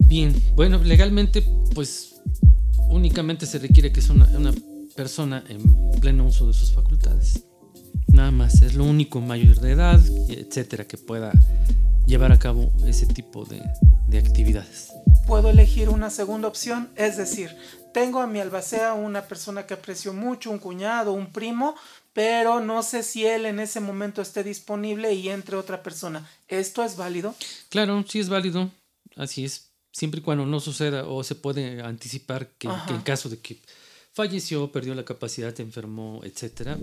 Bien, 0.07 0.35
bueno, 0.55 0.77
legalmente 0.83 1.43
pues 1.73 2.21
únicamente 2.89 3.45
se 3.45 3.59
requiere 3.59 3.91
que 3.91 4.01
sea 4.01 4.13
una, 4.13 4.53
persona 4.95 5.43
en 5.49 5.91
pleno 5.99 6.25
uso 6.25 6.47
de 6.47 6.53
sus 6.53 6.71
facultades. 6.71 7.43
Nada 8.07 8.31
más, 8.31 8.61
es 8.61 8.75
lo 8.75 8.85
único 8.85 9.19
mayor 9.19 9.59
de 9.59 9.71
edad, 9.71 9.99
etcétera, 10.29 10.85
que 10.85 10.97
pueda 10.97 11.33
llevar 12.05 12.31
a 12.31 12.39
cabo 12.39 12.71
ese 12.85 13.05
tipo 13.05 13.43
de, 13.43 13.61
de 14.07 14.17
actividades. 14.19 14.93
Puedo 15.27 15.49
elegir 15.49 15.89
una 15.89 16.09
segunda 16.09 16.47
opción, 16.47 16.89
es 16.95 17.17
decir, 17.17 17.57
tengo 17.93 18.21
a 18.21 18.27
mi 18.27 18.39
albacea 18.39 18.93
una 18.93 19.23
persona 19.23 19.65
que 19.65 19.73
aprecio 19.73 20.13
mucho, 20.13 20.49
un 20.49 20.59
cuñado, 20.59 21.11
un 21.11 21.33
primo, 21.33 21.75
pero 22.13 22.61
no 22.61 22.81
sé 22.81 23.03
si 23.03 23.25
él 23.25 23.45
en 23.45 23.59
ese 23.59 23.81
momento 23.81 24.21
esté 24.21 24.45
disponible 24.45 25.13
y 25.13 25.27
entre 25.27 25.57
otra 25.57 25.83
persona. 25.83 26.25
¿Esto 26.47 26.85
es 26.85 26.95
válido? 26.95 27.35
Claro, 27.67 28.05
sí 28.07 28.19
es 28.19 28.29
válido, 28.29 28.71
así 29.17 29.43
es 29.43 29.64
siempre 29.95 30.19
y 30.19 30.23
cuando 30.23 30.45
no 30.45 30.59
suceda 30.59 31.07
o 31.07 31.23
se 31.23 31.35
puede 31.35 31.81
anticipar 31.81 32.49
que, 32.57 32.67
en 32.67 32.99
caso 33.03 33.29
de 33.29 33.37
que 33.37 33.61
falleció, 34.11 34.69
perdió 34.69 34.93
la 34.93 35.05
capacidad, 35.05 35.57
enfermó, 35.61 36.19
etcétera, 36.25 36.77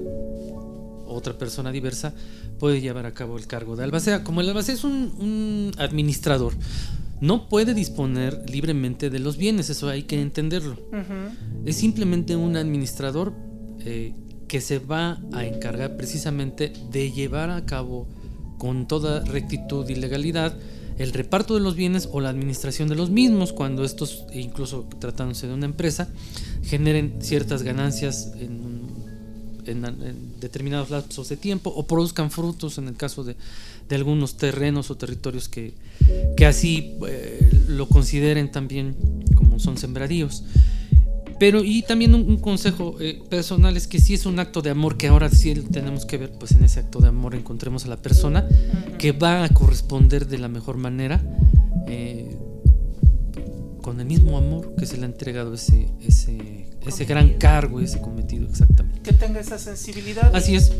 otra 1.06 1.36
persona 1.36 1.70
diversa 1.70 2.14
puede 2.58 2.80
llevar 2.80 3.04
a 3.04 3.12
cabo 3.12 3.36
el 3.36 3.46
cargo 3.46 3.76
de 3.76 3.84
albacea. 3.84 4.24
Como 4.24 4.40
el 4.40 4.48
albacea 4.48 4.76
es 4.76 4.84
un, 4.84 5.72
administrador, 5.76 6.54
no 7.20 7.50
puede 7.50 7.74
disponer 7.74 8.48
libremente 8.48 9.10
de 9.10 9.18
los 9.18 9.36
bienes, 9.36 9.68
eso 9.68 9.90
hay 9.90 10.04
que 10.04 10.18
entenderlo. 10.18 10.78
Es 11.66 11.76
simplemente 11.76 12.34
un 12.34 12.56
administrador 12.56 13.34
eh, 13.80 14.14
que 14.48 14.62
se 14.62 14.78
va 14.78 15.20
a 15.34 15.44
encargar 15.44 15.98
precisamente 15.98 16.72
de 16.90 17.12
llevar 17.12 17.50
a 17.50 17.66
cabo 17.66 18.08
con 18.56 18.88
toda 18.88 19.22
rectitud 19.22 19.86
y 19.90 19.96
legalidad 19.96 20.58
el 20.98 21.12
reparto 21.12 21.54
de 21.54 21.60
los 21.60 21.74
bienes 21.74 22.08
o 22.12 22.20
la 22.20 22.28
administración 22.28 22.88
de 22.88 22.94
los 22.94 23.10
mismos, 23.10 23.52
cuando 23.52 23.84
estos, 23.84 24.24
incluso 24.32 24.88
tratándose 24.98 25.46
de 25.46 25.54
una 25.54 25.66
empresa, 25.66 26.08
generen 26.64 27.16
ciertas 27.20 27.62
ganancias 27.62 28.32
en, 28.38 28.82
determinados 30.40 30.90
lapsos 30.90 31.28
de 31.28 31.36
tiempo 31.36 31.70
o 31.70 31.86
produzcan 31.86 32.32
frutos 32.32 32.78
en 32.78 32.88
el 32.88 32.96
caso 32.96 33.22
de, 33.22 33.36
algunos 33.90 34.36
terrenos 34.36 34.90
o 34.90 34.96
territorios 34.96 35.48
que, 35.48 35.74
que 36.36 36.46
así 36.46 36.96
eh, 37.06 37.64
lo 37.68 37.86
consideren 37.86 38.50
también 38.50 38.96
como 39.36 39.60
son 39.60 39.78
sembradíos. 39.78 40.42
Pero 41.42 41.64
y 41.64 41.82
también 41.82 42.14
un, 42.14 42.36
consejo 42.36 42.94
eh, 43.00 43.20
personal 43.28 43.76
es 43.76 43.88
que 43.88 43.98
si 43.98 44.14
es 44.14 44.26
un 44.26 44.38
acto 44.38 44.62
de 44.62 44.70
amor, 44.70 44.96
que 44.96 45.08
ahora 45.08 45.28
sí 45.28 45.52
tenemos 45.72 46.06
que 46.06 46.16
ver, 46.16 46.30
pues 46.30 46.52
en 46.52 46.62
ese 46.62 46.78
acto 46.78 47.00
de 47.00 47.08
amor 47.08 47.34
encontremos 47.34 47.84
a 47.84 47.88
la 47.88 47.96
persona 47.96 48.46
que 48.96 49.10
va 49.10 49.42
a 49.42 49.48
corresponder 49.48 50.28
de 50.28 50.38
la 50.38 50.46
mejor 50.46 50.76
manera 50.76 51.20
eh, 51.88 52.38
con 53.82 53.98
el 53.98 54.06
mismo 54.06 54.38
amor 54.38 54.76
que 54.78 54.86
se 54.86 54.98
le 54.98 55.02
ha 55.02 55.06
entregado 55.06 55.54
ese, 55.54 55.88
ese, 56.00 56.68
ese 56.86 57.04
gran 57.06 57.30
cargo, 57.38 57.80
ese 57.80 58.00
cometido 58.00 58.46
exactamente. 58.48 59.00
Que 59.00 59.12
tenga 59.12 59.40
esa 59.40 59.58
sensibilidad. 59.58 60.30
Así 60.36 60.54
es. 60.54 60.70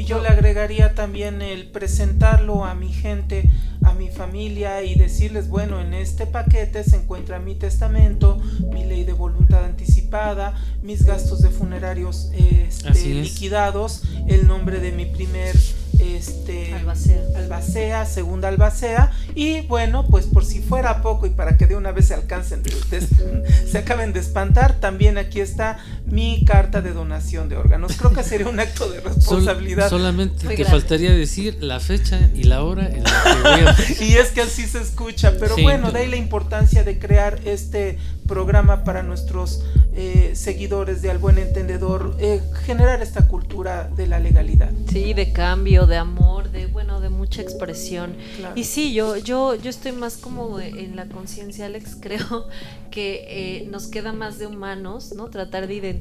Y 0.00 0.04
yo 0.04 0.18
le 0.18 0.28
agregaría 0.28 0.94
también 0.94 1.42
el 1.42 1.66
presentarlo 1.66 2.64
a 2.64 2.74
mi 2.74 2.90
gente, 2.90 3.50
a 3.82 3.92
mi 3.92 4.08
familia 4.08 4.82
y 4.82 4.94
decirles, 4.94 5.48
bueno, 5.48 5.78
en 5.78 5.92
este 5.92 6.24
paquete 6.24 6.84
se 6.84 6.96
encuentra 6.96 7.38
mi 7.38 7.54
testamento, 7.54 8.40
mi 8.72 8.86
ley 8.86 9.04
de 9.04 9.12
voluntad 9.12 9.62
anticipada, 9.62 10.54
mis 10.82 11.04
gastos 11.04 11.42
de 11.42 11.50
funerarios 11.50 12.30
este, 12.32 13.10
liquidados, 13.12 14.04
el 14.26 14.46
nombre 14.46 14.80
de 14.80 14.92
mi 14.92 15.04
primer 15.04 15.54
este, 15.98 16.72
albacea. 16.72 17.22
albacea, 17.36 18.06
segunda 18.06 18.48
albacea, 18.48 19.12
y 19.34 19.60
bueno, 19.66 20.06
pues 20.06 20.24
por 20.24 20.46
si 20.46 20.60
fuera 20.60 21.02
poco 21.02 21.26
y 21.26 21.30
para 21.30 21.58
que 21.58 21.66
de 21.66 21.76
una 21.76 21.92
vez 21.92 22.06
se 22.06 22.14
alcancen, 22.14 22.62
se 23.70 23.78
acaben 23.78 24.14
de 24.14 24.20
espantar, 24.20 24.80
también 24.80 25.18
aquí 25.18 25.40
está 25.40 25.78
mi 26.10 26.44
carta 26.44 26.82
de 26.82 26.92
donación 26.92 27.48
de 27.48 27.56
órganos. 27.56 27.92
Creo 27.96 28.12
que 28.12 28.22
sería 28.22 28.48
un 28.48 28.60
acto 28.60 28.90
de 28.90 29.00
responsabilidad. 29.00 29.88
solamente 29.88 30.54
te 30.54 30.64
faltaría 30.64 31.12
decir 31.12 31.58
la 31.60 31.80
fecha 31.80 32.30
y 32.34 32.44
la 32.44 32.62
hora 32.62 32.88
en 32.88 33.04
la 33.04 33.76
que 33.76 34.04
y 34.04 34.14
es 34.14 34.28
que 34.28 34.42
así 34.42 34.66
se 34.66 34.80
escucha, 34.80 35.34
pero 35.38 35.56
bueno, 35.56 35.92
de 35.92 36.00
ahí 36.00 36.08
la 36.08 36.16
importancia 36.16 36.84
de 36.84 36.98
crear 36.98 37.38
este 37.44 37.98
programa 38.26 38.84
para 38.84 39.02
nuestros 39.02 39.64
eh, 39.92 40.32
seguidores 40.34 41.02
de 41.02 41.10
Al 41.10 41.18
Buen 41.18 41.38
Entendedor, 41.38 42.16
eh, 42.20 42.40
generar 42.64 43.02
esta 43.02 43.26
cultura 43.26 43.90
de 43.96 44.06
la 44.06 44.20
legalidad. 44.20 44.70
Sí, 44.88 45.14
de 45.14 45.32
cambio, 45.32 45.86
de 45.86 45.96
amor, 45.96 46.50
de 46.50 46.66
bueno, 46.66 47.00
de 47.00 47.08
mucha 47.08 47.42
expresión. 47.42 48.14
Y 48.54 48.64
sí, 48.64 48.94
yo, 48.94 49.16
yo, 49.16 49.56
yo 49.56 49.68
estoy 49.68 49.90
más 49.90 50.16
como 50.16 50.60
en 50.60 50.94
la 50.94 51.06
conciencia, 51.06 51.66
Alex, 51.66 51.96
creo 52.00 52.46
que 52.90 53.24
eh, 53.28 53.66
nos 53.68 53.88
queda 53.88 54.12
más 54.12 54.38
de 54.38 54.46
humanos, 54.46 55.12
¿no? 55.16 55.28
Tratar 55.28 55.66
de 55.66 55.74
identificar, 55.74 55.99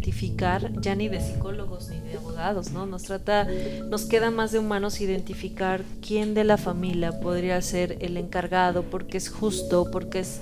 ya 0.81 0.95
ni 0.95 1.09
de 1.09 1.21
psicólogos 1.21 1.89
ni 1.89 1.99
de 1.99 2.17
abogados, 2.17 2.71
¿no? 2.71 2.85
Nos 2.85 3.03
trata, 3.03 3.47
nos 3.89 4.05
queda 4.05 4.31
más 4.31 4.51
de 4.51 4.59
humanos 4.59 5.01
identificar 5.01 5.83
quién 6.05 6.33
de 6.33 6.43
la 6.43 6.57
familia 6.57 7.19
podría 7.19 7.61
ser 7.61 7.97
el 8.01 8.17
encargado, 8.17 8.83
porque 8.83 9.17
es 9.17 9.29
justo, 9.29 9.89
porque 9.91 10.19
es 10.19 10.41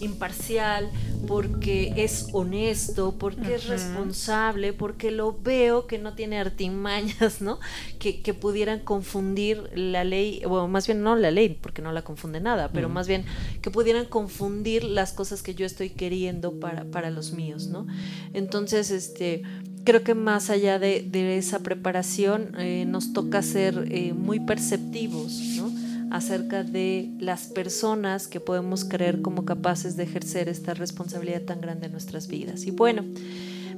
imparcial, 0.00 0.90
porque 1.26 1.92
es 1.96 2.28
honesto, 2.32 3.14
porque 3.18 3.54
es 3.54 3.66
responsable, 3.68 4.72
porque 4.72 5.10
lo 5.10 5.36
veo 5.40 5.86
que 5.86 5.98
no 5.98 6.14
tiene 6.14 6.38
artimañas, 6.38 7.40
¿no? 7.40 7.58
Que, 7.98 8.34
pudieran 8.34 8.80
confundir 8.80 9.70
la 9.74 10.02
ley, 10.02 10.42
o 10.44 10.66
más 10.66 10.86
bien 10.86 11.02
no 11.02 11.14
la 11.14 11.30
ley, 11.30 11.56
porque 11.60 11.82
no 11.82 11.92
la 11.92 12.02
confunde 12.02 12.40
nada, 12.40 12.70
pero 12.72 12.88
más 12.88 13.06
bien 13.06 13.24
que 13.62 13.70
pudieran 13.70 14.06
confundir 14.06 14.82
las 14.82 15.12
cosas 15.12 15.42
que 15.42 15.54
yo 15.54 15.64
estoy 15.64 15.90
queriendo 15.90 16.58
para, 16.58 16.84
para 16.84 17.10
los 17.10 17.32
míos, 17.32 17.68
¿no? 17.68 17.86
Entonces, 18.32 18.53
este 18.54 19.42
creo 19.84 20.02
que 20.02 20.14
más 20.14 20.50
allá 20.50 20.78
de, 20.78 21.36
esa 21.36 21.58
preparación 21.58 22.52
eh, 22.58 22.84
nos 22.86 23.12
toca 23.12 23.42
ser 23.42 23.86
eh, 23.90 24.12
muy 24.14 24.40
perceptivos, 24.40 25.38
¿no? 25.56 25.70
acerca 26.10 26.62
de 26.62 27.10
las 27.18 27.48
personas 27.48 28.28
que 28.28 28.38
podemos 28.38 28.84
creer 28.84 29.20
como 29.20 29.44
capaces 29.44 29.96
de 29.96 30.04
ejercer 30.04 30.48
esta 30.48 30.72
responsabilidad 30.72 31.42
tan 31.42 31.60
grande 31.60 31.86
en 31.86 31.92
nuestras 31.92 32.28
vidas. 32.28 32.66
Y 32.66 32.70
bueno, 32.70 33.04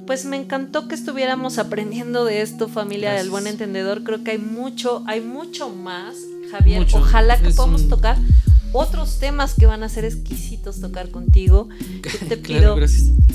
pues 0.05 0.23
me 0.25 0.37
encantó 0.37 0.87
que 0.87 0.95
estuviéramos 0.95 1.57
aprendiendo 1.57 2.25
de 2.25 2.41
esto, 2.41 2.67
familia 2.67 3.13
del 3.13 3.31
buen 3.31 3.47
entendedor. 3.47 4.03
Creo 4.03 4.23
que 4.23 4.31
hay 4.31 4.37
mucho, 4.37 5.03
hay 5.07 5.19
mucho 5.19 5.69
más, 5.69 6.15
Javier. 6.51 6.85
Ojalá 6.93 7.41
que 7.41 7.49
podamos 7.49 7.89
tocar 7.89 8.17
otros 8.73 9.19
temas 9.19 9.53
que 9.53 9.65
van 9.65 9.83
a 9.83 9.89
ser 9.89 10.05
exquisitos 10.05 10.79
tocar 10.79 11.09
contigo. 11.09 11.69
te 12.27 12.37
pido, 12.37 12.77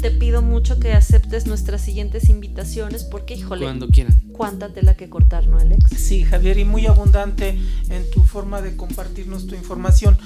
te 0.01 0.11
pido 0.11 0.43
mucho 0.43 0.79
que 0.79 0.93
aceptes 0.93 1.47
nuestras 1.47 1.81
siguientes 1.81 2.29
invitaciones 2.29 3.05
porque, 3.05 3.35
híjole, 3.35 3.65
cuando 3.65 3.89
quieran. 3.89 4.21
Cuánta 4.33 4.73
tela 4.73 4.95
que 4.95 5.09
cortar, 5.09 5.47
¿no, 5.47 5.59
Alex? 5.59 5.91
Sí, 5.97 6.25
Javier, 6.25 6.59
y 6.59 6.65
muy 6.65 6.87
abundante 6.87 7.59
en 7.89 8.11
tu 8.11 8.25
forma 8.25 8.63
de 8.63 8.77
compartirnos 8.77 9.47
tu 9.47 9.55
información. 9.55 10.19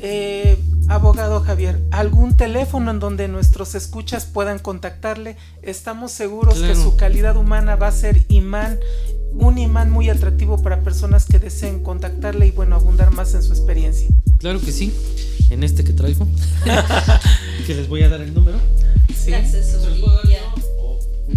Eh, 0.00 0.58
abogado 0.88 1.40
Javier, 1.40 1.82
¿algún 1.90 2.36
teléfono 2.36 2.90
en 2.92 3.00
donde 3.00 3.26
nuestros 3.28 3.74
escuchas 3.74 4.26
puedan 4.26 4.58
contactarle? 4.58 5.36
Estamos 5.62 6.12
seguros 6.12 6.58
que 6.60 6.74
su 6.74 6.96
calidad 6.96 7.36
humana 7.36 7.76
va 7.76 7.88
a 7.88 7.92
ser 7.92 8.24
imán 8.28 8.78
un 9.32 9.58
imán 9.58 9.90
muy 9.90 10.10
atractivo 10.10 10.60
para 10.62 10.82
personas 10.82 11.26
que 11.26 11.38
deseen 11.38 11.82
contactarle 11.82 12.46
y 12.46 12.50
bueno, 12.50 12.76
abundar 12.76 13.12
más 13.12 13.34
en 13.34 13.42
su 13.42 13.52
experiencia. 13.52 14.08
Claro 14.38 14.60
que 14.60 14.72
sí, 14.72 14.92
en 15.50 15.62
este 15.64 15.84
que 15.84 15.92
traigo, 15.92 16.26
que 17.66 17.74
les 17.74 17.88
voy 17.88 18.02
a 18.02 18.08
dar 18.08 18.20
el 18.20 18.32
número. 18.34 18.58
Sí. 19.08 19.32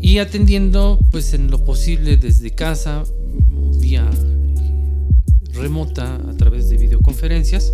y 0.00 0.18
atendiendo 0.18 0.98
pues 1.10 1.34
en 1.34 1.50
lo 1.50 1.62
posible 1.64 2.16
desde 2.16 2.50
casa, 2.50 3.04
vía 3.78 4.08
remota 5.54 6.16
a 6.16 6.36
través 6.36 6.68
de 6.68 6.76
videoconferencias 6.76 7.72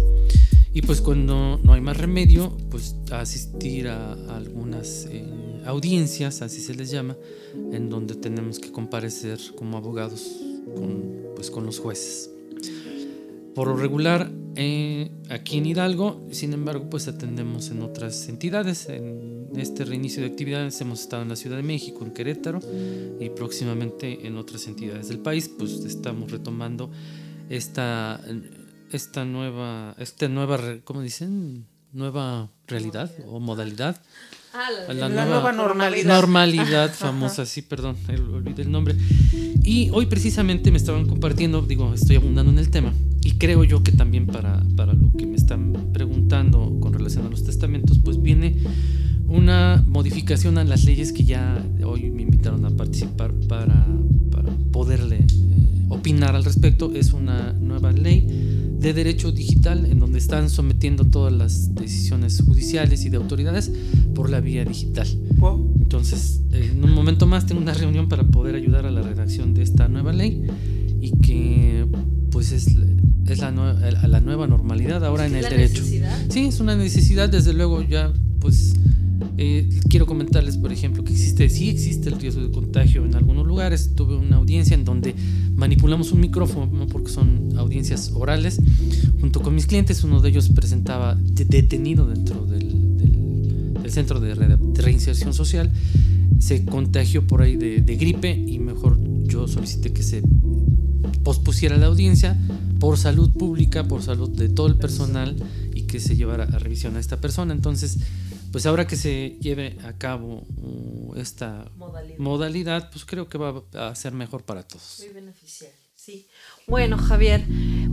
y 0.76 0.82
pues 0.82 1.00
cuando 1.00 1.58
no 1.62 1.72
hay 1.72 1.80
más 1.80 1.96
remedio 1.96 2.54
pues 2.70 2.96
asistir 3.10 3.88
a, 3.88 4.12
algunas 4.36 5.08
eh, 5.10 5.24
audiencias, 5.64 6.42
así 6.42 6.60
se 6.60 6.74
les 6.74 6.90
llama, 6.90 7.16
en 7.72 7.88
donde 7.88 8.14
tenemos 8.14 8.58
que 8.58 8.70
comparecer 8.70 9.38
como 9.54 9.78
abogados 9.78 10.36
con, 10.74 11.14
pues, 11.34 11.50
con 11.50 11.64
los 11.64 11.78
jueces. 11.78 12.30
Por 13.54 13.68
lo 13.68 13.76
regular, 13.76 14.30
eh, 14.54 15.10
aquí 15.30 15.56
en 15.56 15.64
Hidalgo, 15.64 16.26
sin 16.30 16.52
embargo, 16.52 16.90
pues 16.90 17.08
atendemos 17.08 17.70
en 17.70 17.80
otras 17.80 18.28
entidades. 18.28 18.86
En 18.90 19.48
este 19.56 19.86
reinicio 19.86 20.22
de 20.22 20.28
actividades 20.28 20.78
hemos 20.82 21.00
estado 21.00 21.22
en 21.22 21.30
la 21.30 21.36
Ciudad 21.36 21.56
de 21.56 21.62
México, 21.62 22.04
en 22.04 22.10
Querétaro 22.12 22.60
y 23.18 23.30
próximamente 23.30 24.26
en 24.26 24.36
otras 24.36 24.66
entidades 24.66 25.08
del 25.08 25.20
país. 25.20 25.48
Pues 25.48 25.72
estamos 25.86 26.30
retomando 26.30 26.90
esta, 27.48 28.20
esta 28.92 29.24
nueva, 29.24 29.94
esta 29.98 30.28
nueva, 30.28 30.58
¿cómo 30.84 31.02
dicen? 31.02 31.66
Nueva 31.92 32.50
realidad 32.66 33.10
o 33.26 33.40
modalidad. 33.40 34.00
Ah, 34.52 34.92
la, 34.92 35.08
nueva, 35.08 35.52
normalidad. 35.52 36.08
Normalidad 36.08 36.94
famosa, 36.94 37.44
sí, 37.44 37.62
perdón, 37.62 37.96
olvidé 38.08 38.62
el 38.62 38.70
nombre. 38.70 38.94
Y 39.62 39.90
hoy 39.90 40.06
precisamente 40.06 40.70
me 40.70 40.78
estaban 40.78 41.06
compartiendo, 41.06 41.60
digo, 41.62 41.92
estoy 41.92 42.16
abundando 42.16 42.52
en 42.52 42.58
el 42.58 42.70
tema, 42.70 42.94
y 43.22 43.32
creo 43.32 43.64
yo 43.64 43.82
que 43.82 43.92
también 43.92 44.26
para, 44.26 44.62
para 44.76 44.94
lo 44.94 45.12
que 45.16 45.26
me 45.26 45.36
están 45.36 45.90
preguntando 45.92 46.78
con 46.80 46.92
relación 46.94 47.26
a 47.26 47.28
los 47.28 47.44
testamentos, 47.44 47.98
pues 47.98 48.20
viene 48.22 48.56
una 49.26 49.84
modificación 49.86 50.56
a 50.58 50.64
las 50.64 50.84
leyes 50.84 51.12
que 51.12 51.24
ya 51.24 51.62
hoy 51.84 52.10
me 52.10 52.22
invitaron 52.22 52.64
a 52.64 52.70
participar 52.70 53.32
para, 53.48 53.86
para 54.30 54.50
poderle 54.72 55.26
opinar 56.06 56.36
al 56.36 56.44
respecto. 56.44 56.92
Es 56.94 57.12
una 57.12 57.52
nueva 57.54 57.90
ley 57.90 58.28
de 58.78 58.92
derecho 58.92 59.32
digital 59.32 59.86
en 59.86 59.98
donde 59.98 60.20
están 60.20 60.50
sometiendo 60.50 61.04
todas 61.04 61.32
las 61.32 61.74
decisiones 61.74 62.40
judiciales 62.46 63.04
y 63.04 63.10
de 63.10 63.16
autoridades 63.16 63.72
por 64.14 64.30
la 64.30 64.38
vía 64.38 64.64
digital. 64.64 65.08
Entonces, 65.80 66.42
en 66.52 66.84
un 66.84 66.92
momento 66.92 67.26
más 67.26 67.46
tengo 67.46 67.60
una 67.60 67.74
reunión 67.74 68.08
para 68.08 68.22
poder 68.22 68.54
ayudar 68.54 68.86
a 68.86 68.92
la 68.92 69.02
redacción 69.02 69.52
de 69.52 69.62
esta 69.62 69.88
nueva 69.88 70.12
ley 70.12 70.46
y 71.00 71.10
que 71.18 71.88
pues 72.30 72.52
es 72.52 72.68
es 73.26 73.40
la, 73.40 73.50
la 73.50 74.20
nueva 74.20 74.46
normalidad 74.46 75.04
ahora 75.04 75.26
en 75.26 75.34
el 75.34 75.42
derecho. 75.42 75.80
Necesidad? 75.80 76.16
Sí, 76.28 76.46
es 76.46 76.60
una 76.60 76.76
necesidad, 76.76 77.28
desde 77.28 77.52
luego 77.52 77.82
ya 77.82 78.12
pues 78.38 78.76
eh, 79.38 79.68
quiero 79.88 80.06
comentarles, 80.06 80.56
por 80.56 80.72
ejemplo, 80.72 81.04
que 81.04 81.12
existe, 81.12 81.48
sí 81.48 81.68
existe 81.68 82.08
el 82.08 82.18
riesgo 82.18 82.42
de 82.42 82.50
contagio 82.50 83.04
en 83.04 83.14
algunos 83.14 83.46
lugares. 83.46 83.94
Tuve 83.94 84.16
una 84.16 84.36
audiencia 84.36 84.74
en 84.74 84.84
donde 84.84 85.14
manipulamos 85.54 86.12
un 86.12 86.20
micrófono, 86.20 86.86
porque 86.86 87.10
son 87.10 87.56
audiencias 87.56 88.12
orales, 88.14 88.60
junto 89.20 89.40
con 89.40 89.54
mis 89.54 89.66
clientes. 89.66 90.02
Uno 90.04 90.20
de 90.20 90.30
ellos 90.30 90.48
presentaba 90.50 91.14
detenido 91.14 92.06
dentro 92.06 92.46
del, 92.46 92.96
del, 93.82 93.90
centro 93.90 94.20
de, 94.20 94.34
reinserción 94.74 95.32
social. 95.32 95.70
Se 96.38 96.64
contagió 96.64 97.26
por 97.26 97.42
ahí 97.42 97.56
de, 97.56 97.80
de 97.80 97.96
gripe 97.96 98.32
y 98.32 98.58
mejor 98.58 98.98
yo 99.24 99.48
solicité 99.48 99.92
que 99.92 100.02
se 100.02 100.22
pospusiera 101.22 101.76
la 101.76 101.86
audiencia 101.86 102.38
por 102.78 102.98
salud 102.98 103.30
pública, 103.30 103.88
por 103.88 104.02
salud 104.02 104.30
de 104.30 104.48
todo 104.48 104.66
el 104.66 104.76
personal 104.76 105.36
y 105.74 105.82
que 105.82 106.00
se 106.00 106.16
llevara 106.16 106.44
a 106.44 106.58
revisión 106.58 106.96
a 106.96 107.00
esta 107.00 107.20
persona. 107.20 107.52
Entonces, 107.52 107.98
pues 108.56 108.64
ahora 108.64 108.86
que 108.86 108.96
se 108.96 109.36
lleve 109.38 109.76
a 109.84 109.92
cabo 109.92 110.46
uh, 110.56 111.14
esta 111.16 111.70
modalidad. 112.16 112.88
pues 112.90 113.04
creo 113.04 113.28
que 113.28 113.36
va 113.36 113.62
a 113.74 113.94
ser 113.94 114.14
mejor 114.14 114.44
para 114.44 114.62
todos. 114.62 114.96
Muy 115.00 115.12
beneficial, 115.12 115.70
sí. 115.94 116.26
Bueno, 116.66 116.96
Javier, 116.96 117.44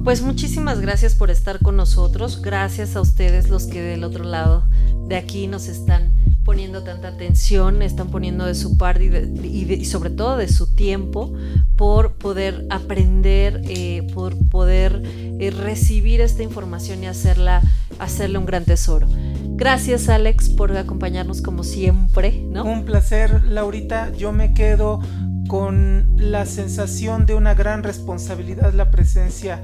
pues 0.06 0.22
muchísimas 0.22 0.80
gracias 0.80 1.16
por 1.16 1.32
estar 1.32 1.60
con 1.60 1.76
nosotros. 1.76 2.42
Gracias 2.42 2.96
a 2.96 3.02
ustedes 3.02 3.50
los 3.50 3.66
que 3.66 3.82
del 3.82 4.06
otro 4.06 4.24
lado 4.24 4.66
de 5.10 5.18
aquí 5.18 5.48
nos 5.48 5.68
están 5.68 6.14
poniendo 6.46 6.82
tanta 6.82 7.10
atención, 7.10 7.82
están 7.82 8.10
poniendo 8.10 8.46
de 8.46 8.56
su 8.56 8.78
parte 8.78 9.04
y, 9.44 9.84
sobre 9.84 10.12
todo 10.12 10.38
de 10.38 10.48
su 10.48 10.74
tiempo 10.76 11.34
por 11.76 12.14
poder 12.14 12.66
aprender, 12.70 13.62
eh, 13.66 14.08
por 14.14 14.38
poder 14.48 15.02
eh, 15.06 15.52
recibir 15.52 16.22
esta 16.22 16.42
información 16.42 17.04
y 17.04 17.08
hacerla, 17.08 17.62
hacerle 18.00 18.38
un 18.38 18.46
gran 18.46 18.64
tesoro. 18.64 19.10
Gracias 19.56 20.10
Alex 20.10 20.50
por 20.50 20.76
acompañarnos 20.76 21.42
como 21.42 21.64
siempre, 21.64 22.44
¿no? 22.50 22.66
Un 22.66 22.86
placer, 22.86 23.44
Laurita. 23.46 24.12
Yo 24.12 24.32
me 24.32 24.54
quedo 24.54 25.00
con 25.48 26.14
la 26.16 26.46
sensación 26.46 27.26
de 27.26 27.36
una 27.36 27.54
gran 27.54 27.84
responsabilidad, 27.84 28.74
la 28.74 28.90
presencia 28.90 29.62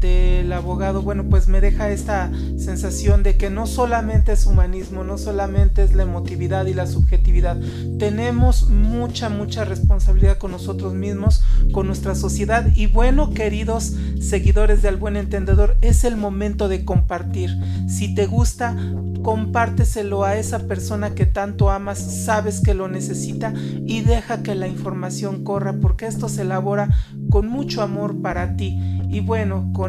del 0.00 0.52
abogado, 0.52 1.02
bueno, 1.02 1.24
pues 1.28 1.48
me 1.48 1.60
deja 1.60 1.90
esta 1.90 2.30
sensación 2.56 3.22
de 3.22 3.36
que 3.36 3.50
no 3.50 3.66
solamente 3.66 4.32
es 4.32 4.46
humanismo, 4.46 5.04
no 5.04 5.18
solamente 5.18 5.82
es 5.82 5.94
la 5.94 6.04
emotividad 6.04 6.66
y 6.66 6.74
la 6.74 6.86
subjetividad, 6.86 7.58
tenemos 7.98 8.68
mucha, 8.68 9.28
mucha 9.28 9.64
responsabilidad 9.64 10.38
con 10.38 10.52
nosotros 10.52 10.94
mismos, 10.94 11.42
con 11.72 11.86
nuestra 11.86 12.14
sociedad. 12.14 12.66
Y 12.74 12.86
bueno, 12.86 13.30
queridos 13.30 13.94
seguidores 14.20 14.82
del 14.82 14.96
buen 14.96 15.16
entendedor, 15.16 15.76
es 15.80 16.04
el 16.04 16.16
momento 16.16 16.68
de 16.68 16.84
compartir. 16.84 17.50
Si 17.88 18.14
te 18.14 18.26
gusta, 18.26 18.76
compárteselo 19.22 20.24
a 20.24 20.36
esa 20.36 20.60
persona 20.60 21.14
que 21.14 21.26
tanto 21.26 21.70
amas, 21.70 21.98
sabes 21.98 22.60
que 22.60 22.74
lo 22.74 22.88
necesita 22.88 23.52
y 23.54 24.02
deja 24.02 24.42
que 24.42 24.54
la 24.54 24.68
información 24.68 25.44
corra 25.44 25.74
porque 25.80 26.06
esto 26.06 26.28
se 26.28 26.42
elabora 26.42 26.88
con 27.30 27.48
mucho 27.48 27.82
amor 27.82 28.20
para 28.22 28.56
ti. 28.56 28.78
Y 29.10 29.20
bueno, 29.20 29.70
con, 29.72 29.87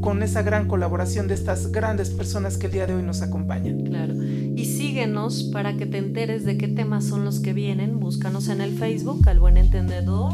con 0.00 0.22
esa 0.22 0.42
gran 0.42 0.66
colaboración 0.66 1.28
de 1.28 1.34
estas 1.34 1.72
grandes 1.72 2.10
personas 2.10 2.56
que 2.56 2.66
el 2.66 2.72
día 2.72 2.86
de 2.86 2.94
hoy 2.94 3.02
nos 3.02 3.22
acompañan. 3.22 3.84
Claro. 3.84 4.14
Y 4.14 4.64
síguenos 4.64 5.44
para 5.52 5.76
que 5.76 5.86
te 5.86 5.98
enteres 5.98 6.44
de 6.44 6.56
qué 6.56 6.68
temas 6.68 7.04
son 7.04 7.24
los 7.24 7.40
que 7.40 7.52
vienen. 7.52 8.00
Búscanos 8.00 8.48
en 8.48 8.60
el 8.60 8.76
Facebook, 8.76 9.28
al 9.28 9.40
buen 9.40 9.56
entendedor, 9.56 10.32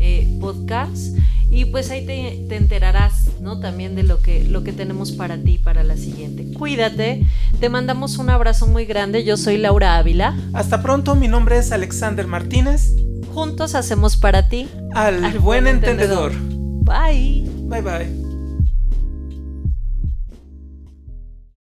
eh, 0.00 0.38
podcast. 0.40 1.16
y 1.50 1.66
pues 1.66 1.90
ahí 1.90 2.04
te, 2.04 2.46
te, 2.48 2.56
enterarás, 2.56 3.28
¿no? 3.40 3.60
También 3.60 3.94
de 3.94 4.02
lo 4.02 4.20
que, 4.20 4.44
lo 4.44 4.64
que 4.64 4.72
tenemos 4.72 5.12
para 5.12 5.36
ti 5.36 5.58
para 5.58 5.84
la 5.84 5.96
siguiente. 5.96 6.52
Cuídate, 6.52 7.24
te 7.60 7.68
mandamos 7.68 8.18
un 8.18 8.30
abrazo 8.30 8.66
muy 8.66 8.86
grande, 8.86 9.24
yo 9.24 9.36
soy 9.36 9.56
Laura 9.58 9.96
Ávila. 9.98 10.36
Hasta 10.52 10.82
pronto, 10.82 11.14
mi 11.14 11.28
nombre 11.28 11.58
es 11.58 11.70
Alexander 11.70 12.26
Martínez. 12.26 12.94
Juntos 13.32 13.74
hacemos 13.74 14.16
para 14.16 14.48
ti 14.48 14.68
al, 14.94 15.38
buen, 15.38 15.66
entendedor. 15.66 16.32
Bye. 16.84 17.44
Bye 17.68 17.82
bye. 17.82 18.23